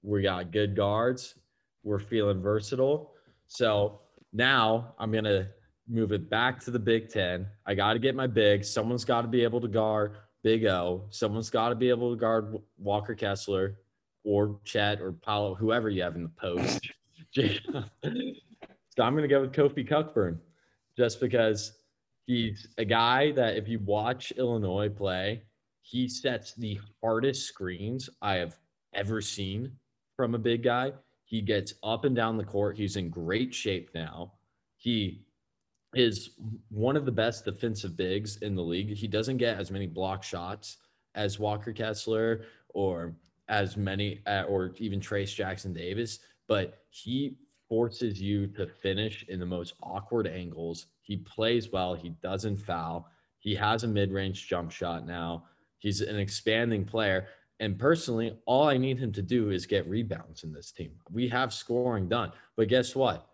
We 0.03 0.23
got 0.23 0.51
good 0.51 0.77
guards. 0.77 1.35
We're 1.83 1.99
feeling 1.99 2.43
versatile. 2.43 3.13
So 3.47 4.01
now 4.33 4.95
I'm 4.99 5.13
gonna 5.13 5.49
move 5.89 6.13
it 6.13 6.31
back 6.31 6.61
to 6.65 6.71
the 6.71 6.79
Big 6.79 7.09
Ten. 7.09 7.47
I 7.67 7.75
got 7.75 7.93
to 7.93 7.99
get 7.99 8.15
my 8.15 8.27
big. 8.27 8.65
Someone's 8.65 9.05
got 9.05 9.23
to 9.23 9.29
be 9.29 9.43
able 9.43 9.61
to 9.61 9.69
guard 9.69 10.17
Big 10.43 10.65
O. 10.65 11.05
Someone's 11.11 11.51
got 11.51 11.71
to 11.71 11.75
be 11.75 11.89
able 11.89 12.15
to 12.15 12.19
guard 12.19 12.57
Walker 12.79 13.15
Kessler 13.15 13.77
or 14.25 14.59
Chet 14.65 15.01
or 15.01 15.13
Paolo, 15.13 15.55
whoever 15.55 15.91
you 15.91 16.03
have 16.03 16.17
in 16.17 16.23
the 16.23 16.29
post. 16.31 16.81
so 17.35 19.03
I'm 19.03 19.15
going 19.15 19.23
to 19.23 19.29
go 19.29 19.43
with 19.43 19.53
Kofi 19.53 19.87
Cockburn 19.87 20.41
just 20.97 21.21
because 21.21 21.73
he's 22.27 22.69
a 22.79 22.85
guy 22.85 23.33
that 23.33 23.57
if 23.57 23.69
you 23.69 23.79
watch 23.81 24.33
Illinois 24.33 24.89
play, 24.89 25.43
he 25.83 26.09
sets 26.09 26.55
the 26.55 26.81
hardest 27.03 27.47
screens 27.47 28.09
I 28.23 28.35
have 28.37 28.57
ever 28.95 29.21
seen 29.21 29.73
from 30.17 30.35
a 30.35 30.39
big 30.39 30.63
guy. 30.63 30.93
He 31.25 31.41
gets 31.43 31.75
up 31.83 32.05
and 32.05 32.15
down 32.15 32.37
the 32.37 32.45
court. 32.45 32.77
He's 32.77 32.97
in 32.97 33.11
great 33.11 33.55
shape 33.55 33.91
now. 33.95 34.33
He 34.77 35.23
is 35.95 36.31
one 36.71 36.97
of 36.97 37.05
the 37.05 37.13
best 37.13 37.45
defensive 37.45 37.97
bigs 37.97 38.37
in 38.39 38.55
the 38.55 38.63
league. 38.63 38.95
He 38.95 39.07
doesn't 39.07 39.37
get 39.37 39.59
as 39.59 39.71
many 39.71 39.87
block 39.87 40.23
shots 40.23 40.79
as 41.15 41.39
Walker 41.39 41.73
Kessler 41.73 42.47
or 42.71 43.15
as 43.49 43.77
many, 43.77 44.21
uh, 44.27 44.45
or 44.49 44.73
even 44.79 45.01
Trayce 45.01 45.35
Jackson 45.35 45.73
Davis, 45.73 46.21
but 46.49 46.85
he 46.91 47.37
forces 47.69 48.21
you 48.21 48.47
to 48.49 48.67
finish 48.67 49.25
in 49.29 49.39
the 49.39 49.47
most 49.47 49.75
awkward 49.83 50.27
angles. 50.27 50.87
He 51.05 51.19
plays 51.19 51.71
well. 51.71 51.95
He 51.95 52.11
doesn't 52.23 52.57
foul. 52.57 53.09
He 53.39 53.55
has 53.55 53.85
a 53.85 53.89
mid 53.89 54.11
range 54.13 54.49
jump 54.49 54.73
shot 54.73 55.07
now. 55.07 55.45
He's 55.79 56.01
an 56.01 56.19
expanding 56.19 56.85
player. 56.85 57.29
And 57.61 57.79
personally, 57.79 58.37
all 58.47 58.67
I 58.69 58.77
need 58.77 58.99
him 58.99 59.13
to 59.13 59.23
do 59.23 59.51
is 59.51 59.65
get 59.65 59.89
rebounds 59.89 60.43
in 60.43 60.53
this 60.53 60.73
team. 60.73 60.91
We 61.13 61.29
have 61.29 61.55
scoring 61.55 62.09
done. 62.09 62.33
But 62.57 62.69
guess 62.69 62.97
what? 62.97 63.29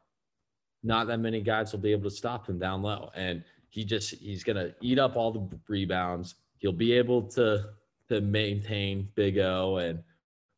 not 0.82 1.06
that 1.08 1.18
many 1.18 1.40
guys 1.40 1.72
will 1.72 1.80
be 1.80 1.92
able 1.92 2.08
to 2.08 2.16
stop 2.16 2.48
him 2.48 2.58
down 2.58 2.82
low. 2.82 3.10
And 3.14 3.44
he 3.68 3.84
just 3.84 4.14
he's 4.14 4.44
gonna 4.44 4.70
eat 4.80 4.98
up 4.98 5.16
all 5.16 5.32
the 5.32 5.58
rebounds. 5.68 6.36
He'll 6.58 6.72
be 6.72 6.92
able 6.92 7.22
to 7.30 7.70
to 8.08 8.20
maintain 8.20 9.08
Big 9.14 9.38
O 9.38 9.76
and 9.76 10.02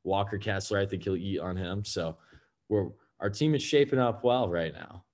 Walker 0.04 0.38
Kessler. 0.38 0.78
I 0.78 0.86
think 0.86 1.04
he'll 1.04 1.16
eat 1.16 1.40
on 1.40 1.56
him. 1.56 1.84
So 1.84 2.16
we're 2.68 2.88
our 3.20 3.30
team 3.30 3.54
is 3.54 3.62
shaping 3.62 3.98
up 3.98 4.24
well 4.24 4.48
right 4.48 4.72
now. 4.72 5.04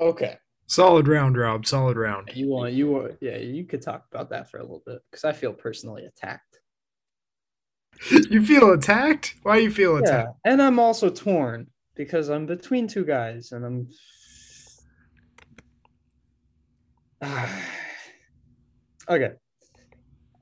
Okay. 0.00 0.38
Solid 0.66 1.06
round, 1.06 1.36
Rob. 1.36 1.64
Solid 1.64 1.96
round. 1.96 2.32
You 2.34 2.48
want 2.48 2.72
you 2.72 2.90
want 2.90 3.14
yeah, 3.20 3.36
you 3.36 3.64
could 3.64 3.82
talk 3.82 4.04
about 4.12 4.30
that 4.30 4.50
for 4.50 4.58
a 4.58 4.62
little 4.62 4.82
bit 4.84 4.98
because 5.10 5.24
I 5.24 5.32
feel 5.32 5.52
personally 5.52 6.04
attacked. 6.04 6.60
you 8.10 8.44
feel 8.44 8.72
attacked? 8.72 9.36
Why 9.42 9.58
you 9.58 9.70
feel 9.70 9.96
attacked? 9.96 10.30
Yeah, 10.44 10.52
and 10.52 10.60
I'm 10.60 10.78
also 10.78 11.08
torn 11.08 11.68
because 11.94 12.28
I'm 12.28 12.46
between 12.46 12.88
two 12.88 13.04
guys 13.04 13.52
and 13.52 13.64
I'm. 13.64 13.88
okay. 19.08 19.32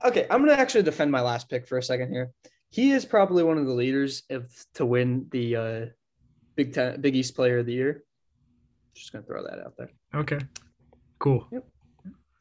Okay, 0.03 0.27
I'm 0.29 0.41
gonna 0.41 0.53
actually 0.53 0.83
defend 0.83 1.11
my 1.11 1.21
last 1.21 1.49
pick 1.49 1.67
for 1.67 1.77
a 1.77 1.83
second 1.83 2.11
here. 2.11 2.31
He 2.69 2.91
is 2.91 3.05
probably 3.05 3.43
one 3.43 3.57
of 3.57 3.65
the 3.65 3.73
leaders 3.73 4.23
of 4.29 4.51
to 4.73 4.85
win 4.85 5.27
the 5.31 5.55
uh, 5.55 5.85
Big 6.55 6.73
Ten 6.73 6.99
Big 6.99 7.15
East 7.15 7.35
Player 7.35 7.59
of 7.59 7.65
the 7.65 7.73
Year. 7.73 8.03
Just 8.95 9.11
gonna 9.11 9.23
throw 9.23 9.43
that 9.43 9.59
out 9.59 9.73
there. 9.77 9.91
Okay. 10.15 10.39
Cool. 11.19 11.47
Yep. 11.51 11.65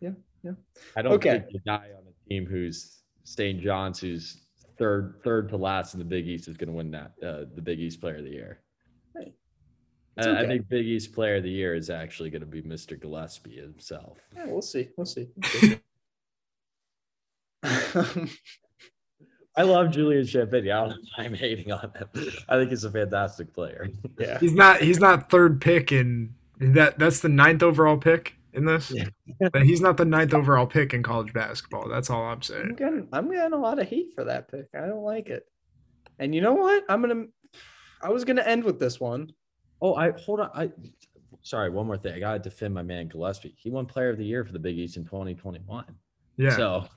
Yeah. 0.01 0.11
Yeah. 0.43 0.53
I 0.97 1.03
don't 1.03 1.13
okay. 1.15 1.41
think 1.41 1.51
the 1.51 1.61
guy 1.67 1.89
on 1.97 2.05
the 2.05 2.13
team 2.29 2.47
who's 2.47 3.03
St. 3.25 3.61
John's, 3.61 3.99
who's 3.99 4.43
third 4.79 5.21
third 5.25 5.49
to 5.51 5.57
last 5.57 5.95
in 5.95 5.99
the 5.99 6.05
Big 6.05 6.29
East, 6.29 6.49
is 6.49 6.57
going 6.57 6.69
to 6.69 6.75
win 6.75 6.91
that 6.93 7.13
uh, 7.23 7.45
the 7.55 7.63
Big 7.63 7.81
East 7.81 8.01
Player 8.01 8.17
of 8.17 8.25
the 8.25 8.31
Year. 8.31 8.61
Okay. 9.17 9.33
I 10.17 10.47
think 10.47 10.69
Big 10.69 10.87
East 10.87 11.13
Player 11.13 11.37
of 11.37 11.43
the 11.43 11.51
Year 11.51 11.75
is 11.75 11.91
actually 11.91 12.31
going 12.31 12.41
to 12.41 12.47
be 12.47 12.63
Mr. 12.63 13.01
Gillespie 13.01 13.57
himself. 13.57 14.19
Yeah, 14.37 14.47
we'll 14.47 14.63
see. 14.63 14.89
We'll 14.97 15.07
see. 15.07 15.29
I 19.57 19.63
love 19.63 19.91
Julian 19.91 20.25
Champagnie. 20.25 20.73
I 20.73 20.81
don't 20.81 20.91
know 20.91 20.97
why 21.17 21.25
I'm 21.25 21.35
hating 21.35 21.73
on 21.73 21.93
him. 21.97 22.09
I 22.49 22.57
think 22.59 22.71
he's 22.71 22.85
a 22.85 22.91
fantastic 22.91 23.53
player. 23.53 23.89
Yeah, 24.19 24.39
he's 24.39 24.53
not. 24.53 24.81
He's 24.81 25.01
not 25.01 25.31
third 25.31 25.61
pick 25.61 25.91
in 25.91 26.35
that. 26.59 26.99
That's 26.99 27.21
the 27.21 27.29
ninth 27.29 27.63
overall 27.63 27.97
pick 27.97 28.37
in 28.53 28.65
this. 28.65 28.91
Yeah. 28.91 29.09
he's 29.63 29.81
not 29.81 29.97
the 29.97 30.05
ninth 30.05 30.35
overall 30.35 30.67
pick 30.67 30.95
in 30.95 31.03
college 31.03 31.33
basketball. 31.33 31.89
That's 31.89 32.11
all 32.11 32.23
I'm 32.23 32.43
saying. 32.43 32.69
I'm 32.71 32.77
getting. 32.77 33.09
I'm 33.13 33.31
getting 33.31 33.53
a 33.53 33.59
lot 33.59 33.79
of 33.79 33.89
heat 33.89 34.13
for 34.15 34.25
that 34.25 34.51
pick. 34.51 34.67
I 34.75 34.87
don't 34.87 35.03
like 35.03 35.29
it. 35.29 35.47
And 36.19 36.35
you 36.35 36.41
know 36.41 36.55
what? 36.55 36.85
I'm 36.89 37.01
gonna. 37.01 37.25
I 38.03 38.11
was 38.11 38.25
gonna 38.25 38.43
end 38.43 38.65
with 38.65 38.79
this 38.79 39.01
one. 39.01 39.33
Oh, 39.81 39.95
I 39.95 40.13
hold 40.13 40.41
on. 40.41 40.51
I 40.55 40.71
sorry, 41.43 41.71
one 41.71 41.87
more 41.87 41.97
thing. 41.97 42.15
I 42.15 42.19
gotta 42.19 42.39
defend 42.39 42.75
my 42.75 42.83
man 42.83 43.09
Gillespie. 43.09 43.55
He 43.57 43.71
won 43.71 43.87
player 43.87 44.11
of 44.11 44.19
the 44.19 44.25
year 44.25 44.45
for 44.45 44.53
the 44.53 44.59
Big 44.59 44.79
East 44.79 44.97
in 44.97 45.05
2021. 45.05 45.85
Yeah. 46.37 46.57
So 46.57 46.89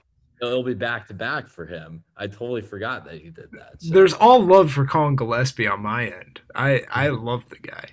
it'll 0.41 0.63
be 0.63 0.73
back 0.73 1.07
to 1.07 1.13
back 1.13 1.47
for 1.47 1.65
him. 1.65 2.03
I 2.15 2.27
totally 2.27 2.61
forgot 2.61 3.05
that 3.05 3.15
he 3.15 3.29
did 3.29 3.51
that. 3.53 3.81
So. 3.81 3.93
There's 3.93 4.13
all 4.13 4.43
love 4.43 4.71
for 4.71 4.85
Collin 4.85 5.15
Gillespie 5.15 5.67
on 5.67 5.81
my 5.81 6.05
end. 6.05 6.41
I 6.55 6.83
I 6.89 7.09
love 7.09 7.47
the 7.49 7.59
guy. 7.59 7.89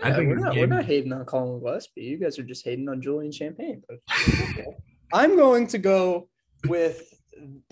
Yeah, 0.00 0.08
I 0.08 0.14
think 0.14 0.28
we're 0.28 0.36
not, 0.36 0.56
we're 0.56 0.66
not 0.66 0.84
hating 0.84 1.12
on 1.12 1.24
Collin 1.24 1.60
Gillespie. 1.60 2.02
You 2.02 2.18
guys 2.18 2.38
are 2.38 2.44
just 2.44 2.64
hating 2.64 2.88
on 2.88 3.02
Julian 3.02 3.32
Champagnie. 3.32 3.82
I'm 5.12 5.36
going 5.36 5.66
to 5.68 5.78
go 5.78 6.28
with 6.66 7.14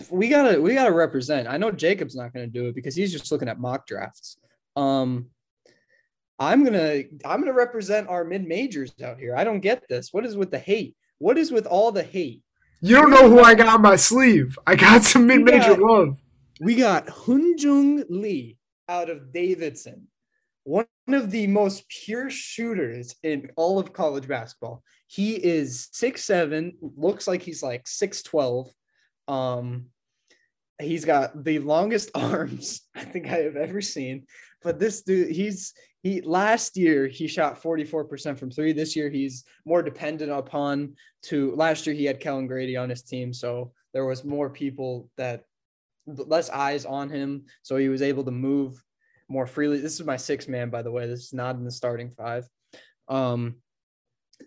we 0.09 0.29
gotta 0.29 0.61
we 0.61 0.73
gotta 0.73 0.91
represent. 0.91 1.47
I 1.47 1.57
know 1.57 1.71
Jacob's 1.71 2.15
not 2.15 2.33
gonna 2.33 2.47
do 2.47 2.67
it 2.67 2.75
because 2.75 2.95
he's 2.95 3.11
just 3.11 3.31
looking 3.31 3.49
at 3.49 3.59
mock 3.59 3.85
drafts. 3.85 4.37
Um, 4.75 5.27
I'm 6.39 6.63
gonna 6.63 7.03
I'm 7.25 7.39
gonna 7.39 7.53
represent 7.53 8.09
our 8.09 8.23
mid 8.23 8.47
majors 8.47 8.93
out 9.03 9.19
here. 9.19 9.35
I 9.35 9.43
don't 9.43 9.59
get 9.59 9.87
this. 9.89 10.13
What 10.13 10.25
is 10.25 10.35
with 10.35 10.51
the 10.51 10.59
hate? 10.59 10.95
What 11.19 11.37
is 11.37 11.51
with 11.51 11.65
all 11.65 11.91
the 11.91 12.03
hate? 12.03 12.43
You 12.81 12.95
don't 12.95 13.09
know 13.09 13.29
who 13.29 13.39
I 13.39 13.55
got 13.55 13.67
on 13.67 13.81
my 13.81 13.95
sleeve. 13.95 14.57
I 14.67 14.75
got 14.75 15.03
some 15.03 15.25
mid 15.25 15.41
major 15.43 15.75
love. 15.75 16.17
We 16.61 16.75
got 16.75 17.07
Hyunjung 17.07 18.05
Lee 18.09 18.57
out 18.87 19.09
of 19.09 19.33
Davidson, 19.33 20.07
one 20.67 20.85
of 21.13 21.31
the 21.31 21.47
most 21.47 21.87
pure 21.87 22.29
shooters 22.29 23.15
in 23.23 23.49
all 23.55 23.79
of 23.79 23.93
college 23.93 24.27
basketball. 24.27 24.83
He 25.07 25.35
is 25.35 25.87
six 25.93 26.25
seven, 26.25 26.73
looks 26.81 27.25
like 27.25 27.41
he's 27.41 27.63
like 27.63 27.87
six 27.87 28.21
twelve. 28.21 28.69
Um, 29.29 29.85
he's 30.81 31.05
got 31.05 31.45
the 31.45 31.59
longest 31.59 32.11
arms 32.15 32.81
I 32.93 33.05
think 33.05 33.27
I 33.27 33.37
have 33.37 33.55
ever 33.55 33.79
seen. 33.79 34.25
But 34.61 34.77
this 34.77 35.03
dude, 35.03 35.31
he's 35.31 35.73
he 36.03 36.19
last 36.19 36.75
year 36.75 37.07
he 37.07 37.27
shot 37.29 37.61
44% 37.61 38.37
from 38.37 38.51
three. 38.51 38.73
This 38.73 38.93
year 38.93 39.09
he's 39.09 39.45
more 39.65 39.81
dependent 39.81 40.33
upon 40.33 40.95
to 41.23 41.55
last 41.55 41.87
year 41.87 41.95
he 41.95 42.03
had 42.03 42.19
Kellan 42.19 42.45
Grady 42.45 42.75
on 42.75 42.89
his 42.89 43.03
team. 43.03 43.33
So 43.33 43.71
there 43.93 44.05
was 44.05 44.25
more 44.25 44.49
people 44.49 45.09
that 45.15 45.43
less 46.05 46.49
eyes 46.49 46.85
on 46.85 47.09
him. 47.09 47.45
So 47.61 47.77
he 47.77 47.87
was 47.87 48.01
able 48.01 48.25
to 48.25 48.31
move 48.31 48.83
more 49.29 49.47
freely. 49.47 49.79
This 49.79 49.99
is 49.99 50.05
my 50.05 50.17
six 50.17 50.47
man, 50.47 50.69
by 50.69 50.81
the 50.81 50.91
way. 50.91 51.07
This 51.07 51.25
is 51.25 51.33
not 51.33 51.55
in 51.55 51.63
the 51.63 51.71
starting 51.71 52.11
five. 52.11 52.47
Um, 53.07 53.55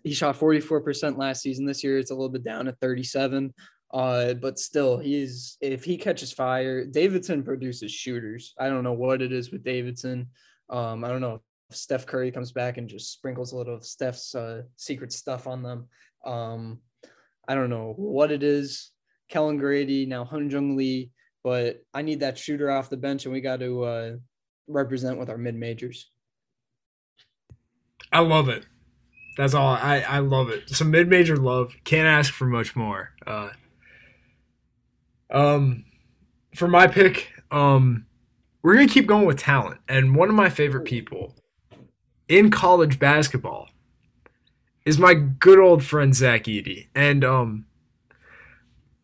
he 0.03 0.13
shot 0.13 0.39
44% 0.39 1.17
last 1.17 1.41
season. 1.41 1.65
This 1.65 1.83
year 1.83 1.97
it's 1.97 2.11
a 2.11 2.15
little 2.15 2.29
bit 2.29 2.43
down 2.43 2.67
at 2.67 2.79
37. 2.79 3.53
Uh, 3.93 4.33
but 4.35 4.57
still, 4.57 4.97
he's 4.97 5.57
if 5.59 5.83
he 5.83 5.97
catches 5.97 6.31
fire, 6.31 6.85
Davidson 6.85 7.43
produces 7.43 7.91
shooters. 7.91 8.53
I 8.57 8.69
don't 8.69 8.85
know 8.85 8.93
what 8.93 9.21
it 9.21 9.33
is 9.33 9.51
with 9.51 9.65
Davidson. 9.65 10.29
Um, 10.69 11.03
I 11.03 11.09
don't 11.09 11.19
know 11.19 11.41
if 11.69 11.75
Steph 11.75 12.05
Curry 12.05 12.31
comes 12.31 12.53
back 12.53 12.77
and 12.77 12.87
just 12.87 13.11
sprinkles 13.11 13.51
a 13.51 13.57
little 13.57 13.75
of 13.75 13.85
Steph's 13.85 14.33
uh, 14.33 14.61
secret 14.77 15.11
stuff 15.11 15.45
on 15.45 15.61
them. 15.61 15.87
Um, 16.25 16.79
I 17.47 17.55
don't 17.55 17.69
know 17.69 17.93
what 17.97 18.31
it 18.31 18.43
is. 18.43 18.91
Kellan 19.27 19.57
Grady, 19.57 20.05
now 20.05 20.23
Hyunjung 20.23 20.77
Lee, 20.77 21.11
but 21.43 21.83
I 21.93 22.01
need 22.01 22.21
that 22.21 22.37
shooter 22.37 22.71
off 22.71 22.89
the 22.89 22.97
bench, 22.97 23.25
and 23.25 23.33
we 23.33 23.41
got 23.41 23.59
to 23.59 23.83
uh, 23.83 24.11
represent 24.67 25.17
with 25.17 25.29
our 25.29 25.37
mid 25.37 25.55
majors. 25.55 26.09
I 28.11 28.19
love 28.19 28.49
it. 28.49 28.65
That's 29.37 29.53
all. 29.53 29.73
I 29.73 30.01
I 30.01 30.19
love 30.19 30.49
it. 30.49 30.69
Some 30.69 30.91
mid 30.91 31.07
major 31.07 31.37
love. 31.37 31.75
Can't 31.83 32.07
ask 32.07 32.33
for 32.33 32.45
much 32.45 32.75
more. 32.75 33.11
Uh, 33.25 33.49
um, 35.29 35.85
for 36.53 36.67
my 36.67 36.87
pick, 36.87 37.31
um, 37.49 38.05
we're 38.61 38.75
gonna 38.75 38.87
keep 38.87 39.07
going 39.07 39.25
with 39.25 39.39
talent, 39.39 39.79
and 39.87 40.15
one 40.15 40.29
of 40.29 40.35
my 40.35 40.49
favorite 40.49 40.85
people 40.85 41.35
in 42.27 42.51
college 42.51 42.99
basketball 42.99 43.69
is 44.85 44.97
my 44.97 45.13
good 45.13 45.59
old 45.59 45.83
friend 45.83 46.15
Zach 46.15 46.43
Edey, 46.43 46.87
and 46.93 47.23
um, 47.23 47.65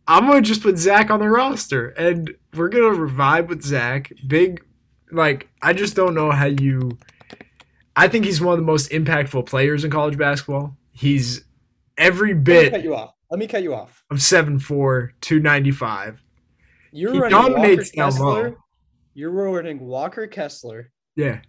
I'm 0.07 0.27
gonna 0.27 0.41
just 0.41 0.63
put 0.63 0.77
Zach 0.77 1.09
on 1.09 1.19
the 1.19 1.29
roster, 1.29 1.89
and 1.89 2.35
we're 2.53 2.69
gonna 2.69 2.93
revive 2.93 3.49
with 3.49 3.63
Zach. 3.63 4.11
Big, 4.25 4.63
like 5.11 5.49
I 5.61 5.73
just 5.73 5.95
don't 5.95 6.13
know 6.13 6.31
how 6.31 6.45
you. 6.45 6.97
I 7.95 8.07
think 8.07 8.25
he's 8.25 8.39
one 8.41 8.53
of 8.53 8.59
the 8.59 8.65
most 8.65 8.91
impactful 8.91 9.45
players 9.47 9.83
in 9.83 9.91
college 9.91 10.17
basketball. 10.17 10.77
He's 10.93 11.43
every 11.97 12.33
bit. 12.33 12.53
Let 12.53 12.61
me 12.63 12.63
bit 12.65 12.71
cut 12.71 12.83
you 12.83 12.95
off. 12.95 13.13
Let 13.31 13.39
me 13.39 13.47
cut 13.47 13.63
you 13.63 13.73
off. 13.73 14.03
of 14.11 14.17
7'4", 14.17 15.09
295. 15.19 16.23
You're 16.91 17.11
He 17.13 17.19
running 17.19 17.37
dominates 17.37 17.91
Walker. 17.95 18.11
Kessler. 18.11 18.57
You're 19.15 19.31
running 19.31 19.79
Walker 19.81 20.27
Kessler 20.27 20.91
Yeah. 21.15 21.41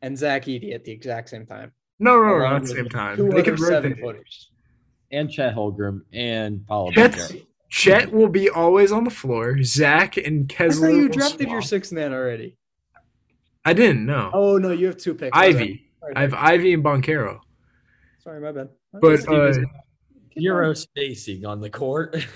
and 0.00 0.16
Zach 0.18 0.46
Edey 0.46 0.74
at 0.74 0.84
the 0.84 0.90
exact 0.92 1.28
same 1.28 1.46
time. 1.46 1.72
No, 2.00 2.16
no, 2.20 2.38
no, 2.38 2.46
at 2.56 2.62
the 2.62 2.68
same 2.68 2.88
time. 2.88 3.16
Two 3.16 3.28
They 3.28 3.40
other 3.40 3.42
could 3.52 3.60
seven 3.60 3.94
footers. 3.96 4.50
And 5.12 5.30
Chet 5.30 5.54
Holmgren 5.54 6.00
and 6.12 6.66
Paolo 6.66 6.90
Chet's, 6.90 7.34
Chet 7.68 8.10
will 8.12 8.28
be 8.28 8.48
always 8.50 8.90
on 8.90 9.04
the 9.04 9.10
floor. 9.10 9.62
Zach 9.62 10.16
and 10.16 10.50
I 10.50 10.54
Kessler. 10.54 10.88
thought 10.88 10.94
you 10.96 11.02
will 11.02 11.08
drafted 11.08 11.48
your 11.48 11.60
swap. 11.62 11.68
sixth 11.68 11.92
man 11.92 12.12
already. 12.12 12.56
I 13.64 13.72
didn't 13.72 14.06
know. 14.06 14.30
Oh 14.32 14.58
no, 14.58 14.70
you 14.70 14.86
have 14.86 14.96
two 14.96 15.14
picks. 15.14 15.36
Ivey. 15.36 15.88
Sorry, 16.00 16.16
I 16.16 16.20
have 16.22 16.34
Ivey 16.34 16.74
and 16.74 16.84
Banchero. 16.84 17.40
Sorry, 18.22 18.40
my 18.40 18.52
bad. 18.52 18.68
But 19.00 19.28
uh, 19.28 19.52
Euro 20.34 20.74
spacing 20.74 21.46
on 21.46 21.60
the 21.60 21.70
court. 21.70 22.26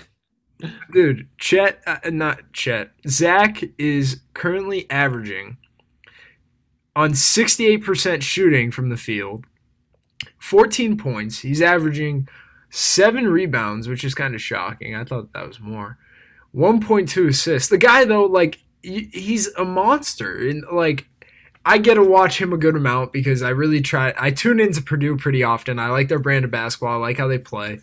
dude, 0.91 1.27
Chet, 1.37 1.81
uh, 1.85 1.97
not 2.09 2.51
Chet. 2.53 2.91
Zach 3.07 3.63
is 3.77 4.21
currently 4.33 4.89
averaging 4.89 5.57
on 6.95 7.11
68% 7.11 8.21
shooting 8.21 8.71
from 8.71 8.89
the 8.89 8.97
field, 8.97 9.45
14 10.39 10.97
points. 10.97 11.39
He's 11.39 11.61
averaging 11.61 12.27
seven 12.69 13.27
rebounds, 13.27 13.87
which 13.87 14.03
is 14.03 14.15
kind 14.15 14.33
of 14.33 14.41
shocking. 14.41 14.95
I 14.95 15.03
thought 15.03 15.31
that 15.33 15.47
was 15.47 15.59
more. 15.59 15.97
1.2 16.55 17.29
assists. 17.29 17.69
The 17.69 17.77
guy, 17.77 18.05
though, 18.05 18.25
like, 18.25 18.59
he's 18.81 19.47
a 19.55 19.65
monster. 19.65 20.47
And, 20.47 20.63
like, 20.71 21.07
I 21.67 21.79
get 21.79 21.95
to 21.95 22.03
watch 22.03 22.39
him 22.39 22.53
a 22.53 22.57
good 22.57 22.77
amount 22.77 23.11
because 23.11 23.41
I 23.43 23.49
really 23.49 23.81
try. 23.81 24.13
I 24.17 24.31
tune 24.31 24.61
into 24.61 24.81
Purdue 24.81 25.17
pretty 25.17 25.43
often. 25.43 25.79
I 25.79 25.89
like 25.89 26.07
their 26.07 26.17
brand 26.17 26.45
of 26.45 26.51
basketball. 26.51 26.93
I 26.93 26.95
like 26.95 27.17
how 27.17 27.27
they 27.27 27.37
play. 27.37 27.81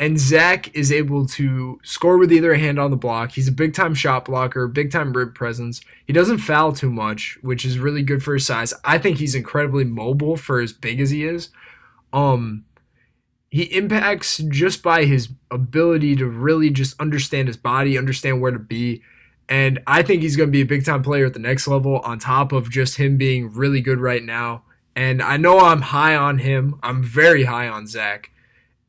And 0.00 0.18
Zach 0.18 0.74
is 0.74 0.90
able 0.90 1.26
to 1.26 1.78
score 1.84 2.18
with 2.18 2.32
either 2.32 2.56
hand 2.56 2.80
on 2.80 2.90
the 2.90 2.96
block. 2.96 3.30
He's 3.30 3.46
a 3.46 3.52
big 3.52 3.72
time 3.72 3.94
shot 3.94 4.24
blocker, 4.24 4.66
big 4.66 4.90
time 4.90 5.12
rib 5.12 5.32
presence. 5.32 5.80
He 6.04 6.12
doesn't 6.12 6.38
foul 6.38 6.72
too 6.72 6.90
much, 6.90 7.38
which 7.40 7.64
is 7.64 7.78
really 7.78 8.02
good 8.02 8.20
for 8.20 8.34
his 8.34 8.44
size. 8.44 8.74
I 8.84 8.98
think 8.98 9.18
he's 9.18 9.36
incredibly 9.36 9.84
mobile 9.84 10.36
for 10.36 10.58
as 10.58 10.72
big 10.72 11.00
as 11.00 11.10
he 11.10 11.24
is. 11.24 11.50
Um, 12.12 12.64
he 13.48 13.62
impacts 13.62 14.38
just 14.38 14.82
by 14.82 15.04
his 15.04 15.28
ability 15.52 16.16
to 16.16 16.26
really 16.26 16.70
just 16.70 17.00
understand 17.00 17.46
his 17.46 17.56
body, 17.56 17.96
understand 17.96 18.40
where 18.40 18.50
to 18.50 18.58
be. 18.58 19.02
And 19.50 19.80
I 19.86 20.02
think 20.02 20.22
he's 20.22 20.36
going 20.36 20.48
to 20.48 20.52
be 20.52 20.60
a 20.60 20.66
big 20.66 20.84
time 20.84 21.02
player 21.02 21.26
at 21.26 21.34
the 21.34 21.40
next 21.40 21.66
level, 21.66 21.98
on 21.98 22.20
top 22.20 22.52
of 22.52 22.70
just 22.70 22.96
him 22.96 23.16
being 23.16 23.52
really 23.52 23.80
good 23.80 23.98
right 23.98 24.22
now. 24.22 24.62
And 24.94 25.20
I 25.20 25.36
know 25.36 25.58
I'm 25.58 25.82
high 25.82 26.14
on 26.14 26.38
him. 26.38 26.78
I'm 26.84 27.02
very 27.02 27.44
high 27.44 27.68
on 27.68 27.88
Zach. 27.88 28.30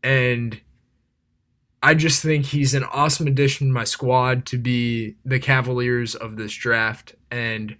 And 0.04 0.62
I 1.82 1.96
just 1.96 2.22
think 2.22 2.46
he's 2.46 2.76
an 2.76 2.84
awesome 2.84 3.26
addition 3.26 3.68
to 3.68 3.74
my 3.74 3.84
squad 3.86 4.46
to 4.48 4.58
be 4.58 5.16
the 5.26 5.40
Cavaliers 5.40 6.14
of 6.14 6.36
this 6.36 6.54
draft. 6.54 7.16
And 7.32 7.76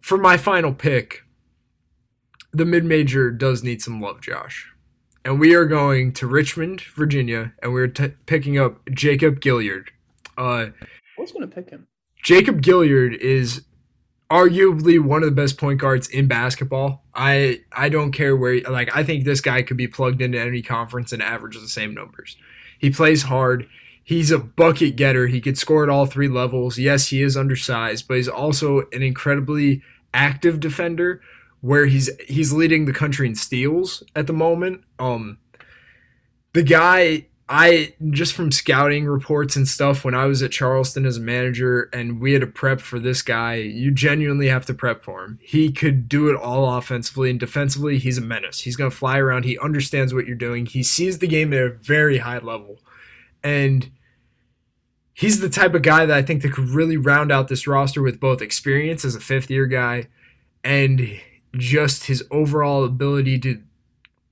for 0.00 0.16
my 0.16 0.38
final 0.38 0.72
pick, 0.72 1.24
the 2.52 2.64
mid 2.64 2.84
major 2.84 3.30
does 3.30 3.62
need 3.62 3.82
some 3.82 4.00
love, 4.00 4.22
Josh. 4.22 4.72
And 5.26 5.38
we 5.38 5.54
are 5.54 5.66
going 5.66 6.12
to 6.14 6.26
Richmond, 6.26 6.80
Virginia, 6.80 7.52
and 7.62 7.72
we're 7.72 7.88
t- 7.88 8.14
picking 8.26 8.58
up 8.58 8.78
Jacob 8.92 9.40
Gilyard. 9.40 9.88
Uh, 10.36 10.66
Was 11.24 11.32
gonna 11.32 11.46
pick 11.46 11.70
him. 11.70 11.86
Jacob 12.22 12.60
Gilyard 12.60 13.16
is 13.16 13.64
arguably 14.30 15.00
one 15.00 15.22
of 15.22 15.28
the 15.28 15.34
best 15.34 15.56
point 15.56 15.80
guards 15.80 16.06
in 16.08 16.26
basketball. 16.26 17.02
I 17.14 17.60
I 17.72 17.88
don't 17.88 18.12
care 18.12 18.36
where 18.36 18.60
like 18.62 18.94
I 18.94 19.04
think 19.04 19.24
this 19.24 19.40
guy 19.40 19.62
could 19.62 19.78
be 19.78 19.88
plugged 19.88 20.20
into 20.20 20.38
any 20.38 20.60
conference 20.60 21.12
and 21.12 21.22
average 21.22 21.54
the 21.58 21.66
same 21.66 21.94
numbers. 21.94 22.36
He 22.78 22.90
plays 22.90 23.22
hard. 23.22 23.66
He's 24.02 24.30
a 24.30 24.38
bucket 24.38 24.96
getter. 24.96 25.28
He 25.28 25.40
could 25.40 25.56
score 25.56 25.82
at 25.82 25.88
all 25.88 26.04
three 26.04 26.28
levels. 26.28 26.78
Yes, 26.78 27.08
he 27.08 27.22
is 27.22 27.38
undersized, 27.38 28.06
but 28.06 28.18
he's 28.18 28.28
also 28.28 28.82
an 28.92 29.02
incredibly 29.02 29.80
active 30.12 30.60
defender 30.60 31.22
where 31.62 31.86
he's 31.86 32.10
he's 32.28 32.52
leading 32.52 32.84
the 32.84 32.92
country 32.92 33.26
in 33.26 33.34
steals 33.34 34.02
at 34.14 34.26
the 34.26 34.34
moment. 34.34 34.84
Um 34.98 35.38
the 36.52 36.62
guy 36.62 37.28
I 37.46 37.94
just 38.10 38.32
from 38.32 38.50
scouting 38.50 39.04
reports 39.04 39.54
and 39.54 39.68
stuff 39.68 40.02
when 40.02 40.14
I 40.14 40.24
was 40.24 40.42
at 40.42 40.50
Charleston 40.50 41.04
as 41.04 41.18
a 41.18 41.20
manager 41.20 41.90
and 41.92 42.18
we 42.18 42.32
had 42.32 42.40
to 42.40 42.46
prep 42.46 42.80
for 42.80 42.98
this 42.98 43.20
guy, 43.20 43.56
you 43.56 43.90
genuinely 43.90 44.48
have 44.48 44.64
to 44.66 44.74
prep 44.74 45.02
for 45.02 45.24
him. 45.24 45.38
He 45.42 45.70
could 45.70 46.08
do 46.08 46.30
it 46.30 46.36
all 46.36 46.78
offensively 46.78 47.28
and 47.28 47.38
defensively. 47.38 47.98
He's 47.98 48.16
a 48.16 48.22
menace. 48.22 48.60
He's 48.60 48.76
going 48.76 48.90
to 48.90 48.96
fly 48.96 49.18
around. 49.18 49.44
He 49.44 49.58
understands 49.58 50.14
what 50.14 50.26
you're 50.26 50.36
doing. 50.36 50.64
He 50.64 50.82
sees 50.82 51.18
the 51.18 51.26
game 51.26 51.52
at 51.52 51.60
a 51.60 51.68
very 51.68 52.18
high 52.18 52.38
level. 52.38 52.78
And 53.42 53.90
he's 55.12 55.40
the 55.40 55.50
type 55.50 55.74
of 55.74 55.82
guy 55.82 56.06
that 56.06 56.16
I 56.16 56.22
think 56.22 56.40
that 56.42 56.52
could 56.54 56.70
really 56.70 56.96
round 56.96 57.30
out 57.30 57.48
this 57.48 57.66
roster 57.66 58.00
with 58.00 58.20
both 58.20 58.40
experience 58.40 59.04
as 59.04 59.14
a 59.14 59.20
fifth 59.20 59.50
year 59.50 59.66
guy 59.66 60.08
and 60.64 61.20
just 61.52 62.06
his 62.06 62.24
overall 62.30 62.84
ability 62.84 63.38
to 63.40 63.62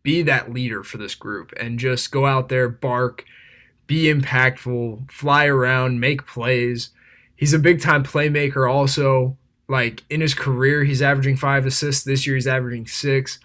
be 0.03 0.23
that 0.23 0.53
leader 0.53 0.83
for 0.83 0.99
this 0.99 1.15
group 1.15 1.53
and 1.59 1.79
just 1.79 2.11
go 2.11 2.27
out 2.27 2.49
there, 2.49 2.69
bark, 2.69 3.25
be 3.87 4.05
impactful, 4.05 5.11
fly 5.11 5.47
around, 5.47 6.01
make 6.01 6.27
plays. 6.27 6.91
He's 7.37 7.53
a 7.53 7.59
big 7.59 7.81
time 7.81 8.05
playmaker 8.05 8.71
also. 8.71 9.37
Like 9.69 10.03
in 10.11 10.21
his 10.21 10.35
career, 10.35 10.85
he's 10.85 11.03
averaging 11.03 11.37
five 11.37 11.67
assists. 11.67 12.05
This 12.05 12.27
year, 12.27 12.37
he's 12.37 12.47
averaging 12.47 12.87
six. 12.87 13.39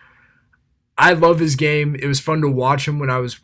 I 0.98 1.14
love 1.14 1.40
his 1.40 1.56
game. 1.56 1.96
It 1.96 2.08
was 2.08 2.20
fun 2.20 2.42
to 2.42 2.50
watch 2.50 2.88
him 2.88 3.00
when 3.00 3.10
I 3.10 3.20
was 3.20 3.40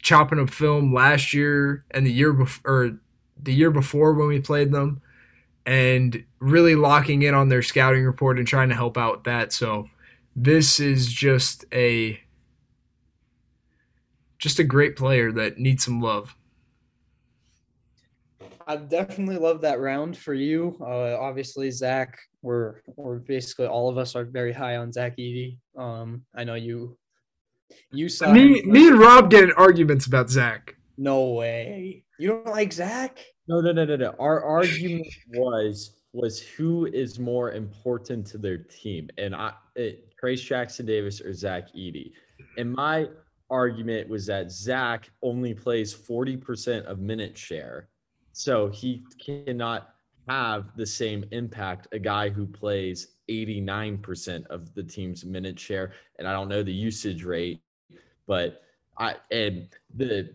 chopping 0.00 0.38
up 0.38 0.50
film 0.50 0.94
last 0.94 1.34
year 1.34 1.84
and 1.90 2.06
the 2.06 2.12
year 2.12 2.32
before, 2.32 2.70
or 2.70 2.98
the 3.40 3.52
year 3.52 3.70
before 3.70 4.14
when 4.14 4.28
we 4.28 4.40
played 4.40 4.72
them, 4.72 5.02
and 5.66 6.24
really 6.38 6.74
locking 6.74 7.22
in 7.22 7.34
on 7.34 7.48
their 7.48 7.62
scouting 7.62 8.04
report 8.04 8.38
and 8.38 8.46
trying 8.46 8.70
to 8.70 8.74
help 8.74 8.96
out 8.96 9.16
with 9.16 9.24
that. 9.24 9.52
So 9.52 9.88
this 10.34 10.80
is 10.80 11.12
just 11.12 11.64
a 11.72 12.20
just 14.38 14.58
a 14.58 14.64
great 14.64 14.96
player 14.96 15.32
that 15.32 15.58
needs 15.58 15.84
some 15.84 16.00
love. 16.00 16.34
I 18.68 18.76
definitely 18.76 19.38
love 19.38 19.60
that 19.60 19.80
round 19.80 20.16
for 20.16 20.34
you. 20.34 20.76
Uh, 20.80 21.16
obviously, 21.18 21.70
Zach, 21.70 22.18
we're 22.42 22.80
we're 22.96 23.18
basically 23.18 23.66
all 23.66 23.88
of 23.88 23.96
us 23.96 24.16
are 24.16 24.24
very 24.24 24.52
high 24.52 24.76
on 24.76 24.92
Zach 24.92 25.16
Edey. 25.16 25.58
Um, 25.76 26.22
I 26.34 26.44
know 26.44 26.54
you. 26.54 26.96
You 27.92 28.08
saw 28.08 28.32
Me, 28.32 28.60
him- 28.60 28.70
me 28.70 28.88
and 28.88 28.98
Rob 28.98 29.30
get 29.30 29.44
in 29.44 29.52
arguments 29.52 30.06
about 30.06 30.30
Zach. 30.30 30.74
No 30.98 31.30
way. 31.30 32.04
You 32.18 32.28
don't 32.28 32.46
like 32.46 32.72
Zach? 32.72 33.18
No, 33.48 33.60
no, 33.60 33.72
no, 33.72 33.84
no, 33.84 33.96
no. 33.96 34.14
Our 34.18 34.42
argument 34.42 35.06
was 35.34 36.00
was 36.12 36.40
who 36.40 36.86
is 36.86 37.18
more 37.18 37.52
important 37.52 38.26
to 38.28 38.38
their 38.38 38.58
team, 38.58 39.08
and 39.18 39.34
I, 39.34 39.52
it, 39.76 40.12
Trayce 40.20 40.42
Jackson 40.42 40.86
Davis 40.86 41.20
or 41.20 41.32
Zach 41.34 41.68
Edey. 41.76 42.12
And 42.56 42.72
my 42.72 43.08
argument 43.50 44.08
was 44.08 44.26
that 44.26 44.50
Zach 44.50 45.10
only 45.22 45.54
plays 45.54 45.92
forty 45.92 46.36
percent 46.36 46.86
of 46.86 46.98
minute 46.98 47.36
share, 47.36 47.88
so 48.32 48.68
he 48.68 49.04
cannot 49.24 49.94
have 50.28 50.76
the 50.76 50.86
same 50.86 51.24
impact 51.30 51.86
a 51.92 51.98
guy 52.00 52.28
who 52.28 52.46
plays 52.48 53.14
89% 53.30 54.44
of 54.48 54.74
the 54.74 54.82
team's 54.82 55.24
minute 55.24 55.56
share. 55.56 55.92
And 56.18 56.26
I 56.26 56.32
don't 56.32 56.48
know 56.48 56.64
the 56.64 56.72
usage 56.72 57.22
rate 57.22 57.60
but 58.26 58.62
I 58.98 59.16
and 59.30 59.68
the 59.94 60.30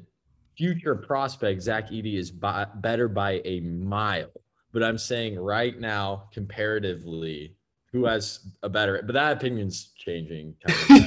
future 0.58 0.96
prospect 0.96 1.62
Zach 1.62 1.90
Edey 1.90 2.18
is 2.18 2.32
by, 2.32 2.66
better 2.76 3.08
by 3.08 3.42
a 3.46 3.60
mile. 3.62 4.32
But 4.72 4.84
I'm 4.84 4.98
saying 4.98 5.38
right 5.38 5.78
now 5.80 6.30
comparatively 6.32 7.56
who 7.92 8.06
has 8.06 8.40
a 8.64 8.70
better 8.70 9.02
but 9.06 9.14
that 9.14 9.38
opinion's 9.38 9.92
changing 9.98 10.56
kind 10.88 11.04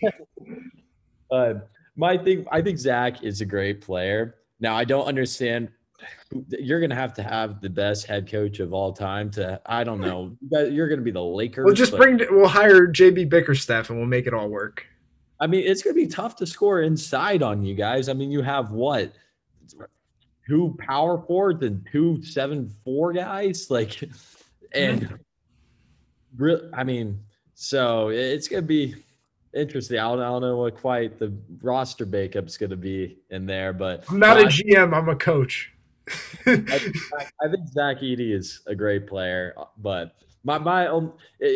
uh, 1.30 1.54
my 1.96 2.16
thing, 2.18 2.46
I 2.50 2.60
think 2.60 2.78
Zach 2.78 3.22
is 3.22 3.40
a 3.40 3.44
great 3.44 3.80
player. 3.80 4.36
Now, 4.60 4.76
I 4.76 4.84
don't 4.84 5.06
understand 5.06 5.68
you're 6.48 6.80
gonna 6.80 6.94
have 6.94 7.14
to 7.14 7.22
have 7.22 7.60
the 7.60 7.70
best 7.70 8.06
head 8.06 8.28
coach 8.28 8.58
of 8.60 8.74
all 8.74 8.92
time 8.92 9.30
to 9.30 9.60
I 9.64 9.84
don't 9.84 10.00
know. 10.00 10.36
You're 10.50 10.88
gonna 10.88 11.02
be 11.02 11.10
the 11.10 11.22
Lakers. 11.22 11.64
We'll 11.64 11.74
just 11.74 11.92
but- 11.92 11.98
bring. 11.98 12.20
We'll 12.30 12.48
hire 12.48 12.86
JB 12.88 13.28
Bickerstaff 13.30 13.90
and 13.90 13.98
we'll 13.98 14.08
make 14.08 14.26
it 14.26 14.34
all 14.34 14.48
work. 14.48 14.86
I 15.40 15.46
mean, 15.46 15.64
it's 15.66 15.82
gonna 15.82 15.94
be 15.94 16.06
tough 16.06 16.36
to 16.36 16.46
score 16.46 16.82
inside 16.82 17.42
on 17.42 17.62
you 17.64 17.74
guys. 17.74 18.08
I 18.08 18.12
mean, 18.12 18.30
you 18.30 18.42
have 18.42 18.70
what 18.70 19.12
two 20.46 20.76
power 20.78 21.22
forwards 21.26 21.62
and 21.62 21.86
two 21.90 22.22
seven 22.22 22.72
four 22.84 23.12
guys, 23.12 23.70
like, 23.70 24.02
and 24.72 25.02
mm-hmm. 25.02 25.14
real. 26.36 26.70
I 26.72 26.84
mean, 26.84 27.20
so 27.54 28.08
it's 28.08 28.48
gonna 28.48 28.62
be 28.62 28.94
interesting. 29.54 29.98
I 29.98 30.02
don't, 30.02 30.20
I 30.20 30.28
don't 30.28 30.42
know 30.42 30.56
what 30.58 30.76
quite 30.76 31.18
the 31.18 31.32
roster 31.62 32.06
makeup's 32.06 32.56
gonna 32.56 32.76
be 32.76 33.18
in 33.30 33.46
there, 33.46 33.72
but 33.72 34.04
I'm 34.08 34.18
not 34.18 34.40
a 34.40 34.44
GM. 34.44 34.94
I'm 34.94 35.08
a 35.08 35.16
coach. 35.16 35.72
I 36.46 36.78
think, 36.78 36.96
I 37.42 37.48
think 37.48 37.68
Zach 37.68 38.00
Edey 38.00 38.34
is 38.34 38.60
a 38.66 38.74
great 38.74 39.06
player, 39.06 39.54
but 39.78 40.16
my 40.44 40.58
my 40.58 40.86
own, 40.88 41.12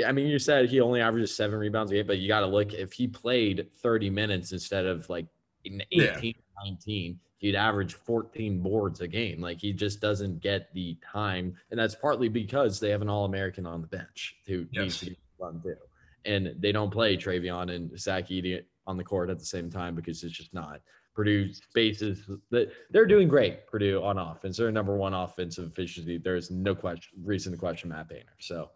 I 0.07 0.12
mean, 0.12 0.26
you 0.26 0.39
said 0.39 0.68
he 0.68 0.80
only 0.80 1.01
averages 1.01 1.34
seven 1.34 1.59
rebounds 1.59 1.93
a 1.93 1.97
game, 1.97 2.07
but 2.07 2.18
you 2.18 2.26
got 2.26 2.41
to 2.41 2.47
look 2.47 2.72
if 2.72 2.93
he 2.93 3.07
played 3.07 3.68
30 3.82 4.11
minutes 4.11 4.53
instead 4.53 4.86
of 4.86 5.09
like 5.11 5.26
18, 5.66 5.82
Yeah. 5.91 6.32
19, 6.64 7.18
he'd 7.38 7.54
average 7.54 7.94
14 7.94 8.61
boards 8.61 9.00
a 9.00 9.09
game. 9.09 9.40
Like 9.40 9.59
he 9.59 9.72
just 9.72 10.00
doesn't 10.00 10.40
get 10.40 10.72
the 10.74 10.96
time, 11.04 11.54
and 11.70 11.78
that's 11.78 11.94
partly 11.94 12.28
because 12.28 12.80
they 12.80 12.90
have 12.90 13.02
an 13.02 13.09
All 13.09 13.24
American 13.24 13.66
on 13.66 13.80
the 13.80 13.86
bench 13.86 14.36
who 14.46 14.66
needs 14.72 14.98
to 15.00 15.06
be 15.06 15.18
run 15.38 15.61
too, 15.62 15.76
and 16.24 16.54
they 16.59 16.72
don't 16.72 16.90
play 16.90 17.16
Trevion 17.16 17.74
and 17.74 17.98
Zach 17.98 18.28
Edey 18.28 18.62
on 18.86 18.96
the 18.96 19.04
court 19.04 19.30
at 19.30 19.38
the 19.38 19.44
same 19.44 19.70
time 19.70 19.94
because 19.94 20.22
it's 20.24 20.34
just 20.36 20.54
not. 20.54 20.80
Purdue 21.14 21.52
spaces 21.52 22.30
that 22.52 22.70
they're 22.90 23.04
doing 23.04 23.26
great. 23.26 23.66
Purdue 23.66 24.00
on 24.04 24.18
offense, 24.18 24.56
they're 24.56 24.70
number 24.70 24.96
one 24.96 25.14
offensive 25.14 25.68
efficiency. 25.68 26.16
There's 26.16 26.48
no 26.48 26.76
question 26.76 27.18
reason 27.24 27.50
to 27.52 27.59
question 27.59 27.90
Matt 27.90 28.09
Painter. 28.09 28.36
So 28.38 28.70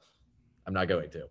I'm 0.66 0.74
not 0.74 0.88
going 0.88 1.08
to. 1.10 1.28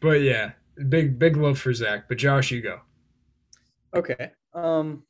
But 0.00 0.20
yeah, 0.20 0.52
big 0.88 1.18
big 1.18 1.36
love 1.36 1.58
for 1.58 1.74
Zach. 1.74 2.08
But 2.08 2.18
Josh, 2.18 2.52
you 2.52 2.62
go. 2.62 2.80
Okay. 3.94 4.30
Um 4.54 5.04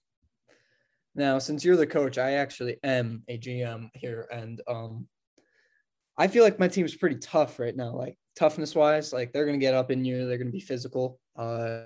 now 1.15 1.39
since 1.39 1.65
you're 1.65 1.77
the 1.77 1.87
coach, 1.87 2.19
I 2.19 2.33
actually 2.33 2.79
am 2.83 3.23
a 3.29 3.39
GM 3.39 3.91
here 3.95 4.27
and 4.33 4.61
um 4.67 5.07
I 6.17 6.29
feel 6.29 6.45
like 6.45 6.59
my 6.59 6.69
team's 6.69 6.95
pretty 6.95 7.17
tough 7.17 7.59
right 7.59 7.77
now. 7.77 7.95
Like 7.95 8.17
toughness 8.37 8.75
wise, 8.75 9.13
like 9.13 9.33
they're 9.33 9.47
gonna 9.47 9.59
get 9.59 9.75
up 9.75 9.91
in 9.91 10.05
you, 10.05 10.27
they're 10.27 10.39
gonna 10.39 10.51
be 10.51 10.61
physical, 10.61 11.21
uh 11.37 11.83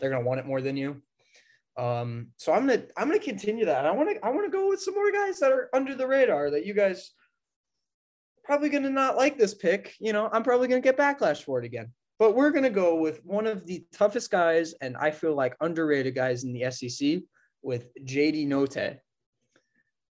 they're 0.00 0.10
gonna 0.10 0.24
want 0.24 0.40
it 0.40 0.46
more 0.46 0.60
than 0.60 0.76
you. 0.76 1.02
Um 1.76 2.28
so 2.36 2.52
I'm 2.52 2.66
gonna 2.66 2.84
I'm 2.96 3.08
gonna 3.08 3.18
continue 3.18 3.66
that. 3.66 3.86
I 3.86 3.90
wanna 3.90 4.14
I 4.22 4.30
wanna 4.30 4.50
go 4.50 4.68
with 4.68 4.80
some 4.80 4.94
more 4.94 5.10
guys 5.10 5.40
that 5.40 5.52
are 5.52 5.68
under 5.74 5.94
the 5.94 6.06
radar 6.06 6.50
that 6.50 6.66
you 6.66 6.74
guys 6.74 7.12
probably 8.44 8.68
gonna 8.68 8.90
not 8.90 9.16
like 9.16 9.38
this 9.38 9.54
pick. 9.54 9.94
You 9.98 10.12
know, 10.12 10.28
I'm 10.32 10.42
probably 10.42 10.68
gonna 10.68 10.80
get 10.80 10.98
backlash 10.98 11.42
for 11.42 11.58
it 11.58 11.64
again 11.64 11.92
but 12.18 12.34
we're 12.34 12.50
going 12.50 12.64
to 12.64 12.70
go 12.70 12.96
with 12.96 13.24
one 13.24 13.46
of 13.46 13.66
the 13.66 13.84
toughest 13.92 14.30
guys 14.30 14.74
and 14.80 14.96
I 14.96 15.10
feel 15.10 15.34
like 15.34 15.56
underrated 15.60 16.14
guys 16.14 16.44
in 16.44 16.52
the 16.52 16.70
SEC 16.70 17.20
with 17.62 17.88
JD 18.04 18.46
Notae. 18.46 18.98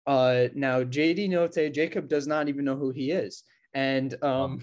Uh, 0.08 0.48
now, 0.56 0.84
JD 0.84 1.30
Notae, 1.30 1.74
Jacob 1.74 2.08
does 2.08 2.28
not 2.28 2.50
even 2.50 2.66
know 2.66 2.76
who 2.76 2.92
he 2.92 3.12
is. 3.12 3.44
And 3.74 4.22
um, 4.24 4.62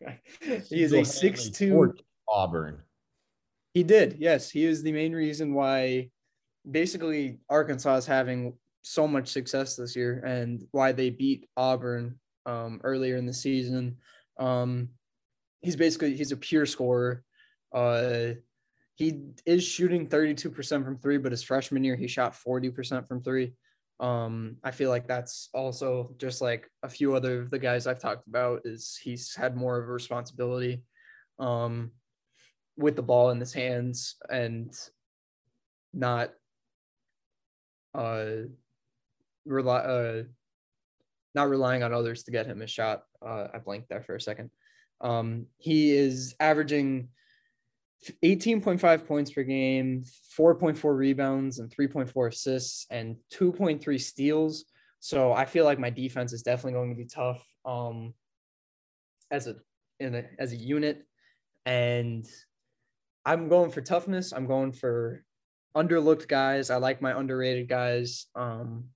he 0.40 0.82
is 0.82 0.92
a 0.92 1.04
six-two. 1.04 1.94
Auburn. 2.28 2.82
He 3.72 3.84
did, 3.84 4.16
yes. 4.18 4.50
He 4.50 4.64
is 4.64 4.82
the 4.82 4.92
main 4.92 5.12
reason 5.12 5.54
why 5.54 6.10
basically 6.68 7.38
Arkansas 7.48 7.96
is 7.96 8.06
having 8.06 8.54
so 8.82 9.06
much 9.06 9.28
success 9.28 9.76
this 9.76 9.94
year 9.94 10.22
and 10.24 10.64
why 10.72 10.92
they 10.92 11.10
beat 11.10 11.48
Auburn 11.56 12.18
um, 12.46 12.80
earlier 12.84 13.16
in 13.16 13.26
the 13.26 13.32
season. 13.32 13.96
Um, 14.38 14.88
he's 15.66 15.76
basically 15.76 16.14
he's 16.14 16.30
a 16.30 16.36
pure 16.36 16.64
scorer. 16.64 17.24
Uh, 17.74 18.34
he 18.94 19.20
is 19.44 19.64
shooting 19.64 20.08
32% 20.08 20.84
from 20.84 20.96
three, 20.96 21.18
but 21.18 21.32
his 21.32 21.42
freshman 21.42 21.82
year 21.82 21.96
he 21.96 22.06
shot 22.06 22.34
40% 22.34 23.08
from 23.08 23.20
three. 23.20 23.52
Um, 23.98 24.58
I 24.62 24.70
feel 24.70 24.90
like 24.90 25.08
that's 25.08 25.48
also 25.52 26.14
just 26.18 26.40
like 26.40 26.70
a 26.84 26.88
few 26.88 27.16
other 27.16 27.40
of 27.40 27.50
the 27.50 27.58
guys 27.58 27.86
I've 27.86 27.98
talked 27.98 28.28
about 28.28 28.60
is 28.64 28.96
he's 29.02 29.34
had 29.34 29.56
more 29.56 29.76
of 29.76 29.88
a 29.88 29.92
responsibility 29.92 30.84
um, 31.40 31.90
with 32.76 32.94
the 32.94 33.02
ball 33.02 33.30
in 33.30 33.40
his 33.40 33.52
hands 33.52 34.14
and 34.30 34.72
not 35.92 36.30
uh, 37.92 38.26
rely 39.44 39.78
uh, 39.78 40.22
not 41.34 41.48
relying 41.48 41.82
on 41.82 41.92
others 41.92 42.22
to 42.22 42.30
get 42.30 42.46
him 42.46 42.62
a 42.62 42.66
shot. 42.68 43.02
Uh, 43.20 43.48
I 43.52 43.58
blanked 43.58 43.88
there 43.88 44.02
for 44.02 44.14
a 44.14 44.20
second. 44.20 44.50
Um, 45.00 45.46
he 45.58 45.92
is 45.92 46.34
averaging 46.40 47.08
18.5 48.24 49.06
points 49.06 49.30
per 49.30 49.42
game, 49.42 50.04
4.4 50.38 50.96
rebounds, 50.96 51.58
and 51.58 51.70
3.4 51.70 52.28
assists, 52.28 52.86
and 52.90 53.16
2.3 53.32 54.00
steals. 54.00 54.64
So 55.00 55.32
I 55.32 55.44
feel 55.44 55.64
like 55.64 55.78
my 55.78 55.90
defense 55.90 56.32
is 56.32 56.42
definitely 56.42 56.72
going 56.72 56.90
to 56.90 56.96
be 56.96 57.06
tough 57.06 57.44
um, 57.64 58.14
as 59.30 59.46
a 59.46 59.56
in 59.98 60.14
a 60.14 60.24
as 60.38 60.52
a 60.52 60.56
unit, 60.56 61.04
and 61.64 62.26
I'm 63.24 63.48
going 63.48 63.70
for 63.70 63.80
toughness. 63.80 64.32
I'm 64.32 64.46
going 64.46 64.72
for 64.72 65.24
underlooked 65.76 66.28
guys. 66.28 66.70
I 66.70 66.76
like 66.76 67.02
my 67.02 67.18
underrated 67.18 67.68
guys. 67.68 68.26
Um, 68.34 68.86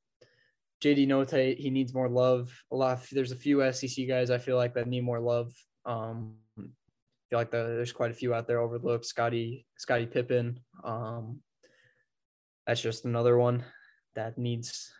JD 0.82 1.06
Notae, 1.08 1.58
he 1.58 1.68
needs 1.70 1.92
more 1.92 2.08
love. 2.08 2.50
A 2.72 2.76
lot. 2.76 3.00
there's 3.12 3.32
a 3.32 3.36
few 3.36 3.70
SEC 3.72 4.08
guys 4.08 4.30
I 4.30 4.38
feel 4.38 4.56
like 4.56 4.74
that 4.74 4.88
need 4.88 5.04
more 5.04 5.20
love. 5.20 5.52
Um, 5.86 6.34
I 6.58 6.62
feel 7.30 7.38
like 7.38 7.50
the, 7.50 7.58
there's 7.76 7.92
quite 7.92 8.10
a 8.10 8.14
few 8.14 8.34
out 8.34 8.46
there 8.46 8.60
overlooked. 8.60 9.06
Scotty, 9.06 9.66
Scotty 9.76 10.06
Pippen. 10.06 10.60
Um, 10.84 11.40
that's 12.66 12.80
just 12.80 13.04
another 13.04 13.38
one 13.38 13.64
that 14.14 14.38
needs 14.38 14.92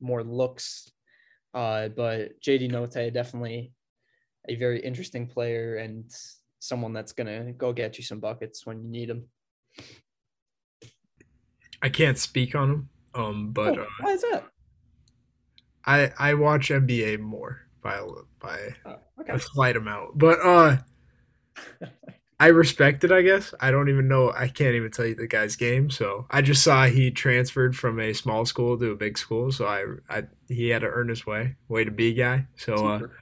more 0.00 0.22
looks. 0.22 0.90
Uh, 1.52 1.88
but 1.88 2.40
JD 2.40 2.70
Notae 2.70 3.12
definitely 3.12 3.72
a 4.48 4.54
very 4.56 4.80
interesting 4.80 5.26
player 5.26 5.76
and 5.76 6.10
someone 6.60 6.92
that's 6.92 7.12
gonna 7.12 7.52
go 7.52 7.72
get 7.72 7.98
you 7.98 8.04
some 8.04 8.20
buckets 8.20 8.66
when 8.66 8.82
you 8.82 8.88
need 8.88 9.08
them. 9.08 9.24
I 11.82 11.88
can't 11.88 12.18
speak 12.18 12.54
on 12.54 12.70
him. 12.70 12.88
Um, 13.14 13.52
but 13.52 13.78
Oh, 13.78 13.82
uh, 13.82 13.86
why 14.00 14.12
is 14.12 14.22
that? 14.22 14.44
I 15.84 16.12
I 16.18 16.34
watch 16.34 16.68
NBA 16.70 17.18
more 17.18 17.62
by 17.82 17.96
a 17.98 18.04
by 18.40 18.74
Oh, 18.84 18.96
okay. 19.20 19.32
a 19.32 19.40
slight 19.40 19.76
amount. 19.76 20.18
But 20.18 20.38
uh, 20.44 20.76
I 22.38 22.46
respect 22.48 23.04
it. 23.04 23.12
I 23.12 23.20
guess 23.22 23.52
I 23.60 23.70
don't 23.70 23.88
even 23.90 24.08
know. 24.08 24.32
I 24.32 24.48
can't 24.48 24.74
even 24.74 24.90
tell 24.90 25.04
you 25.06 25.14
the 25.14 25.26
guy's 25.26 25.56
game. 25.56 25.90
So 25.90 26.26
I 26.30 26.40
just 26.40 26.62
saw 26.62 26.86
he 26.86 27.10
transferred 27.10 27.76
from 27.76 28.00
a 28.00 28.12
small 28.14 28.46
school 28.46 28.78
to 28.78 28.90
a 28.92 28.96
big 28.96 29.18
school. 29.18 29.52
So 29.52 29.66
I 29.66 29.84
I 30.08 30.22
he 30.48 30.68
had 30.70 30.80
to 30.80 30.88
earn 30.88 31.08
his 31.08 31.26
way. 31.26 31.56
Way 31.68 31.84
to 31.84 31.90
be, 31.90 32.14
guy. 32.14 32.46
So 32.56 32.74
uh, 32.74 32.98
Hooper. 32.98 33.16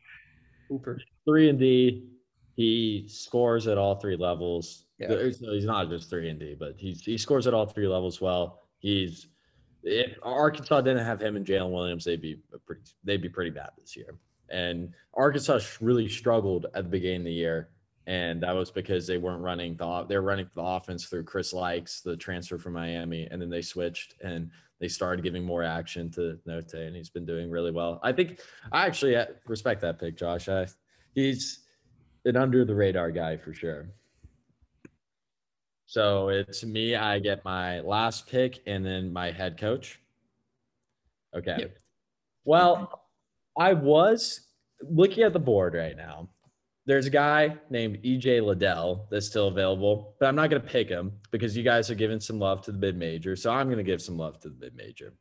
Hooper. 0.68 1.00
Three 1.24 1.48
and 1.48 1.58
D. 1.58 2.04
He 2.54 3.06
scores 3.08 3.66
at 3.68 3.78
all 3.78 3.96
three 3.96 4.16
levels. 4.16 4.84
Yeah. 4.98 5.08
There's- 5.08 5.38
he's 5.38 5.64
not 5.64 5.88
just 5.88 6.10
three 6.10 6.28
and 6.28 6.38
D, 6.40 6.56
but 6.58 6.74
he's 6.76 7.02
he 7.02 7.18
scores 7.18 7.46
at 7.46 7.54
all 7.54 7.66
three 7.66 7.88
levels 7.88 8.20
well. 8.20 8.62
He's 8.78 9.28
if 9.84 10.16
Arkansas 10.22 10.80
didn't 10.80 11.04
have 11.04 11.20
him 11.20 11.36
and 11.36 11.46
Jaylin 11.46 11.70
Williams, 11.72 12.04
they'd 12.04 12.20
be 12.20 12.40
pretty 12.66 12.82
they'd 13.04 13.22
be 13.22 13.28
pretty 13.28 13.50
bad 13.50 13.70
this 13.78 13.96
year. 13.96 14.14
And 14.50 14.92
Arkansas 15.14 15.60
really 15.80 16.08
struggled 16.08 16.66
at 16.74 16.84
the 16.84 16.90
beginning 16.90 17.20
of 17.20 17.24
the 17.24 17.32
year, 17.32 17.68
and 18.06 18.42
that 18.42 18.52
was 18.52 18.70
because 18.70 19.06
they 19.06 19.18
weren't 19.18 19.42
running 19.42 19.76
the 19.76 20.04
they 20.08 20.16
were 20.16 20.22
running 20.22 20.48
the 20.54 20.62
offense 20.62 21.06
through 21.06 21.24
Chris 21.24 21.52
Lykes, 21.52 22.02
the 22.02 22.16
transfer 22.16 22.58
from 22.58 22.74
Miami, 22.74 23.28
and 23.30 23.40
then 23.40 23.50
they 23.50 23.62
switched 23.62 24.14
and 24.22 24.50
they 24.80 24.88
started 24.88 25.22
giving 25.22 25.44
more 25.44 25.62
action 25.62 26.10
to 26.12 26.38
Notae, 26.46 26.86
and 26.86 26.94
he's 26.94 27.10
been 27.10 27.26
doing 27.26 27.50
really 27.50 27.72
well. 27.72 28.00
I 28.02 28.12
think 28.12 28.40
I 28.70 28.86
actually 28.86 29.16
uh, 29.16 29.26
respect 29.46 29.80
that 29.80 29.98
pick, 29.98 30.16
Josh. 30.16 30.48
I, 30.48 30.66
he's 31.14 31.64
an 32.24 32.36
under 32.36 32.64
the 32.64 32.74
radar 32.74 33.10
guy 33.10 33.36
for 33.36 33.52
sure. 33.52 33.88
So 35.86 36.28
it's 36.28 36.64
me. 36.64 36.94
I 36.94 37.18
get 37.18 37.44
my 37.44 37.80
last 37.80 38.28
pick 38.28 38.60
and 38.66 38.84
then 38.84 39.10
my 39.12 39.32
head 39.32 39.56
coach. 39.58 40.00
Okay. 41.34 41.56
Yep. 41.58 41.78
Well, 42.44 43.07
I 43.58 43.72
was 43.74 44.40
looking 44.82 45.24
at 45.24 45.32
the 45.32 45.38
board 45.38 45.74
right 45.74 45.96
now. 45.96 46.28
There's 46.86 47.06
a 47.06 47.10
guy 47.10 47.56
named 47.68 47.98
EJ 48.02 48.42
Liddell 48.42 49.06
that's 49.10 49.26
still 49.26 49.48
available, 49.48 50.14
but 50.18 50.26
I'm 50.26 50.34
not 50.34 50.48
going 50.48 50.62
to 50.62 50.68
pick 50.68 50.88
him 50.88 51.12
because 51.30 51.56
you 51.56 51.62
guys 51.62 51.90
are 51.90 51.94
giving 51.94 52.20
some 52.20 52.38
love 52.38 52.62
to 52.62 52.72
the 52.72 52.78
mid 52.78 52.96
major. 52.96 53.36
So 53.36 53.50
I'm 53.50 53.66
going 53.66 53.78
to 53.78 53.82
give 53.82 54.00
some 54.00 54.16
love 54.16 54.40
to 54.40 54.48
the 54.48 54.56
mid 54.58 54.74
major. 54.74 55.12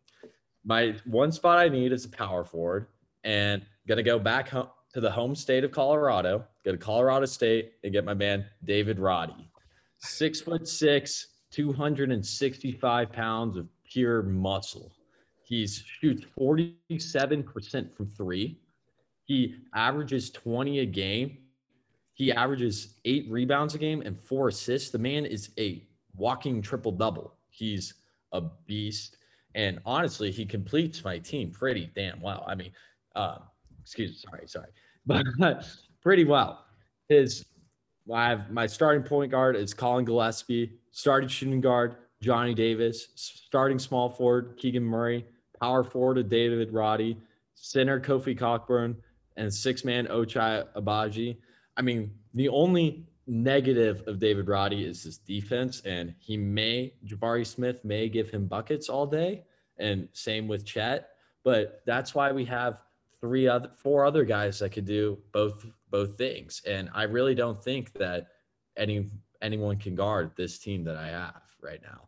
My 0.64 0.96
one 1.06 1.32
spot 1.32 1.60
I 1.60 1.68
need 1.68 1.92
is 1.92 2.06
a 2.06 2.10
power 2.10 2.46
forward, 2.46 2.88
and 3.24 3.62
going 3.88 3.98
to 3.98 4.04
go 4.04 4.20
back 4.20 4.50
home 4.50 4.70
to 4.94 5.02
the 5.02 5.12
home 5.12 5.36
state 5.36 5.66
of 5.66 5.72
Colorado, 5.72 6.46
go 6.64 6.72
to 6.72 6.78
Colorado 6.78 7.26
State, 7.26 7.74
and 7.84 7.92
get 7.92 8.06
my 8.06 8.14
man 8.14 8.46
David 8.64 9.00
Roddy 9.00 9.52
six 10.00 10.42
foot 10.42 10.68
six, 10.68 11.28
265 11.52 13.12
pounds 13.12 13.58
of 13.58 13.68
pure 13.84 14.24
muscle. 14.24 14.92
He 15.48 15.66
shoots 15.66 16.26
47% 16.38 17.96
from 17.96 18.12
three. 18.18 18.60
He 19.24 19.56
averages 19.74 20.30
20 20.32 20.80
a 20.80 20.86
game. 20.86 21.38
He 22.16 22.34
averages 22.34 22.96
eight 23.06 23.28
rebounds 23.30 23.74
a 23.74 23.78
game 23.78 24.02
and 24.02 24.20
four 24.20 24.50
assists. 24.50 24.90
The 24.90 24.98
man 24.98 25.26
is 25.26 25.52
a 25.58 25.88
walking 26.18 26.62
triple 26.62 26.92
double. 26.92 27.36
He's 27.50 27.94
a 28.34 28.42
beast. 28.66 29.18
And 29.56 29.80
honestly, 29.86 30.32
he 30.32 30.46
completes 30.46 31.06
my 31.06 31.18
team 31.18 31.52
pretty 31.52 31.92
damn 31.96 32.20
well. 32.20 32.44
I 32.46 32.54
mean, 32.54 32.72
uh, 33.16 33.38
excuse 33.82 34.12
me, 34.12 34.18
sorry, 34.18 34.48
sorry, 34.48 34.70
but 35.06 35.66
pretty 36.02 36.26
well. 36.26 36.66
His 37.08 37.46
I 38.14 38.28
have 38.30 38.52
my 38.52 38.68
starting 38.68 39.04
point 39.04 39.32
guard 39.32 39.56
is 39.56 39.74
Collin 39.74 40.04
Gillespie, 40.04 40.74
starting 40.92 41.30
shooting 41.30 41.62
guard 41.62 41.96
Johnny 42.22 42.54
Davis, 42.54 43.08
starting 43.16 43.80
small 43.80 44.10
forward 44.10 44.56
Keegan 44.58 44.84
Murray, 44.84 45.26
power 45.60 45.84
forward 45.84 46.16
to 46.16 46.24
David 46.24 46.72
Roddy, 46.72 47.18
center 47.56 48.00
Kofi 48.00 48.38
Cockburn, 48.38 48.96
and 49.36 49.54
six 49.54 49.84
man 49.84 50.08
Ochai 50.08 50.66
Agbaji. 50.76 51.38
I 51.76 51.82
mean, 51.82 52.12
the 52.34 52.50
only 52.50 53.06
negative 53.28 54.04
of 54.08 54.20
David 54.20 54.48
Roddy 54.48 54.86
is 54.86 55.04
his 55.04 55.18
defense, 55.18 55.82
and 55.86 56.14
he 56.20 56.38
may 56.38 56.94
Jabari 57.06 57.46
Smith 57.46 57.84
may 57.84 58.10
give 58.10 58.30
him 58.30 58.48
buckets 58.48 58.90
all 58.90 59.06
day, 59.06 59.44
and 59.78 60.08
same 60.14 60.48
with 60.48 60.66
Chet. 60.66 61.10
But 61.44 61.82
that's 61.86 62.16
why 62.16 62.32
we 62.32 62.46
have 62.46 62.80
three 63.22 63.48
other 63.48 63.70
four 63.78 64.06
other 64.06 64.24
guys 64.24 64.60
that 64.60 64.72
could 64.72 64.86
do 64.86 65.18
both 65.32 65.66
both 65.90 66.18
things. 66.18 66.62
And 66.68 66.90
I 66.94 67.04
really 67.04 67.36
don't 67.36 67.64
think 67.64 67.94
that 67.94 68.28
any 68.76 69.10
anyone 69.42 69.78
can 69.78 69.96
guard 69.96 70.32
this 70.36 70.58
team 70.58 70.84
that 70.86 70.96
I 70.96 71.08
have 71.08 71.42
right 71.62 71.82
now. 71.84 72.08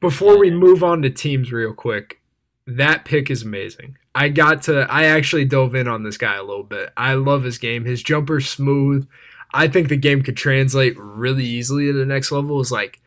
Before 0.00 0.38
we 0.38 0.50
move 0.50 0.82
on 0.82 1.02
to 1.02 1.10
teams 1.10 1.52
real 1.52 1.72
quick, 1.72 2.20
that 2.66 3.04
pick 3.04 3.30
is 3.30 3.42
amazing. 3.42 3.96
I 4.14 4.28
got 4.28 4.62
to 4.62 4.86
I 4.90 5.04
actually 5.04 5.44
dove 5.44 5.74
in 5.74 5.88
on 5.88 6.02
this 6.02 6.16
guy 6.16 6.36
a 6.36 6.42
little 6.42 6.64
bit. 6.64 6.92
I 6.96 7.14
love 7.14 7.42
his 7.42 7.58
game. 7.58 7.84
His 7.84 8.02
jumper's 8.02 8.48
smooth. 8.48 9.08
I 9.52 9.68
think 9.68 9.88
the 9.88 9.96
game 9.96 10.22
could 10.22 10.36
translate 10.36 10.98
really 10.98 11.44
easily 11.44 11.86
to 11.86 11.92
the 11.92 12.06
next 12.06 12.32
level 12.32 12.60
is 12.60 12.72
like 12.72 13.00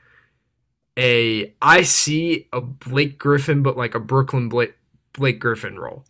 a 0.97 1.53
I 1.61 1.83
see 1.83 2.47
a 2.53 2.61
Blake 2.61 3.17
Griffin 3.17 3.63
but 3.63 3.77
like 3.77 3.95
a 3.95 3.99
Brooklyn 3.99 4.49
Blake 4.49 4.75
Blake 5.13 5.39
Griffin 5.39 5.77
role 5.79 6.05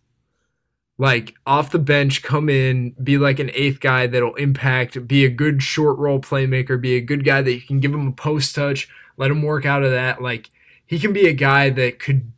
like 0.98 1.36
off 1.46 1.70
the 1.70 1.78
bench, 1.78 2.22
come 2.22 2.48
in, 2.48 2.90
be 3.02 3.18
like 3.18 3.38
an 3.38 3.52
eighth 3.54 3.78
guy 3.78 4.08
that'll 4.08 4.34
impact, 4.34 5.06
be 5.06 5.24
a 5.24 5.30
good 5.30 5.62
short 5.62 5.96
role 5.96 6.18
playmaker, 6.18 6.80
be 6.80 6.96
a 6.96 7.00
good 7.00 7.24
guy 7.24 7.40
that 7.40 7.54
you 7.54 7.60
can 7.60 7.78
give 7.78 7.94
him 7.94 8.08
a 8.08 8.12
post 8.12 8.54
touch, 8.56 8.88
let 9.16 9.30
him 9.30 9.42
work 9.42 9.64
out 9.64 9.84
of 9.84 9.92
that. 9.92 10.20
Like 10.20 10.50
he 10.84 10.98
can 10.98 11.12
be 11.12 11.28
a 11.28 11.32
guy 11.32 11.70
that 11.70 12.00
could 12.00 12.32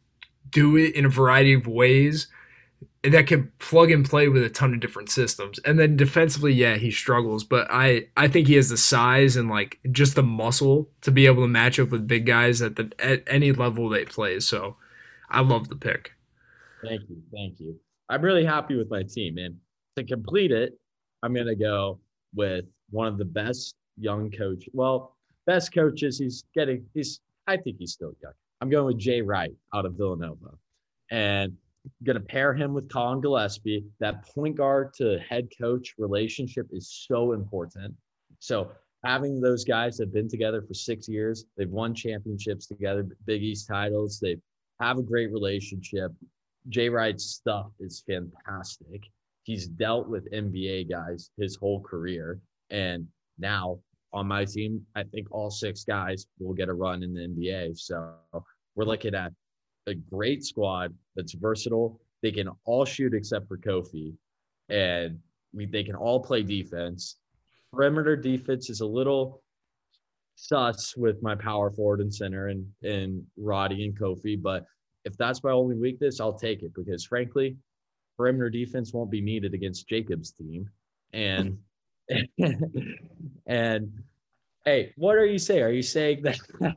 do 0.50 0.76
it 0.76 0.94
in 0.94 1.04
a 1.04 1.08
variety 1.08 1.52
of 1.52 1.66
ways 1.66 2.28
that 3.02 3.26
can 3.26 3.50
plug 3.58 3.90
and 3.90 4.08
play 4.08 4.28
with 4.28 4.42
a 4.42 4.50
ton 4.50 4.74
of 4.74 4.80
different 4.80 5.10
systems. 5.10 5.58
And 5.60 5.78
then 5.78 5.96
defensively, 5.96 6.52
yeah, 6.52 6.76
he 6.76 6.90
struggles, 6.90 7.44
but 7.44 7.66
I 7.70 8.08
I 8.16 8.28
think 8.28 8.46
he 8.46 8.54
has 8.54 8.68
the 8.68 8.76
size 8.76 9.36
and 9.36 9.48
like 9.48 9.78
just 9.90 10.14
the 10.14 10.22
muscle 10.22 10.88
to 11.02 11.10
be 11.10 11.26
able 11.26 11.42
to 11.42 11.48
match 11.48 11.78
up 11.78 11.90
with 11.90 12.06
big 12.06 12.26
guys 12.26 12.60
at 12.60 12.76
the 12.76 12.92
at 12.98 13.22
any 13.26 13.52
level 13.52 13.88
they 13.88 14.04
play. 14.04 14.40
So 14.40 14.76
I 15.30 15.40
love 15.40 15.68
the 15.68 15.76
pick. 15.76 16.12
Thank 16.82 17.02
you. 17.08 17.22
Thank 17.32 17.60
you. 17.60 17.78
I'm 18.08 18.22
really 18.22 18.44
happy 18.44 18.76
with 18.76 18.90
my 18.90 19.02
team. 19.02 19.38
And 19.38 19.56
to 19.96 20.04
complete 20.04 20.50
it, 20.50 20.78
I'm 21.22 21.34
to 21.34 21.54
go 21.54 22.00
with 22.34 22.64
one 22.90 23.06
of 23.06 23.18
the 23.18 23.24
best 23.24 23.74
young 23.98 24.30
coach. 24.30 24.68
Well, 24.72 25.16
best 25.46 25.72
coaches. 25.72 26.18
He's 26.18 26.44
getting, 26.54 26.84
he's, 26.94 27.20
I 27.46 27.56
think 27.56 27.76
he's 27.78 27.92
still 27.92 28.12
young. 28.22 28.32
I'm 28.60 28.68
going 28.68 28.86
with 28.86 28.98
Jay 28.98 29.22
Wright 29.22 29.54
out 29.74 29.86
of 29.86 29.94
Villanova. 29.94 30.50
And 31.10 31.56
I'm 31.84 32.04
going 32.04 32.18
to 32.18 32.24
pair 32.24 32.52
him 32.52 32.74
with 32.74 32.90
Collin 32.90 33.20
Gillespie. 33.20 33.84
That 34.00 34.26
point 34.34 34.56
guard 34.56 34.92
to 34.94 35.18
head 35.18 35.48
coach 35.58 35.94
relationship 35.98 36.66
is 36.72 37.06
so 37.08 37.32
important. 37.32 37.94
So 38.38 38.70
having 39.02 39.40
those 39.40 39.64
guys 39.64 39.96
that 39.96 40.06
have 40.06 40.14
been 40.14 40.28
together 40.28 40.62
for 40.62 40.74
six 40.74 41.08
years, 41.08 41.44
they've 41.56 41.70
won 41.70 41.94
championships 41.94 42.66
together, 42.66 43.06
Big 43.24 43.42
East 43.42 43.66
titles, 43.68 44.20
they 44.20 44.36
have 44.80 44.98
a 44.98 45.02
great 45.02 45.32
relationship. 45.32 46.12
Jay 46.68 46.88
Wright's 46.88 47.24
stuff 47.24 47.70
is 47.80 48.04
fantastic. 48.06 49.02
He's 49.44 49.66
dealt 49.66 50.08
with 50.08 50.30
NBA 50.32 50.90
guys 50.90 51.30
his 51.38 51.56
whole 51.56 51.80
career. 51.80 52.40
And 52.68 53.06
now 53.38 53.80
on 54.12 54.26
my 54.26 54.44
team, 54.44 54.84
I 54.94 55.04
think 55.04 55.28
all 55.30 55.50
six 55.50 55.84
guys 55.84 56.26
will 56.38 56.54
get 56.54 56.68
a 56.68 56.72
run 56.72 57.02
in 57.02 57.14
the 57.14 57.20
NBA. 57.20 57.78
So 57.78 58.14
we're 58.74 58.84
looking 58.84 59.14
at 59.14 59.32
a 59.86 59.94
great 59.94 60.44
squad 60.44 60.94
that's 61.16 61.34
versatile. 61.34 62.00
They 62.22 62.32
can 62.32 62.48
all 62.64 62.84
shoot 62.84 63.14
except 63.14 63.48
for 63.48 63.56
Kofi. 63.56 64.14
And 64.68 65.18
we, 65.52 65.66
they 65.66 65.84
can 65.84 65.94
all 65.94 66.20
play 66.20 66.42
defense. 66.42 67.16
Perimeter 67.72 68.16
defense 68.16 68.68
is 68.68 68.80
a 68.80 68.86
little 68.86 69.42
sus 70.36 70.96
with 70.96 71.22
my 71.22 71.34
power 71.34 71.70
forward 71.70 72.00
and 72.00 72.12
center 72.12 72.48
and, 72.48 72.66
and 72.82 73.24
Roddy 73.36 73.84
and 73.84 73.98
Kofi, 73.98 74.40
but 74.40 74.64
if 75.04 75.16
that's 75.16 75.42
my 75.42 75.50
only 75.50 75.76
weakness, 75.76 76.20
I'll 76.20 76.38
take 76.38 76.62
it 76.62 76.72
because 76.74 77.04
frankly, 77.04 77.56
perimeter 78.16 78.50
defense 78.50 78.92
won't 78.92 79.10
be 79.10 79.20
needed 79.20 79.54
against 79.54 79.88
Jacob's 79.88 80.30
team. 80.32 80.68
And 81.12 81.58
and 83.46 83.92
hey, 84.64 84.92
what 84.96 85.16
are 85.16 85.26
you 85.26 85.38
saying? 85.38 85.62
Are 85.62 85.70
you 85.70 85.82
saying 85.82 86.22
that 86.22 86.38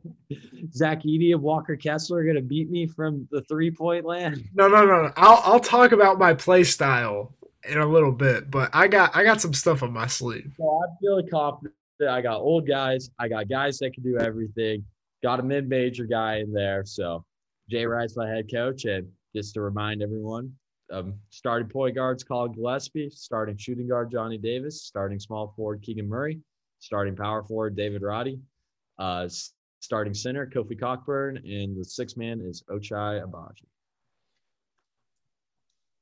Zach 0.74 1.04
Edey 1.04 1.34
and 1.34 1.42
Walker 1.42 1.76
Kessler 1.76 2.20
are 2.20 2.24
going 2.24 2.36
to 2.36 2.42
beat 2.42 2.70
me 2.70 2.88
from 2.88 3.28
the 3.32 3.42
three 3.44 3.72
point 3.72 4.06
land? 4.06 4.44
No, 4.54 4.68
no, 4.68 4.86
no. 4.86 5.12
I'll 5.18 5.42
I'll 5.44 5.60
talk 5.60 5.92
about 5.92 6.20
my 6.20 6.34
play 6.34 6.64
style 6.64 7.34
in 7.68 7.78
a 7.78 7.86
little 7.86 8.12
bit, 8.12 8.52
but 8.52 8.70
I 8.74 8.88
got 8.88 9.16
I 9.16 9.24
got 9.24 9.42
some 9.42 9.54
stuff 9.54 9.84
on 9.84 9.92
my 9.94 10.08
sleeve. 10.08 10.54
So 10.58 10.82
I'm 10.84 10.98
feeling 11.02 11.30
confident. 11.30 11.76
I 12.10 12.22
got 12.22 12.40
old 12.40 12.68
guys. 12.68 13.10
I 13.20 13.28
got 13.28 13.48
guys 13.48 13.78
that 13.80 13.94
can 13.94 14.04
do 14.04 14.18
everything. 14.18 14.84
Got 15.22 15.40
a 15.40 15.44
mid 15.44 15.70
major 15.70 16.06
guy 16.06 16.38
in 16.38 16.52
there. 16.52 16.84
So 16.86 17.24
Jay 17.70 17.86
Wright's 17.86 18.18
my 18.18 18.28
head 18.28 18.52
coach, 18.52 18.86
and 18.86 19.08
just 19.36 19.54
to 19.54 19.62
remind 19.62 20.02
everyone, 20.02 20.54
um, 20.92 21.16
starting 21.30 21.70
point 21.70 21.96
guards 21.96 22.24
Collin 22.24 22.52
Gillespie, 22.52 23.10
starting 23.10 23.58
shooting 23.58 23.88
guard 23.88 24.12
Johnny 24.12 24.38
Davis, 24.38 24.84
starting 24.84 25.20
small 25.20 25.54
forward 25.56 25.82
Keegan 25.82 26.08
Murray, 26.08 26.40
starting 26.80 27.16
power 27.16 27.44
forward 27.44 27.76
David 27.76 28.02
Roddy, 28.02 28.40
uh, 29.00 29.28
starting 29.80 30.14
center 30.14 30.48
Kofi 30.48 30.80
Cockburn, 30.80 31.38
and 31.38 31.80
the 31.80 31.86
sixth 31.86 32.18
man 32.18 32.42
is 32.42 32.64
Ochai 32.70 33.24
Agbaji. 33.24 33.66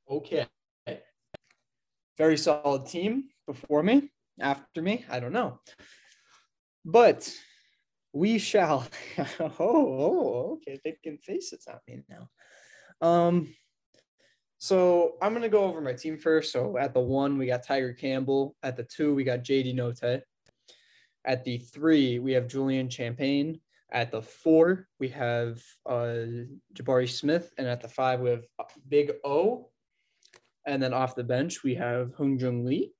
Okay. 0.10 0.48
Very 2.18 2.38
solid 2.38 2.86
team 2.86 3.30
before 3.48 3.82
me, 3.82 4.12
after 4.40 4.82
me, 4.82 5.06
I 5.10 5.20
don't 5.20 5.34
know. 5.34 5.60
But 6.84 7.34
we 8.14 8.38
shall. 8.38 8.88
oh, 9.40 9.54
oh, 9.60 10.52
okay. 10.54 10.80
face 10.84 11.20
faces 11.24 11.68
at 11.68 11.80
me 11.88 12.04
now. 12.10 12.28
Um, 13.02 13.54
so 14.62 15.16
I'm 15.24 15.34
gonna 15.34 15.50
go 15.50 15.64
over 15.64 15.82
my 15.82 15.94
team 15.94 16.20
first. 16.20 16.52
So 16.52 16.78
at 16.78 16.94
the 16.94 17.00
one, 17.00 17.40
we 17.40 17.48
got 17.48 17.64
Tiger 17.64 17.94
Campbell. 17.94 18.56
At 18.62 18.78
the 18.78 18.84
two, 18.84 19.16
we 19.16 19.24
got 19.24 19.40
JD 19.40 19.74
Notae. 19.74 20.22
At 21.26 21.44
the 21.44 21.58
three, 21.58 22.20
we 22.20 22.34
have 22.34 22.48
Julian 22.48 22.88
Champagnie. 22.88 23.60
At 23.92 24.12
the 24.12 24.22
four, 24.22 24.88
we 25.00 25.10
have 25.10 25.60
uh, 25.90 26.46
Jabari 26.76 27.10
Smith, 27.10 27.52
and 27.58 27.68
at 27.68 27.82
the 27.82 27.88
five, 27.88 28.20
we 28.20 28.30
have 28.30 28.44
Big 28.88 29.14
O. 29.26 29.72
And 30.68 30.82
then 30.82 30.94
off 30.94 31.16
the 31.16 31.24
bench, 31.24 31.64
we 31.64 31.74
have 31.76 32.10
Hyunjung 32.10 32.64
Lee. 32.64 32.94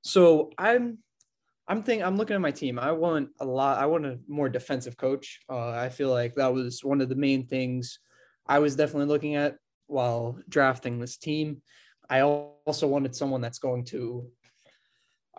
So 0.00 0.50
I'm 0.56 0.96
I'm 1.68 1.82
thinking 1.82 2.06
I'm 2.06 2.16
looking 2.16 2.36
at 2.36 2.40
my 2.40 2.52
team. 2.52 2.78
I 2.78 2.92
want 2.92 3.28
a 3.38 3.44
lot. 3.44 3.76
I 3.76 3.84
want 3.84 4.06
a 4.06 4.18
more 4.26 4.48
defensive 4.48 4.96
coach. 4.96 5.40
Uh, 5.46 5.72
I 5.72 5.90
feel 5.90 6.08
like 6.08 6.36
that 6.36 6.54
was 6.54 6.82
one 6.82 7.02
of 7.02 7.10
the 7.10 7.16
main 7.16 7.46
things 7.46 7.98
I 8.46 8.60
was 8.60 8.76
definitely 8.76 9.08
looking 9.08 9.34
at 9.34 9.58
while 9.86 10.38
drafting 10.48 10.98
this 10.98 11.16
team. 11.16 11.62
I 12.08 12.22
also 12.22 12.86
wanted 12.86 13.14
someone 13.14 13.40
that's 13.40 13.58
going 13.58 13.84
to. 13.86 14.26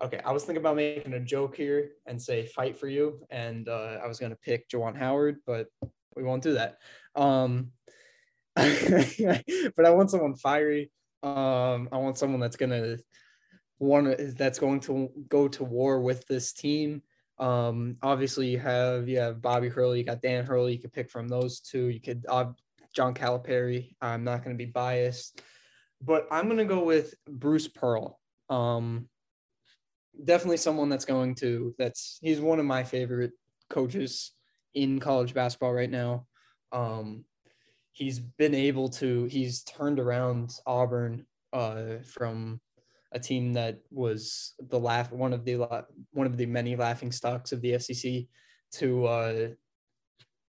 Okay, 0.02 0.22
I 0.24 0.32
was 0.32 0.43
thinking 0.43 0.62
about 0.62 0.76
making 0.76 1.14
a 1.14 1.20
joke 1.20 1.56
here 1.56 1.91
and 2.06 2.22
say 2.22 2.45
"fight 2.45 2.78
for 2.78 2.88
you," 2.88 3.22
and 3.30 3.68
uh, 3.68 3.98
I 4.04 4.08
was 4.08 4.20
going 4.20 4.32
to 4.32 4.38
pick 4.38 4.70
Juwan 4.70 4.98
Howard, 4.98 5.38
but 5.45 5.68
we 6.16 6.24
won't 6.24 6.43
do 6.43 6.54
that. 6.54 6.78
Um, 7.16 7.72
but 8.56 9.86
I 9.86 9.89
want 9.89 10.12
someone 10.12 10.36
fiery. 10.36 10.91
Um, 11.24 11.89
I 11.91 11.98
want 11.98 12.18
someone 12.18 12.39
that's 12.39 12.58
going 12.58 12.70
to 12.70 13.00
one 13.80 14.34
that's 14.36 14.60
going 14.60 14.80
to 14.82 15.10
go 15.30 15.48
to 15.48 15.64
war 15.64 16.02
with 16.02 16.26
this 16.28 16.54
team. 16.54 17.02
Um, 17.39 17.98
obviously, 18.02 18.48
you 18.48 18.60
have 18.60 19.08
you 19.08 19.20
have 19.20 19.41
Bobby 19.41 19.70
Hurley, 19.70 20.00
you 20.00 20.06
got 20.06 20.22
Dan 20.22 20.45
Hurley. 20.45 20.74
You 20.74 20.80
could 20.80 20.93
pick 20.93 21.10
from 21.10 21.28
those 21.28 21.60
two. 21.60 21.88
You 21.88 22.02
could 22.02 22.26
uh, 22.28 22.45
John 22.93 23.13
Calipari. 23.13 23.95
I'm 24.01 24.23
not 24.23 24.43
going 24.43 24.57
to 24.57 24.63
be 24.63 24.69
biased, 24.69 25.41
but 26.01 26.27
I'm 26.31 26.45
going 26.45 26.57
to 26.57 26.65
go 26.65 26.83
with 26.83 27.13
Bruce 27.27 27.67
Pearl. 27.67 28.19
Um, 28.49 29.09
definitely 30.23 30.57
someone 30.57 30.89
that's 30.89 31.05
going 31.05 31.35
to 31.35 31.75
that's 31.77 32.17
he's 32.21 32.39
one 32.39 32.59
of 32.59 32.65
my 32.65 32.83
favorite 32.83 33.31
coaches 33.69 34.31
in 34.73 34.99
college 34.99 35.33
basketball 35.33 35.73
right 35.73 35.89
now. 35.89 36.25
Um, 36.71 37.25
he's 37.91 38.19
been 38.19 38.55
able 38.55 38.89
to 38.89 39.25
he's 39.25 39.63
turned 39.63 39.99
around 39.99 40.51
Auburn 40.65 41.25
uh, 41.53 41.97
from 42.03 42.59
a 43.11 43.19
team 43.19 43.53
that 43.53 43.79
was 43.89 44.53
the 44.59 44.79
laugh 44.79 45.11
one 45.11 45.33
of 45.33 45.45
the 45.45 45.55
one 46.11 46.27
of 46.27 46.38
the 46.38 46.45
many 46.45 46.75
laughing 46.75 47.11
stocks 47.11 47.51
of 47.51 47.61
the 47.61 47.79
SEC 47.79 48.23
to 48.73 49.05
uh, 49.05 49.47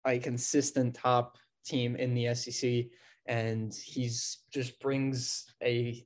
a 0.07 0.19
consistent 0.19 0.95
top 0.95 1.37
team 1.65 1.95
in 1.95 2.13
the 2.13 2.33
SEC, 2.33 2.85
and 3.25 3.73
he's 3.73 4.39
just 4.53 4.79
brings 4.79 5.45
a 5.61 6.05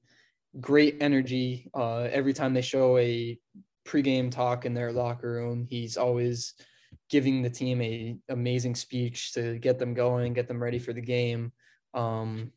great 0.60 0.97
energy 1.01 1.70
uh, 1.74 2.07
every 2.12 2.34
time 2.34 2.53
they 2.53 2.62
show 2.62 2.97
a 2.97 3.38
pregame 3.88 4.32
talk 4.32 4.66
in 4.66 4.74
their 4.74 4.91
locker 4.91 5.32
room. 5.32 5.68
He's 5.70 5.97
always 5.97 6.53
giving 7.10 7.41
the 7.41 7.49
team 7.49 7.82
a 7.82 8.18
amazing 8.30 8.76
speech 8.76 9.34
to 9.34 9.57
get 9.60 9.80
them 9.80 9.93
going, 9.93 10.34
get 10.34 10.47
them 10.47 10.62
ready 10.62 10.80
for 10.80 10.93
the 10.93 11.01
game. 11.01 11.51
Um, 11.93 12.51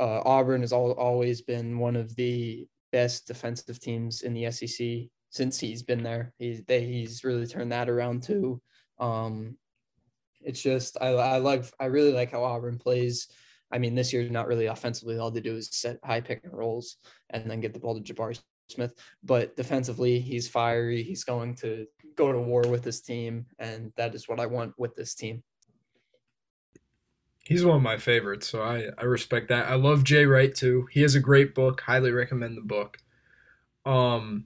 uh, 0.00 0.20
Auburn 0.24 0.62
has 0.62 0.72
all, 0.72 0.92
always 0.92 1.42
been 1.42 1.78
one 1.78 1.96
of 1.96 2.14
the 2.16 2.66
best 2.90 3.26
defensive 3.26 3.78
teams 3.78 4.22
in 4.22 4.34
the 4.34 4.50
SEC 4.50 5.08
since 5.30 5.58
he's 5.58 5.82
been 5.82 6.02
there. 6.02 6.32
He's 6.38 6.62
they, 6.64 6.84
he's 6.84 7.24
really 7.24 7.46
turned 7.46 7.72
that 7.72 7.88
around 7.88 8.22
too. 8.22 8.60
Um, 8.98 9.56
it's 10.44 10.62
just 10.62 10.96
I, 11.00 11.08
I 11.08 11.62
I 11.80 11.86
really 11.86 12.12
like 12.12 12.32
how 12.32 12.44
Auburn 12.44 12.78
plays. 12.78 13.28
I 13.72 13.78
mean, 13.78 13.94
this 13.94 14.12
year 14.12 14.28
not 14.28 14.48
really 14.48 14.66
offensively. 14.66 15.18
All 15.18 15.30
they 15.30 15.40
do 15.40 15.56
is 15.56 15.68
set 15.72 15.98
high 16.04 16.20
pick 16.20 16.42
and 16.44 16.52
rolls 16.52 16.96
and 17.30 17.50
then 17.50 17.60
get 17.60 17.72
the 17.72 17.80
ball 17.80 17.98
to 17.98 18.14
Jabari 18.14 18.38
Smith. 18.68 18.94
But 19.22 19.56
defensively, 19.56 20.20
he's 20.20 20.48
fiery. 20.48 21.02
He's 21.02 21.24
going 21.24 21.54
to 21.56 21.86
go 22.16 22.32
to 22.32 22.38
war 22.38 22.62
with 22.68 22.82
this 22.82 23.00
team, 23.00 23.46
and 23.58 23.92
that 23.96 24.14
is 24.14 24.28
what 24.28 24.40
I 24.40 24.46
want 24.46 24.74
with 24.78 24.94
this 24.94 25.14
team. 25.14 25.42
He's 27.44 27.64
one 27.64 27.76
of 27.76 27.82
my 27.82 27.96
favorites, 27.96 28.46
so 28.46 28.62
I, 28.62 28.88
I 28.98 29.04
respect 29.04 29.48
that. 29.48 29.68
I 29.68 29.74
love 29.74 30.04
Jay 30.04 30.26
Wright 30.26 30.54
too. 30.54 30.86
He 30.92 31.02
has 31.02 31.14
a 31.14 31.20
great 31.20 31.54
book. 31.54 31.80
Highly 31.80 32.12
recommend 32.12 32.56
the 32.56 32.62
book. 32.62 32.98
Um, 33.84 34.44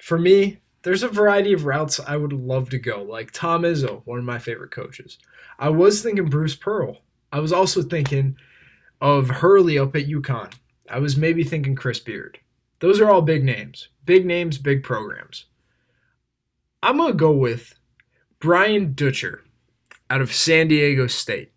for 0.00 0.18
me, 0.18 0.61
there's 0.82 1.02
a 1.02 1.08
variety 1.08 1.52
of 1.52 1.64
routes 1.64 2.00
I 2.00 2.16
would 2.16 2.32
love 2.32 2.70
to 2.70 2.78
go. 2.78 3.02
Like 3.02 3.30
Tom 3.30 3.62
Izzo, 3.62 4.02
one 4.04 4.18
of 4.18 4.24
my 4.24 4.38
favorite 4.38 4.70
coaches. 4.70 5.18
I 5.58 5.70
was 5.70 6.02
thinking 6.02 6.26
Bruce 6.26 6.56
Pearl. 6.56 6.98
I 7.32 7.40
was 7.40 7.52
also 7.52 7.82
thinking 7.82 8.36
of 9.00 9.28
Hurley 9.28 9.78
up 9.78 9.96
at 9.96 10.08
UConn. 10.08 10.52
I 10.90 10.98
was 10.98 11.16
maybe 11.16 11.44
thinking 11.44 11.74
Chris 11.74 11.98
Beard. 11.98 12.38
Those 12.80 13.00
are 13.00 13.08
all 13.08 13.22
big 13.22 13.44
names. 13.44 13.88
Big 14.04 14.26
names, 14.26 14.58
big 14.58 14.82
programs. 14.82 15.46
I'm 16.82 16.96
going 16.96 17.12
to 17.12 17.16
go 17.16 17.30
with 17.30 17.74
Brian 18.40 18.92
Dutcher 18.94 19.44
out 20.10 20.20
of 20.20 20.34
San 20.34 20.68
Diego 20.68 21.06
State. 21.06 21.52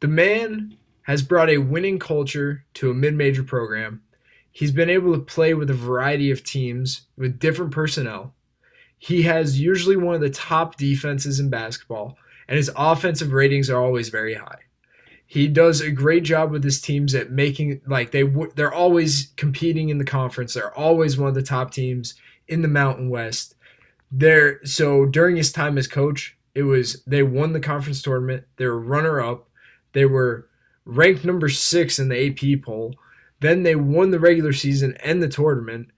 The 0.00 0.08
man 0.08 0.76
has 1.02 1.22
brought 1.22 1.48
a 1.48 1.58
winning 1.58 1.98
culture 1.98 2.64
to 2.74 2.90
a 2.90 2.94
mid 2.94 3.14
major 3.14 3.42
program. 3.42 4.02
He's 4.54 4.70
been 4.70 4.88
able 4.88 5.12
to 5.12 5.18
play 5.18 5.52
with 5.52 5.68
a 5.68 5.74
variety 5.74 6.30
of 6.30 6.44
teams 6.44 7.08
with 7.16 7.40
different 7.40 7.72
personnel. 7.72 8.34
He 8.96 9.22
has 9.22 9.60
usually 9.60 9.96
one 9.96 10.14
of 10.14 10.20
the 10.20 10.30
top 10.30 10.76
defenses 10.76 11.40
in 11.40 11.50
basketball, 11.50 12.16
and 12.46 12.56
his 12.56 12.70
offensive 12.76 13.32
ratings 13.32 13.68
are 13.68 13.82
always 13.82 14.10
very 14.10 14.34
high. 14.34 14.60
He 15.26 15.48
does 15.48 15.80
a 15.80 15.90
great 15.90 16.22
job 16.22 16.52
with 16.52 16.62
his 16.62 16.80
teams 16.80 17.16
at 17.16 17.32
making 17.32 17.80
like 17.88 18.12
they 18.12 18.22
they're 18.54 18.72
always 18.72 19.32
competing 19.36 19.88
in 19.88 19.98
the 19.98 20.04
conference. 20.04 20.54
They're 20.54 20.78
always 20.78 21.18
one 21.18 21.28
of 21.28 21.34
the 21.34 21.42
top 21.42 21.72
teams 21.72 22.14
in 22.46 22.62
the 22.62 22.68
Mountain 22.68 23.10
West. 23.10 23.56
There 24.12 24.64
so 24.64 25.04
during 25.04 25.34
his 25.34 25.50
time 25.50 25.76
as 25.78 25.88
coach, 25.88 26.38
it 26.54 26.62
was 26.62 27.02
they 27.08 27.24
won 27.24 27.54
the 27.54 27.60
conference 27.60 28.02
tournament. 28.02 28.44
They 28.56 28.66
were 28.66 28.78
runner 28.78 29.20
up. 29.20 29.48
They 29.94 30.04
were 30.04 30.48
ranked 30.84 31.24
number 31.24 31.48
6 31.48 31.98
in 31.98 32.08
the 32.08 32.28
AP 32.28 32.62
poll. 32.62 32.94
Then 33.44 33.62
they 33.62 33.74
won 33.74 34.10
the 34.10 34.18
regular 34.18 34.54
season 34.54 34.96
and 35.04 35.22
the 35.22 35.28
tournament. 35.28 35.88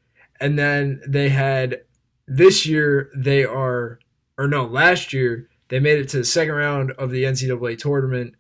And 0.41 0.59
then 0.59 1.01
they 1.07 1.29
had 1.29 1.83
this 2.27 2.67
year 2.67 3.09
they 3.15 3.45
are 3.45 4.01
or 4.37 4.49
no, 4.49 4.65
last 4.65 5.13
year 5.13 5.49
they 5.69 5.79
made 5.79 6.01
it 6.01 6.09
to 6.09 6.19
the 6.19 6.25
second 6.25 6.55
round 6.55 6.91
of 6.99 7.13
the 7.13 7.23
NCAA 7.23 7.79
tournament. 7.79 8.35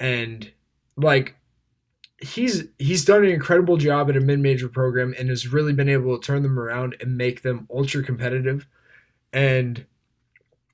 And 0.00 0.50
like 0.96 1.36
he's 2.18 2.64
he's 2.78 3.04
done 3.04 3.24
an 3.24 3.30
incredible 3.30 3.76
job 3.76 4.08
at 4.08 4.16
a 4.16 4.20
mid-major 4.20 4.70
program 4.70 5.14
and 5.18 5.28
has 5.28 5.52
really 5.52 5.74
been 5.74 5.90
able 5.90 6.18
to 6.18 6.26
turn 6.26 6.42
them 6.42 6.58
around 6.58 6.96
and 6.98 7.18
make 7.18 7.42
them 7.42 7.68
ultra 7.70 8.02
competitive. 8.02 8.66
And 9.34 9.84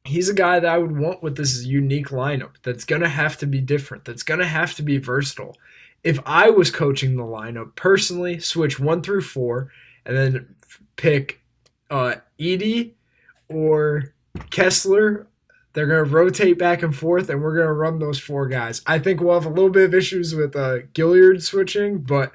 he's 0.05 0.29
a 0.29 0.35
guy 0.35 0.61
that 0.61 0.73
I 0.73 0.79
would 0.79 0.97
want 0.97 1.21
with 1.21 1.37
this 1.37 1.65
unique 1.65 2.11
lineup 2.11 2.53
that's 2.63 2.85
going 2.85 3.03
to 3.03 3.09
have 3.09 3.37
to 3.39 3.47
be 3.47 3.61
different 3.61 4.05
that's 4.05 4.23
going 4.23 4.39
to 4.39 4.47
have 4.47 4.75
to 4.77 4.83
be 4.83 4.99
versatile 4.99 5.57
if 6.05 6.19
I 6.27 6.51
was 6.51 6.71
coaching 6.71 7.17
the 7.17 7.23
lineup 7.23 7.75
personally 7.77 8.39
switch 8.41 8.81
1 8.81 9.03
through 9.03 9.23
4 9.23 9.71
and 10.05 10.17
then 10.17 10.55
pick 10.97 11.41
uh 11.91 12.17
Edey 12.39 12.93
or 13.49 14.15
Kessler 14.51 15.27
they're 15.73 15.87
going 15.87 16.05
to 16.05 16.11
rotate 16.11 16.59
back 16.59 16.83
and 16.83 16.95
forth, 16.95 17.29
and 17.31 17.43
we're 17.43 17.55
going 17.55 17.67
to 17.67 17.73
run 17.73 17.99
those 17.99 18.19
four 18.19 18.47
guys. 18.47 18.83
I 18.87 18.99
think 18.99 19.21
we'll 19.21 19.35
have 19.35 19.47
a 19.47 19.55
little 19.55 19.71
bit 19.71 19.85
of 19.85 19.95
issues 19.95 20.35
with 20.35 20.55
uh, 20.55 20.81
Gilyard 20.93 21.43
switching, 21.43 21.99
but 21.99 22.33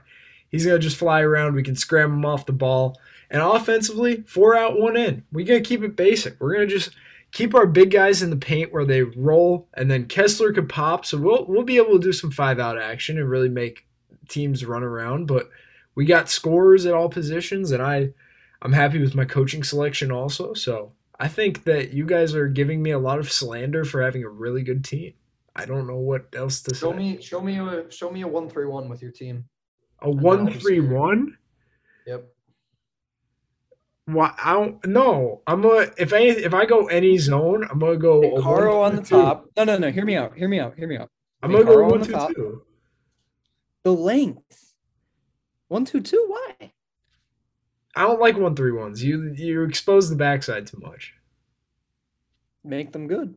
he's 0.49 0.65
going 0.65 0.79
to 0.79 0.83
just 0.83 0.97
fly 0.97 1.21
around. 1.21 1.53
We 1.53 1.63
can 1.63 1.75
scram 1.75 2.13
him 2.13 2.25
off 2.25 2.45
the 2.45 2.53
ball. 2.53 2.99
And 3.29 3.41
offensively, 3.41 4.23
four 4.25 4.55
out, 4.55 4.79
one 4.79 4.97
in. 4.97 5.23
We're 5.31 5.45
going 5.45 5.61
to 5.61 5.67
keep 5.67 5.83
it 5.83 5.95
basic. 5.95 6.39
We're 6.39 6.55
going 6.55 6.67
to 6.67 6.73
just 6.73 6.91
keep 7.37 7.53
our 7.53 7.67
big 7.67 7.91
guys 7.91 8.23
in 8.23 8.31
the 8.31 8.35
paint 8.35 8.73
where 8.73 8.83
they 8.83 9.03
roll, 9.03 9.67
and 9.75 9.91
then 9.91 10.07
Kessler 10.07 10.51
could 10.51 10.67
pop. 10.67 11.05
So 11.05 11.19
we'll 11.19 11.45
we'll 11.45 11.63
be 11.63 11.77
able 11.77 11.99
to 11.99 12.07
do 12.07 12.11
some 12.11 12.31
five 12.31 12.57
out 12.57 12.81
action 12.81 13.19
and 13.19 13.29
really 13.29 13.47
make 13.47 13.85
teams 14.27 14.65
run 14.65 14.83
around. 14.83 15.27
But 15.27 15.47
we 15.93 16.03
got 16.03 16.31
scorers 16.31 16.87
at 16.87 16.95
all 16.95 17.09
positions, 17.09 17.69
and 17.69 17.83
I 17.83 18.09
I'm 18.63 18.73
happy 18.73 18.99
with 18.99 19.13
my 19.13 19.23
coaching 19.23 19.63
selection 19.63 20.11
also. 20.11 20.55
So 20.55 20.93
I 21.19 21.27
think 21.27 21.63
that 21.65 21.93
you 21.93 22.07
guys 22.07 22.33
are 22.33 22.47
giving 22.47 22.81
me 22.81 22.89
a 22.89 22.99
lot 22.99 23.19
of 23.19 23.31
slander 23.31 23.85
for 23.85 24.01
having 24.01 24.23
a 24.23 24.29
really 24.29 24.63
good 24.63 24.83
team. 24.83 25.13
I 25.55 25.65
don't 25.65 25.85
know 25.85 25.97
what 25.97 26.25
else 26.33 26.61
to 26.63 26.73
show 26.73 26.91
say. 26.91 26.97
me. 26.97 27.21
Show 27.21 27.41
me 27.41 27.59
a 27.59 27.91
show 27.91 28.09
me 28.09 28.23
a 28.23 28.27
one 28.27 28.49
three 28.49 28.65
one 28.65 28.89
with 28.89 29.03
your 29.03 29.11
team. 29.11 29.45
A 30.01 30.09
one 30.09 30.51
three 30.51 30.79
one. 30.79 31.37
Yep. 32.07 32.33
Why? 34.07 34.33
I 34.41 34.53
don't. 34.53 34.85
No, 34.85 35.41
I'm 35.47 35.61
gonna. 35.61 35.91
If 35.97 36.13
I 36.13 36.19
if 36.19 36.53
I 36.53 36.65
go 36.65 36.87
any 36.87 37.17
zone, 37.17 37.67
I'm 37.69 37.77
gonna 37.77 37.97
go. 37.97 38.41
Caro 38.41 38.81
on 38.81 38.95
the 38.95 39.01
two. 39.01 39.21
top. 39.21 39.49
No, 39.57 39.65
no, 39.65 39.77
no. 39.77 39.91
Hear 39.91 40.05
me 40.05 40.15
out. 40.15 40.33
Hear 40.37 40.47
me 40.47 40.61
out. 40.61 40.77
Hear 40.77 40.87
me 40.87 40.97
out. 40.97 41.09
I'm 41.43 41.51
gonna 41.51 41.65
Caro 41.65 41.89
go 41.89 41.95
one 41.97 42.05
two 42.05 42.13
top. 42.13 42.33
two. 42.33 42.63
The 43.83 43.91
length. 43.91 44.73
One 45.67 45.83
two 45.83 45.99
two. 45.99 46.25
Why? 46.29 46.71
I 47.97 48.03
don't 48.03 48.21
like 48.21 48.37
one 48.37 48.55
three 48.55 48.71
ones. 48.71 49.03
You 49.03 49.33
you 49.35 49.63
expose 49.63 50.09
the 50.09 50.15
backside 50.15 50.67
too 50.67 50.79
much. 50.81 51.13
Make 52.63 52.93
them 52.93 53.07
good. 53.07 53.35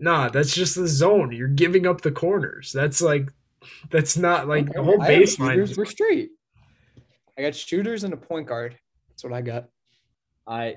Nah, 0.00 0.28
that's 0.28 0.56
just 0.56 0.74
the 0.74 0.88
zone. 0.88 1.30
You're 1.30 1.46
giving 1.46 1.86
up 1.86 2.00
the 2.00 2.10
corners. 2.10 2.72
That's 2.72 3.00
like 3.00 3.30
that's 3.90 4.16
not 4.16 4.48
like 4.48 4.64
okay. 4.64 4.72
the 4.74 4.82
whole 4.82 4.98
baseline. 4.98 5.76
We're 5.76 5.84
straight. 5.84 6.30
I 7.36 7.42
got 7.42 7.54
shooters 7.54 8.02
and 8.02 8.12
a 8.12 8.16
point 8.16 8.48
guard. 8.48 8.76
That's 9.18 9.24
what 9.24 9.32
I 9.32 9.42
got. 9.42 9.64
I 10.46 10.76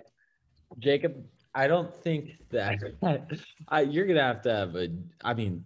Jacob, 0.79 1.23
I 1.53 1.67
don't 1.67 1.93
think 1.93 2.31
that 2.49 2.79
I, 3.67 3.81
you're 3.81 4.07
gonna 4.07 4.23
have 4.23 4.41
to 4.41 4.51
have 4.51 4.75
a. 4.75 4.87
I 5.23 5.35
mean, 5.35 5.63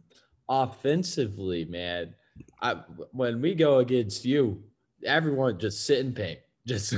offensively, 0.50 1.64
man. 1.64 2.14
I, 2.62 2.74
when 3.14 3.40
we 3.40 3.56
go 3.56 3.80
against 3.80 4.26
you, 4.26 4.62
everyone 5.06 5.58
just 5.58 5.86
sit 5.86 6.04
and 6.04 6.14
paint. 6.14 6.40
Just 6.68 6.96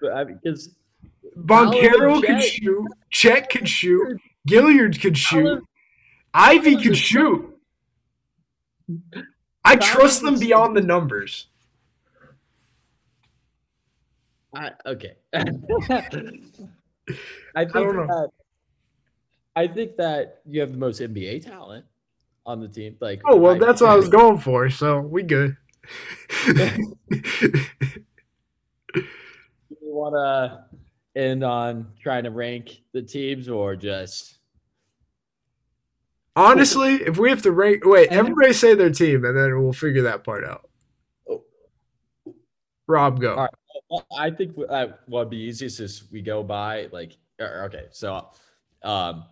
because 0.00 0.70
Banchero 1.36 2.24
could 2.24 2.42
shoot, 2.42 2.86
Chet 3.10 3.50
could 3.50 3.68
shoot, 3.68 4.18
Gilyard 4.48 5.02
could 5.02 5.18
shoot, 5.18 5.62
Ivey 6.32 6.76
could 6.76 6.96
shoot. 6.96 7.58
I 9.66 9.76
trust 9.76 10.22
them 10.22 10.38
beyond 10.38 10.78
the 10.78 10.80
numbers. 10.80 11.48
I, 14.54 14.70
okay. 14.86 15.14
I 15.32 15.42
think 17.64 17.76
I 17.76 17.92
that 17.92 18.30
I 19.54 19.66
think 19.66 19.96
that 19.96 20.40
you 20.46 20.60
have 20.60 20.72
the 20.72 20.78
most 20.78 21.00
NBA 21.00 21.44
talent 21.44 21.84
on 22.46 22.60
the 22.60 22.68
team. 22.68 22.96
Like, 23.00 23.20
oh 23.24 23.36
well, 23.36 23.56
I, 23.56 23.58
that's 23.58 23.80
what 23.80 23.90
I 23.90 23.96
was 23.96 24.08
going 24.10 24.38
for. 24.38 24.70
So 24.70 25.00
we 25.00 25.22
good 25.22 25.56
you 26.46 26.84
want 29.82 30.14
to 30.14 30.64
end 31.20 31.44
on 31.44 31.92
trying 32.00 32.24
to 32.24 32.30
rank 32.30 32.82
the 32.92 33.02
teams 33.02 33.48
or 33.48 33.76
just 33.76 34.38
honestly 36.34 36.94
if 36.94 37.18
we 37.18 37.28
have 37.28 37.42
to 37.42 37.52
rank 37.52 37.84
wait 37.84 38.08
everybody 38.10 38.54
say 38.54 38.74
their 38.74 38.90
team 38.90 39.24
and 39.24 39.36
then 39.36 39.62
we'll 39.62 39.72
figure 39.72 40.02
that 40.02 40.24
part 40.24 40.44
out 40.44 40.70
oh. 41.28 41.44
rob 42.86 43.20
go 43.20 43.34
All 43.34 43.42
right. 43.42 43.50
I 44.16 44.30
think 44.30 44.56
what 44.56 45.00
would 45.08 45.30
be 45.30 45.38
easiest 45.38 45.80
is 45.80 46.04
we 46.10 46.22
go 46.22 46.42
by 46.42 46.88
like 46.92 47.16
er, 47.40 47.64
okay 47.66 47.86
so 47.90 48.28
um 48.82 49.24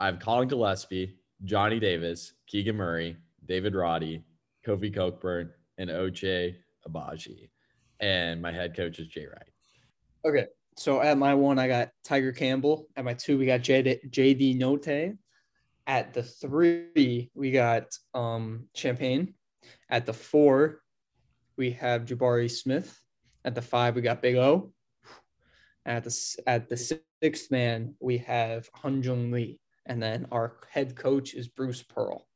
i 0.00 0.06
have 0.06 0.18
collin 0.18 0.48
gillespie 0.48 1.16
Johnny 1.44 1.78
Davis, 1.78 2.32
Keegan 2.46 2.76
Murray, 2.76 3.16
David 3.44 3.74
Roddy, 3.74 4.24
Kofi 4.66 4.94
Cockburn, 4.94 5.50
and 5.78 5.90
Ochai 5.90 6.56
Agbaji. 6.88 7.50
And 8.00 8.40
my 8.40 8.52
head 8.52 8.74
coach 8.74 8.98
is 8.98 9.08
Jay 9.08 9.26
Wright. 9.26 9.50
Okay. 10.24 10.46
So 10.78 11.00
at 11.00 11.16
my 11.16 11.34
one, 11.34 11.58
I 11.58 11.68
got 11.68 11.90
Tiger 12.04 12.32
Campbell. 12.32 12.88
At 12.96 13.04
my 13.04 13.14
two, 13.14 13.38
we 13.38 13.46
got 13.46 13.60
JD, 13.60 14.10
JD 14.10 14.60
Notae. 14.60 15.16
At 15.86 16.12
the 16.12 16.22
three, 16.22 17.30
we 17.34 17.50
got 17.50 17.84
um, 18.12 18.68
Champagnie. 18.76 19.34
At 19.88 20.04
the 20.04 20.12
four, 20.12 20.82
we 21.56 21.70
have 21.72 22.04
Jabari 22.04 22.50
Smith. 22.50 22.98
At 23.46 23.54
the 23.54 23.62
five, 23.62 23.94
we 23.94 24.02
got 24.02 24.20
Big 24.20 24.34
O. 24.34 24.72
At 25.86 26.02
the 26.02 26.36
at 26.48 26.68
the 26.68 26.98
sixth 27.22 27.52
man, 27.52 27.94
we 28.00 28.18
have 28.18 28.68
Hyunjung 28.72 29.32
Lee, 29.32 29.60
and 29.86 30.02
then 30.02 30.26
our 30.32 30.56
head 30.68 30.96
coach 30.96 31.32
is 31.32 31.46
Bruce 31.46 31.80
Pearl. 31.80 32.26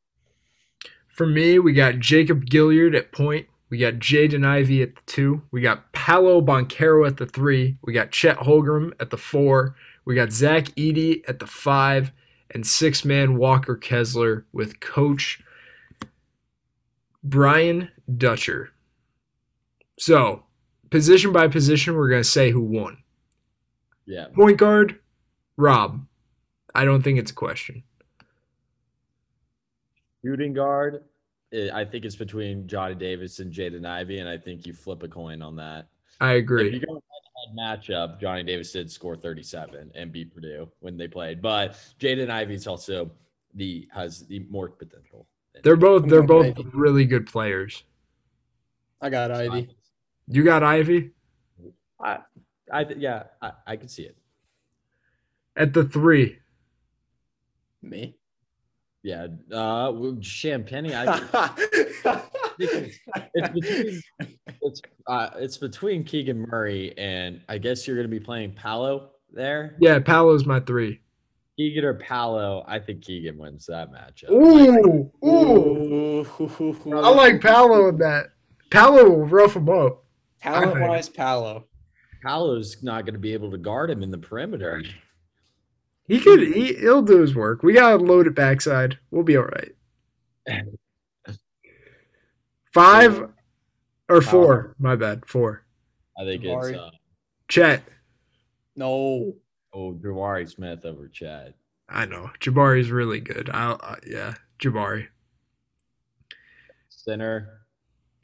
For 1.08 1.26
me, 1.26 1.58
we 1.58 1.72
got 1.72 1.98
Jacob 1.98 2.46
Gilyard 2.46 2.96
at 2.96 3.10
point. 3.10 3.48
We 3.70 3.78
got 3.78 3.94
Jaden 3.94 4.46
Ivey 4.46 4.82
at 4.82 4.94
the 4.94 5.02
two. 5.06 5.42
We 5.50 5.60
got 5.60 5.92
Paolo 5.92 6.40
Banchero 6.40 7.06
at 7.06 7.16
the 7.16 7.26
three. 7.26 7.76
We 7.82 7.92
got 7.92 8.12
Chet 8.12 8.38
Holmgren 8.38 8.92
at 9.00 9.10
the 9.10 9.18
four. 9.18 9.74
We 10.04 10.14
got 10.14 10.30
Zach 10.30 10.66
Edey 10.76 11.22
at 11.28 11.40
the 11.40 11.46
five. 11.46 12.12
And 12.52 12.66
six 12.66 13.04
man 13.04 13.36
Walker 13.36 13.76
Kessler 13.76 14.44
with 14.52 14.80
coach 14.80 15.40
Brian 17.22 17.90
Dutcher. 18.16 18.70
So, 20.00 20.44
position 20.90 21.32
by 21.32 21.48
position, 21.48 21.94
we're 21.96 22.08
going 22.08 22.22
to 22.22 22.28
say 22.28 22.50
who 22.50 22.60
won. 22.60 22.98
Yeah. 24.06 24.26
Point 24.34 24.58
guard, 24.58 24.98
Rob. 25.56 26.04
I 26.74 26.84
don't 26.84 27.02
think 27.02 27.18
it's 27.18 27.30
a 27.30 27.34
question. 27.34 27.84
Shooting 30.24 30.52
guard, 30.52 31.04
eh, 31.52 31.70
I 31.72 31.84
think 31.84 32.04
it's 32.04 32.16
between 32.16 32.66
Johnny 32.66 32.94
Davis 32.94 33.38
and 33.40 33.52
Jaden 33.52 33.86
Ivey, 33.86 34.18
and 34.18 34.28
I 34.28 34.36
think 34.36 34.66
you 34.66 34.72
flip 34.72 35.02
a 35.02 35.08
coin 35.08 35.42
on 35.42 35.56
that. 35.56 35.88
I 36.20 36.32
If 36.34 36.38
agree. 36.42 36.72
you 36.74 36.80
go 36.80 36.94
head 36.94 37.56
matchup, 37.56 38.20
Johnny 38.20 38.42
Davis 38.42 38.72
did 38.72 38.90
score 38.90 39.16
37 39.16 39.90
and 39.94 40.12
beat 40.12 40.34
Purdue 40.34 40.68
when 40.80 40.96
they 40.96 41.08
played, 41.08 41.40
but 41.40 41.72
Jaden 41.98 42.28
Ivey's 42.30 42.66
also 42.66 43.10
the 43.54 43.88
has 43.92 44.26
the 44.26 44.40
more 44.50 44.68
potential. 44.68 45.26
They're 45.62 45.76
both 45.76 46.06
they're 46.08 46.22
both 46.22 46.56
really 46.72 47.04
good 47.04 47.26
players. 47.26 47.82
I 49.00 49.08
got 49.08 49.30
Ivey. 49.30 49.70
You 50.32 50.44
got 50.44 50.62
Ivey 50.62 51.10
I, 52.02 52.18
I 52.72 52.86
yeah, 52.96 53.24
I, 53.42 53.52
I 53.66 53.76
can 53.76 53.88
see 53.88 54.02
it. 54.04 54.16
at 55.56 55.74
the 55.74 55.84
three. 55.84 56.38
Me. 57.82 58.16
Yeah, 59.02 59.24
uh, 59.50 59.90
well, 59.94 60.16
Champagnie. 60.20 60.92
I, 60.94 61.50
it's 62.58 63.48
between 63.48 64.02
it's 64.60 64.82
uh, 65.06 65.30
it's 65.36 65.56
between 65.56 66.04
Keegan 66.04 66.46
Murray 66.48 66.94
and 66.98 67.40
I 67.48 67.58
guess 67.58 67.86
you're 67.86 67.96
going 67.96 68.08
to 68.08 68.10
be 68.10 68.20
playing 68.20 68.52
Paolo 68.52 69.10
there. 69.32 69.76
Yeah, 69.80 69.98
Paolo's 70.00 70.44
my 70.44 70.60
three. 70.60 71.00
Keegan 71.56 71.84
or 71.84 71.94
Paolo. 71.94 72.64
I 72.66 72.78
think 72.78 73.02
Keegan 73.02 73.38
wins 73.38 73.66
that 73.66 73.90
matchup. 73.90 74.30
Ooh, 74.30 75.10
ooh. 75.26 76.26
I 76.94 77.08
like 77.10 77.40
Paolo 77.40 77.88
in 77.88 77.96
that. 77.98 78.32
Paolo 78.70 79.08
will 79.08 79.26
rough 79.26 79.56
him 79.56 79.68
up. 79.68 80.04
Talent 80.42 80.80
wise, 80.80 81.08
Paolo. 81.10 81.66
Paolo's 82.22 82.82
not 82.82 83.04
going 83.04 83.14
to 83.14 83.20
be 83.20 83.32
able 83.32 83.50
to 83.50 83.58
guard 83.58 83.90
him 83.90 84.02
in 84.02 84.10
the 84.10 84.18
perimeter. 84.18 84.82
He 86.06 86.20
could. 86.20 86.40
He, 86.40 86.74
he'll 86.74 87.02
do 87.02 87.20
his 87.20 87.34
work. 87.34 87.62
We 87.62 87.72
gotta 87.72 87.96
load 87.96 88.26
it 88.26 88.34
backside. 88.34 88.98
We'll 89.12 89.22
be 89.22 89.36
all 89.36 89.44
right. 89.44 89.72
Five 92.74 93.30
or 94.08 94.20
four. 94.20 94.74
My 94.78 94.96
bad. 94.96 95.24
Four. 95.26 95.64
I 96.18 96.24
think 96.24 96.42
Jabari. 96.42 96.70
it's 96.70 96.78
uh, 96.78 96.90
Chet. 97.48 97.84
No. 98.74 99.34
oh 99.72 99.92
Jabari 99.92 100.50
Smith 100.50 100.84
over 100.84 101.08
Chet. 101.08 101.54
I 101.88 102.06
know. 102.06 102.30
Jabari's 102.40 102.90
really 102.90 103.20
good. 103.20 103.48
I'll. 103.52 103.78
Uh, 103.80 103.96
yeah, 104.04 104.34
Jabari. 104.58 105.06
Center, 106.88 107.66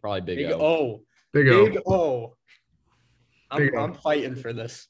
probably 0.01 0.21
Big, 0.23 0.39
Big 0.39 0.53
O. 0.53 0.61
O. 0.61 1.06
Big 1.37 1.49
O. 1.49 1.67
Big 1.67 1.83
O. 1.87 2.37
I'm, 3.51 3.59
Big 3.59 3.75
O. 3.75 3.79
I'm 3.79 3.95
fighting 3.95 4.35
for 4.35 4.53
this. 4.53 4.89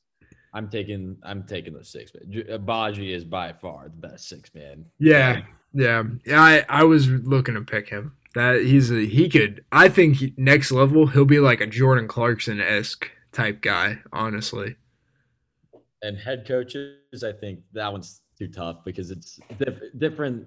I'm 0.54 0.70
taking 0.70 1.16
I'm 1.22 1.42
taking 1.42 1.74
the 1.74 1.84
six 1.84 2.12
man. 2.14 2.64
Baji 2.64 3.12
is 3.12 3.24
by 3.24 3.52
far 3.52 3.84
the 3.84 4.08
best 4.08 4.28
six 4.28 4.54
man. 4.54 4.86
Yeah, 4.98 5.42
yeah, 5.74 6.04
yeah. 6.24 6.40
I 6.40 6.64
I 6.68 6.84
was 6.84 7.08
looking 7.08 7.54
to 7.54 7.62
pick 7.62 7.88
him. 7.88 8.16
That 8.34 8.62
he's 8.62 8.90
a 8.90 9.04
he 9.04 9.28
could. 9.28 9.64
I 9.72 9.88
think 9.88 10.16
he, 10.16 10.34
next 10.36 10.70
level 10.70 11.08
he'll 11.08 11.24
be 11.24 11.40
like 11.40 11.60
a 11.60 11.66
Jordan 11.66 12.06
Clarkson 12.06 12.60
esque 12.60 13.10
type 13.32 13.60
guy. 13.60 13.98
Honestly. 14.12 14.76
And 16.02 16.16
head 16.16 16.46
coaches, 16.46 17.24
I 17.24 17.32
think 17.32 17.60
that 17.72 17.90
one's 17.90 18.20
too 18.38 18.48
tough 18.48 18.84
because 18.84 19.10
it's 19.10 19.40
diff- 19.58 19.98
different. 19.98 20.46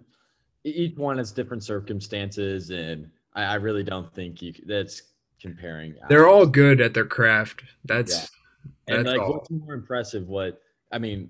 Each 0.64 0.96
one 0.98 1.18
has 1.18 1.32
different 1.32 1.64
circumstances, 1.64 2.70
and 2.70 3.10
I, 3.34 3.44
I 3.44 3.56
really 3.56 3.84
don't 3.84 4.14
think 4.14 4.42
you 4.42 4.54
that's 4.66 5.02
comparing. 5.42 5.96
They're 6.10 6.28
all 6.28 6.46
good 6.46 6.82
at 6.82 6.94
their 6.94 7.06
craft. 7.06 7.64
That's 7.86 8.32
And 8.88 9.06
that's 9.06 9.18
like, 9.18 9.22
all. 9.22 9.34
what's 9.34 9.50
more 9.52 9.74
impressive? 9.74 10.28
What 10.28 10.62
I 10.92 10.98
mean, 11.00 11.30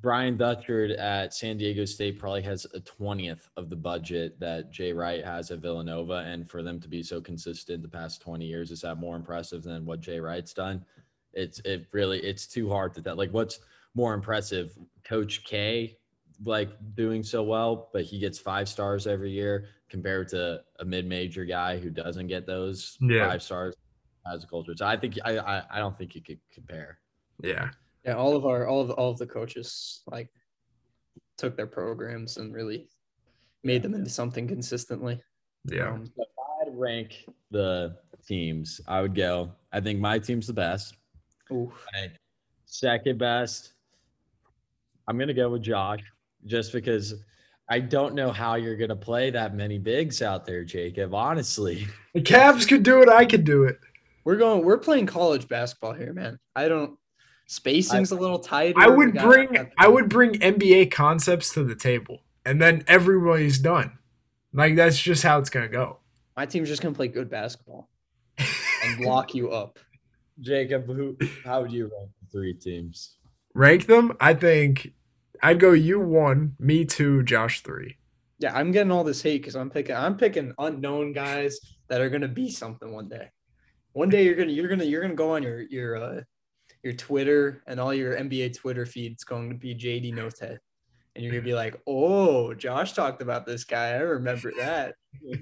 Brian 0.00 0.36
Dutcher 0.36 0.96
at 0.98 1.32
San 1.32 1.56
Diego 1.56 1.84
State 1.84 2.18
probably 2.18 2.42
has 2.42 2.66
a 2.74 2.80
twentieth 2.80 3.48
of 3.56 3.70
the 3.70 3.76
budget 3.76 4.38
that 4.40 4.70
Jay 4.70 4.92
Wright 4.92 5.24
has 5.24 5.50
at 5.50 5.60
Villanova, 5.60 6.24
and 6.26 6.50
for 6.50 6.62
them 6.62 6.80
to 6.80 6.88
be 6.88 7.02
so 7.02 7.20
consistent 7.20 7.82
the 7.82 7.88
past 7.88 8.20
twenty 8.20 8.46
years 8.46 8.70
is 8.70 8.80
that 8.82 8.98
more 8.98 9.16
impressive 9.16 9.62
than 9.62 9.86
what 9.86 10.00
Jay 10.00 10.18
Wright's 10.18 10.52
done? 10.52 10.84
It's 11.32 11.60
it 11.60 11.86
really 11.92 12.18
it's 12.20 12.46
too 12.46 12.68
hard 12.68 12.94
to 12.94 13.02
tell. 13.02 13.16
Like, 13.16 13.30
what's 13.32 13.60
more 13.94 14.12
impressive, 14.12 14.76
Coach 15.04 15.44
K, 15.44 15.96
like 16.44 16.70
doing 16.94 17.22
so 17.22 17.42
well, 17.42 17.88
but 17.92 18.04
he 18.04 18.18
gets 18.18 18.38
five 18.38 18.68
stars 18.68 19.06
every 19.06 19.30
year 19.30 19.66
compared 19.92 20.26
to 20.26 20.62
a 20.80 20.84
mid-major 20.84 21.44
guy 21.44 21.78
who 21.78 21.90
doesn't 21.90 22.26
get 22.26 22.46
those 22.46 22.96
Yeah. 23.02 23.28
five 23.28 23.42
stars 23.42 23.74
as 24.32 24.42
a 24.42 24.46
culture. 24.46 24.72
So 24.74 24.86
I 24.86 24.96
think 24.96 25.18
I, 25.22 25.36
I 25.38 25.62
I 25.70 25.78
don't 25.78 25.96
think 25.98 26.14
you 26.14 26.22
could 26.22 26.40
compare. 26.52 26.98
yeah. 27.42 27.68
Yeah, 28.04 28.14
all 28.14 28.34
of 28.34 28.44
our 28.46 28.66
all 28.66 28.80
of 28.80 28.90
all 28.90 29.10
of 29.12 29.18
the 29.18 29.26
coaches 29.26 30.02
like 30.10 30.28
took 31.36 31.56
their 31.56 31.68
programs 31.68 32.36
and 32.38 32.52
really 32.52 32.88
made 33.62 33.82
them 33.82 33.94
into 33.94 34.10
something 34.10 34.48
consistently. 34.48 35.20
Yeah. 35.70 35.90
Um, 35.92 36.10
If 36.16 36.26
I 36.38 36.58
had 36.58 36.72
to 36.72 36.76
rank 36.88 37.10
the 37.52 37.96
teams, 38.26 38.80
I 38.88 39.02
would 39.02 39.14
go. 39.14 39.52
I 39.72 39.80
think 39.80 40.00
my 40.00 40.18
team's 40.18 40.46
the 40.48 40.52
best. 40.66 40.96
oof. 41.52 41.86
I 41.94 42.10
second 42.64 43.18
best. 43.18 43.74
I'm 45.06 45.16
gonna 45.18 45.34
go 45.34 45.50
with 45.50 45.62
Josh, 45.62 46.02
just 46.46 46.72
because 46.72 47.14
I 47.68 47.80
don't 47.80 48.14
know 48.14 48.32
how 48.32 48.56
you're 48.56 48.76
gonna 48.76 48.96
play 48.96 49.30
that 49.30 49.54
many 49.54 49.78
bigs 49.78 50.20
out 50.20 50.44
there, 50.44 50.64
Jacob. 50.64 51.14
Honestly, 51.14 51.86
The 52.14 52.20
Cavs 52.20 52.68
could 52.68 52.82
do 52.82 53.02
it. 53.02 53.08
I 53.08 53.24
could 53.24 53.44
do 53.44 53.64
it. 53.64 53.78
We're 54.24 54.36
going. 54.36 54.64
We're 54.64 54.78
playing 54.78 55.06
college 55.06 55.48
basketball 55.48 55.94
here, 55.94 56.12
man. 56.12 56.38
I 56.54 56.68
don't. 56.68 56.98
Spacing's 57.46 58.12
a 58.12 58.16
little 58.16 58.38
tight. 58.38 58.74
I 58.76 58.88
would 58.88 59.14
bring 59.14 59.70
I 59.78 59.88
would 59.88 60.08
bring 60.08 60.32
NBA 60.32 60.90
concepts 60.90 61.52
to 61.54 61.64
the 61.64 61.74
table, 61.74 62.22
and 62.44 62.60
then 62.60 62.84
everybody's 62.86 63.58
done. 63.58 63.98
Like 64.52 64.76
that's 64.76 64.98
just 65.00 65.22
how 65.22 65.38
it's 65.38 65.50
gonna 65.50 65.68
go. 65.68 65.98
My 66.36 66.46
team's 66.46 66.68
just 66.68 66.82
gonna 66.82 66.94
play 66.94 67.08
good 67.08 67.30
basketball 67.30 67.88
and 68.38 69.00
lock 69.00 69.34
you 69.34 69.50
up. 69.50 69.78
Jacob, 70.40 70.86
who? 70.86 71.16
How 71.44 71.62
would 71.62 71.72
you 71.72 71.84
rank 71.84 72.10
the 72.20 72.30
three 72.30 72.54
teams? 72.54 73.16
Rank 73.54 73.86
them. 73.86 74.16
I 74.20 74.34
think 74.34 74.92
I'd 75.42 75.58
go 75.58 75.72
you 75.72 75.98
one, 75.98 76.54
me 76.60 76.84
two, 76.84 77.24
Josh 77.24 77.62
three. 77.62 77.96
Yeah, 78.38 78.56
I'm 78.56 78.70
getting 78.70 78.92
all 78.92 79.04
this 79.04 79.22
hate 79.22 79.42
because 79.42 79.56
I'm 79.56 79.70
picking. 79.70 79.96
I'm 79.96 80.16
picking 80.16 80.52
unknown 80.58 81.12
guys 81.12 81.58
that 81.88 82.00
are 82.00 82.08
gonna 82.08 82.28
be 82.28 82.50
something 82.50 82.92
one 82.92 83.08
day. 83.08 83.28
One 83.92 84.08
day 84.08 84.24
you're 84.24 84.36
gonna 84.36 84.52
you're 84.52 84.68
gonna 84.68 84.84
you're 84.84 85.02
gonna 85.02 85.14
go 85.14 85.34
on 85.34 85.42
your 85.42 85.62
your 85.62 85.96
uh, 85.96 86.20
your 86.84 86.92
Twitter 86.92 87.62
and 87.66 87.80
all 87.80 87.92
your 87.92 88.16
NBA 88.16 88.56
Twitter 88.56 88.86
feeds 88.86 89.24
going 89.24 89.50
to 89.50 89.56
be 89.56 89.74
JD 89.74 90.14
Notae, 90.14 90.58
and 91.14 91.24
you're 91.24 91.32
gonna 91.32 91.42
be 91.42 91.54
like, 91.54 91.80
oh, 91.86 92.54
Josh 92.54 92.92
talked 92.92 93.20
about 93.20 93.44
this 93.44 93.64
guy. 93.64 93.90
I 93.90 93.98
remember 93.98 94.52
that. 94.58 94.94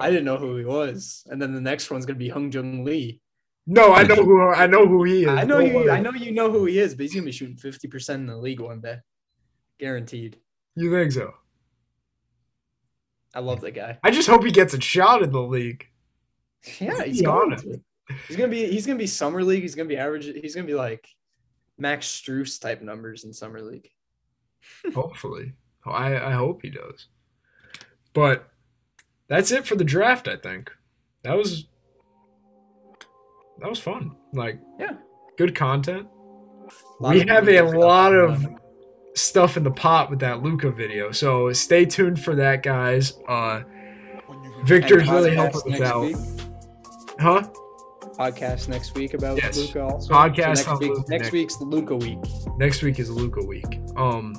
I 0.00 0.10
didn't 0.10 0.24
know 0.24 0.36
who 0.36 0.56
he 0.56 0.64
was, 0.64 1.24
and 1.30 1.40
then 1.40 1.54
the 1.54 1.60
next 1.60 1.90
one's 1.90 2.06
gonna 2.06 2.18
be 2.18 2.30
Hyunjung 2.30 2.84
Lee. 2.84 3.20
No, 3.66 3.92
I 3.92 4.02
know 4.02 4.16
who 4.16 4.40
I 4.48 4.66
know 4.66 4.86
who 4.86 5.04
he 5.04 5.22
is. 5.22 5.28
I 5.28 5.44
know 5.44 5.58
Don't 5.60 5.68
you. 5.68 5.74
worry. 5.74 5.90
I 5.90 6.00
know 6.00 6.12
you 6.12 6.32
know 6.32 6.50
who 6.50 6.64
he 6.64 6.78
is, 6.78 6.94
but 6.94 7.02
he's 7.02 7.14
gonna 7.14 7.26
be 7.26 7.32
shooting 7.32 7.56
fifty 7.56 7.86
percent 7.86 8.20
in 8.20 8.26
the 8.26 8.36
league 8.36 8.60
one 8.60 8.80
day, 8.80 8.98
guaranteed. 9.78 10.38
You 10.74 10.90
think 10.90 11.12
so? 11.12 11.32
I 13.34 13.40
love 13.40 13.60
that 13.60 13.72
guy. 13.72 13.98
I 14.02 14.10
just 14.10 14.28
hope 14.28 14.44
he 14.44 14.50
gets 14.50 14.74
a 14.74 14.80
shot 14.80 15.22
in 15.22 15.30
the 15.32 15.40
league. 15.40 15.86
Yeah, 16.80 17.04
he's 17.04 17.22
going 17.22 17.56
to. 17.56 17.80
He's 18.28 18.36
gonna 18.36 18.48
be. 18.48 18.66
He's 18.66 18.86
gonna 18.86 18.98
be 18.98 19.06
summer 19.06 19.42
league. 19.42 19.62
He's 19.62 19.74
gonna 19.74 19.88
be 19.88 19.96
average. 19.96 20.26
He's 20.26 20.54
gonna 20.54 20.66
be 20.66 20.74
like 20.74 21.06
Max 21.78 22.06
Strus 22.06 22.60
type 22.60 22.82
numbers 22.82 23.24
in 23.24 23.32
summer 23.32 23.62
league. 23.62 23.88
Hopefully, 24.94 25.52
I, 25.86 26.16
I 26.16 26.32
hope 26.32 26.62
he 26.62 26.70
does. 26.70 27.06
But 28.12 28.48
that's 29.28 29.50
it 29.50 29.66
for 29.66 29.76
the 29.76 29.84
draft, 29.84 30.28
I 30.28 30.36
think. 30.36 30.70
That 31.22 31.36
was 31.36 31.66
that 33.62 33.68
was 33.70 33.78
fun. 33.78 34.12
Like 34.32 34.58
Yeah. 34.78 34.92
good 35.38 35.54
content. 35.54 36.06
We 37.00 37.20
have 37.26 37.48
a 37.48 37.62
lot 37.62 38.14
of 38.14 38.44
stuff 39.14 39.56
in 39.56 39.62
the 39.64 39.70
pot 39.70 40.10
with 40.10 40.20
that 40.20 40.42
Luka 40.42 40.70
video. 40.70 41.10
So 41.12 41.52
stay 41.52 41.84
tuned 41.84 42.20
for 42.22 42.34
that, 42.36 42.62
guys. 42.62 43.18
Uh 43.28 43.62
Victor's 44.64 45.08
really 45.08 45.34
helping 45.34 45.56
us 45.56 45.66
next 45.66 45.82
out. 45.82 46.00
week. 46.02 46.16
Huh? 47.18 47.42
Podcast 48.18 48.68
next 48.68 48.94
week 48.94 49.14
about 49.14 49.36
Yes. 49.38 49.56
Luka 49.56 49.82
also. 49.84 50.12
Podcast 50.12 50.66
next, 50.66 50.80
week, 50.80 50.90
Luka 50.90 51.00
next 51.08 51.10
next- 51.22 51.32
week's 51.32 51.60
Luka 51.60 51.96
week. 51.96 52.18
Next 52.58 52.82
week 52.82 52.98
is 52.98 53.10
Luka 53.10 53.44
week. 53.44 53.80
Um 53.96 54.34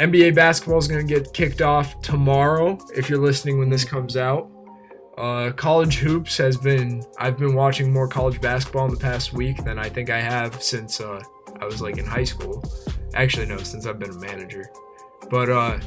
NBA 0.00 0.34
basketball 0.34 0.78
is 0.78 0.88
going 0.88 1.06
to 1.06 1.14
get 1.14 1.32
kicked 1.32 1.60
off 1.62 2.00
tomorrow 2.00 2.76
if 2.96 3.08
you're 3.08 3.20
listening 3.20 3.58
when 3.58 3.68
this 3.68 3.84
comes 3.84 4.16
out. 4.16 4.50
Uh, 5.18 5.50
college 5.52 5.96
hoops 5.98 6.36
has 6.38 6.56
been 6.56 7.04
I've 7.18 7.36
been 7.38 7.54
watching 7.54 7.92
more 7.92 8.08
college 8.08 8.40
basketball 8.40 8.86
in 8.86 8.90
the 8.92 9.00
past 9.00 9.32
week 9.34 9.62
than 9.64 9.78
I 9.78 9.88
think 9.88 10.08
I 10.10 10.18
have 10.20 10.62
since 10.62 11.00
uh, 11.00 11.22
I 11.60 11.64
was 11.66 11.82
like 11.82 11.98
in 11.98 12.06
high 12.06 12.24
school. 12.24 12.62
Actually 13.14 13.46
no, 13.46 13.58
since 13.58 13.86
I've 13.86 13.98
been 13.98 14.10
a 14.10 14.14
manager. 14.18 14.70
But 15.30 15.50
uh 15.50 15.78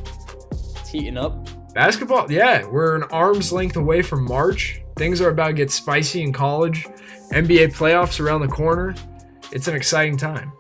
It's 0.51 0.89
heating 0.89 1.17
up. 1.17 1.47
basketball, 1.73 2.31
yeah, 2.31 2.65
we're 2.67 2.95
an 2.95 3.03
arm's 3.11 3.51
length 3.51 3.75
away 3.77 4.01
from 4.03 4.25
March. 4.25 4.81
Things 4.95 5.19
are 5.21 5.29
about 5.29 5.47
to 5.47 5.53
get 5.53 5.71
spicy 5.71 6.21
in 6.21 6.31
college. 6.31 6.85
NBA 7.31 7.75
playoffs 7.75 8.19
around 8.19 8.41
the 8.41 8.47
corner. 8.47 8.93
It's 9.51 9.67
an 9.67 9.75
exciting 9.75 10.17
time. 10.17 10.53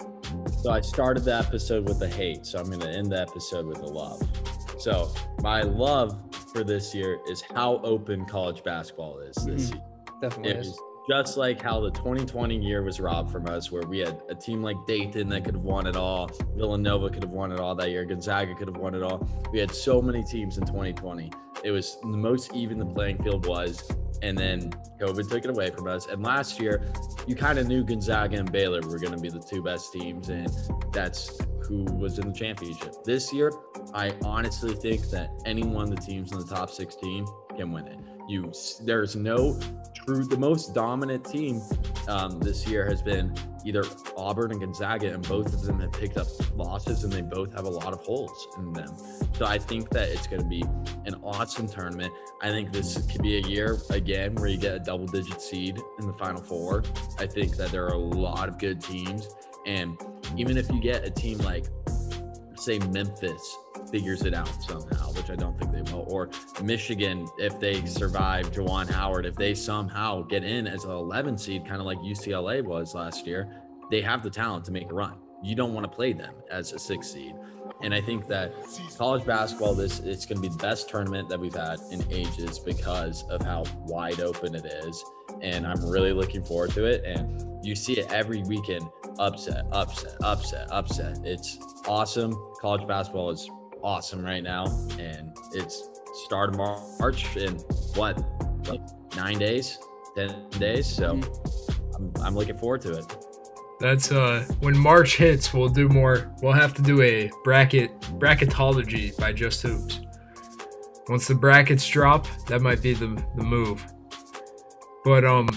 So 0.61 0.71
I 0.71 0.81
started 0.81 1.23
the 1.23 1.35
episode 1.37 1.87
with 1.87 1.99
the 1.99 2.07
hate, 2.09 2.45
so 2.45 2.59
I'm 2.59 2.65
going 2.65 2.79
to 2.79 2.89
end 2.89 3.11
the 3.11 3.21
episode 3.21 3.65
with 3.67 3.77
the 3.77 3.87
love. 3.87 4.21
So 4.79 5.13
my 5.41 5.61
love 5.61 6.19
for 6.55 6.63
this 6.63 6.95
year 6.95 7.19
is 7.29 7.41
how 7.53 7.81
open 7.83 8.25
college 8.25 8.63
basketball 8.63 9.19
is 9.19 9.35
this 9.45 9.69
Mhm. 9.71 9.73
year. 9.73 9.83
Definitely 10.21 10.51
It 10.51 10.57
is. 10.59 10.67
was 10.69 10.79
just 11.09 11.37
like 11.37 11.61
how 11.61 11.81
the 11.81 11.91
2020 11.91 12.55
year 12.55 12.81
was 12.81 13.01
robbed 13.01 13.29
from 13.29 13.45
us, 13.47 13.71
where 13.73 13.83
we 13.83 13.99
had 13.99 14.21
a 14.29 14.35
team 14.35 14.63
like 14.63 14.77
Dayton 14.87 15.27
that 15.29 15.43
could 15.43 15.55
have 15.55 15.63
won 15.65 15.85
it 15.85 15.97
all, 15.97 16.29
Villanova 16.55 17.09
could 17.09 17.23
have 17.23 17.33
won 17.33 17.51
it 17.51 17.59
all 17.59 17.75
that 17.75 17.89
year, 17.91 18.05
Gonzaga 18.05 18.55
could 18.55 18.69
have 18.69 18.77
won 18.77 18.95
it 18.95 19.03
all. 19.03 19.27
We 19.51 19.59
had 19.59 19.71
so 19.71 20.01
many 20.01 20.23
teams 20.23 20.57
in 20.57 20.65
2020. 20.65 21.29
It 21.63 21.71
was 21.71 21.97
the 21.99 22.07
most 22.07 22.53
even 22.55 22.79
the 22.79 22.85
playing 22.85 23.21
field 23.21 23.45
was, 23.47 23.83
and 24.21 24.37
then 24.37 24.71
COVID 25.01 25.29
took 25.29 25.43
it 25.43 25.49
away 25.49 25.71
from 25.71 25.87
us. 25.87 26.07
And 26.07 26.23
last 26.23 26.61
year, 26.61 26.81
you 27.27 27.35
kind 27.35 27.59
of 27.59 27.67
knew 27.67 27.83
Gonzaga 27.83 28.37
and 28.37 28.49
Baylor 28.49 28.79
were 28.87 28.97
going 28.97 29.13
to 29.13 29.19
be 29.21 29.29
the 29.29 29.39
two 29.39 29.61
best 29.61 29.91
teams, 29.91 30.29
and 30.29 30.49
that's 30.93 31.37
who 31.67 31.83
was 31.83 32.17
in 32.17 32.27
the 32.29 32.33
championship. 32.33 33.03
This 33.03 33.33
year, 33.33 33.51
I 33.95 34.13
honestly 34.25 34.75
think 34.75 35.09
that 35.11 35.29
any 35.45 35.63
one 35.63 35.85
of 35.85 35.95
the 35.95 36.01
teams 36.01 36.33
in 36.33 36.39
the 36.39 36.45
top 36.45 36.69
16 36.69 37.25
can 37.55 37.71
win 37.71 37.87
it. 37.87 37.97
You, 38.27 38.51
there's 38.81 39.15
no 39.15 39.57
true. 39.93 40.25
The 40.25 40.37
most 40.37 40.73
dominant 40.73 41.23
team 41.23 41.61
um, 42.09 42.41
this 42.41 42.67
year 42.67 42.85
has 42.85 43.01
been 43.01 43.33
either 43.63 43.85
Auburn 44.17 44.51
and 44.51 44.59
Gonzaga, 44.59 45.13
and 45.13 45.25
both 45.25 45.53
of 45.53 45.61
them 45.61 45.79
have 45.79 45.93
picked 45.93 46.17
up 46.17 46.27
losses, 46.57 47.05
and 47.05 47.13
they 47.13 47.21
both 47.21 47.53
have 47.53 47.63
a 47.63 47.69
lot 47.69 47.93
of 47.93 47.99
holes 47.99 48.49
in 48.57 48.73
them. 48.73 48.93
So 49.37 49.45
I 49.45 49.57
think 49.57 49.89
that 49.91 50.09
it's 50.09 50.27
going 50.27 50.41
to 50.41 50.47
be 50.47 50.63
an 51.05 51.15
awesome 51.23 51.69
tournament. 51.69 52.11
I 52.41 52.49
think 52.49 52.73
this 52.73 52.97
could 53.09 53.21
be 53.21 53.37
a 53.37 53.47
year 53.47 53.79
again 53.91 54.35
where 54.35 54.47
you 54.47 54.57
get 54.57 54.75
a 54.75 54.79
double-digit 54.79 55.41
seed 55.41 55.79
in 55.99 56.07
the 56.07 56.13
Final 56.13 56.43
Four. 56.43 56.83
I 57.17 57.27
think 57.27 57.55
that 57.55 57.71
there 57.71 57.85
are 57.85 57.93
a 57.93 57.97
lot 57.97 58.49
of 58.49 58.57
good 58.57 58.81
teams, 58.81 59.33
and 59.65 59.97
even 60.35 60.57
if 60.57 60.69
you 60.69 60.81
get 60.81 61.05
a 61.05 61.09
team 61.09 61.37
like, 61.37 61.67
say, 62.57 62.79
Memphis 62.79 63.55
figures 63.95 64.23
it 64.23 64.33
out 64.33 64.49
somehow, 64.61 65.09
which 65.13 65.29
I 65.29 65.37
don't 65.37 65.57
think 65.57 65.71
they 65.71 65.93
will, 65.93 66.05
or 66.09 66.29
Michigan, 66.61 67.29
if 67.37 67.57
they 67.61 67.85
survive 67.85 68.51
Juwan 68.51 68.89
Howard, 68.89 69.25
if 69.25 69.35
they 69.35 69.55
somehow 69.55 70.21
get 70.23 70.43
in 70.43 70.67
as 70.67 70.83
an 70.83 70.91
11 70.91 71.37
seed, 71.37 71.65
kind 71.65 71.79
of 71.79 71.85
like 71.85 71.97
UCLA 71.99 72.61
was 72.61 72.93
last 72.93 73.25
year, 73.25 73.49
they 73.89 74.01
have 74.01 74.21
the 74.21 74.29
talent 74.29 74.65
to 74.65 74.73
make 74.73 74.91
a 74.91 74.93
run. 74.93 75.13
You 75.41 75.55
don't 75.55 75.73
want 75.73 75.89
to 75.89 75.95
play 75.95 76.11
them 76.11 76.33
as 76.51 76.73
a 76.73 76.79
six 76.79 77.07
seed. 77.07 77.35
And 77.83 77.93
I 77.93 78.01
think 78.01 78.27
that 78.27 78.51
college 78.97 79.25
basketball, 79.25 79.75
this 79.75 79.99
it's 79.99 80.25
going 80.25 80.41
to 80.41 80.49
be 80.49 80.49
the 80.49 80.61
best 80.61 80.89
tournament 80.89 81.29
that 81.29 81.39
we've 81.39 81.55
had 81.55 81.79
in 81.89 82.03
ages 82.11 82.59
because 82.59 83.23
of 83.29 83.41
how 83.43 83.63
wide 83.85 84.19
open 84.19 84.55
it 84.55 84.65
is. 84.65 85.01
And 85.41 85.65
I'm 85.65 85.89
really 85.89 86.11
looking 86.11 86.43
forward 86.43 86.71
to 86.71 86.83
it. 86.83 87.05
And 87.05 87.65
you 87.65 87.75
see 87.75 87.93
it 87.93 88.11
every 88.11 88.43
weekend 88.43 88.89
upset, 89.19 89.65
upset, 89.71 90.15
upset, 90.21 90.67
upset. 90.69 91.19
It's 91.23 91.57
awesome. 91.87 92.35
College 92.59 92.87
basketball 92.87 93.29
is 93.29 93.49
awesome 93.85 94.25
right 94.25 94.43
now. 94.43 94.65
And 94.99 95.31
it's 95.53 95.89
start 96.25 96.49
of 96.49 96.57
March 96.57 97.37
in 97.37 97.53
what, 97.93 98.17
like 98.67 98.81
nine 99.15 99.37
days, 99.37 99.77
10 100.17 100.49
days. 100.51 100.87
So 100.87 101.21
I'm, 101.95 102.11
I'm 102.21 102.35
looking 102.35 102.57
forward 102.57 102.81
to 102.81 102.97
it. 102.97 103.15
That's 103.79 104.11
uh 104.11 104.45
when 104.61 104.77
March 104.77 105.17
hits, 105.17 105.53
we'll 105.53 105.69
do 105.69 105.89
more. 105.89 106.33
We'll 106.41 106.53
have 106.53 106.73
to 106.75 106.81
do 106.81 107.01
a 107.01 107.29
bracket 107.43 107.99
bracketology 108.19 109.15
by 109.17 109.33
Just 109.33 109.61
Hoops. 109.61 109.99
Once 111.09 111.27
the 111.27 111.35
brackets 111.35 111.87
drop, 111.87 112.25
that 112.47 112.61
might 112.61 112.81
be 112.81 112.93
the 112.93 113.21
the 113.35 113.43
move. 113.43 113.85
But 115.03 115.25
um 115.25 115.49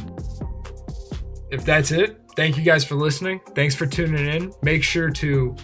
if 1.51 1.65
that's 1.65 1.93
it, 1.93 2.21
thank 2.35 2.57
you 2.57 2.65
guys 2.65 2.85
for 2.85 2.97
listening. 2.97 3.41
Thanks 3.55 3.77
for 3.77 3.87
tuning 3.87 4.27
in. 4.27 4.53
Make 4.63 4.83
sure 4.83 5.11
to 5.11 5.55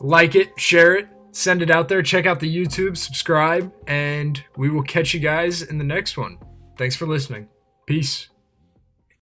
like 0.00 0.34
it, 0.34 0.58
share 0.58 0.96
it, 0.96 1.08
send 1.36 1.60
it 1.62 1.70
out 1.70 1.88
there, 1.88 2.02
check 2.02 2.26
out 2.26 2.40
the 2.40 2.54
YouTube, 2.54 2.96
subscribe, 2.96 3.72
and 3.86 4.42
we 4.56 4.70
will 4.70 4.82
catch 4.82 5.12
you 5.12 5.20
guys 5.20 5.62
in 5.62 5.78
the 5.78 5.84
next 5.84 6.16
one. 6.16 6.38
Thanks 6.78 6.96
for 6.96 7.06
listening. 7.06 7.48
Peace. 7.86 8.28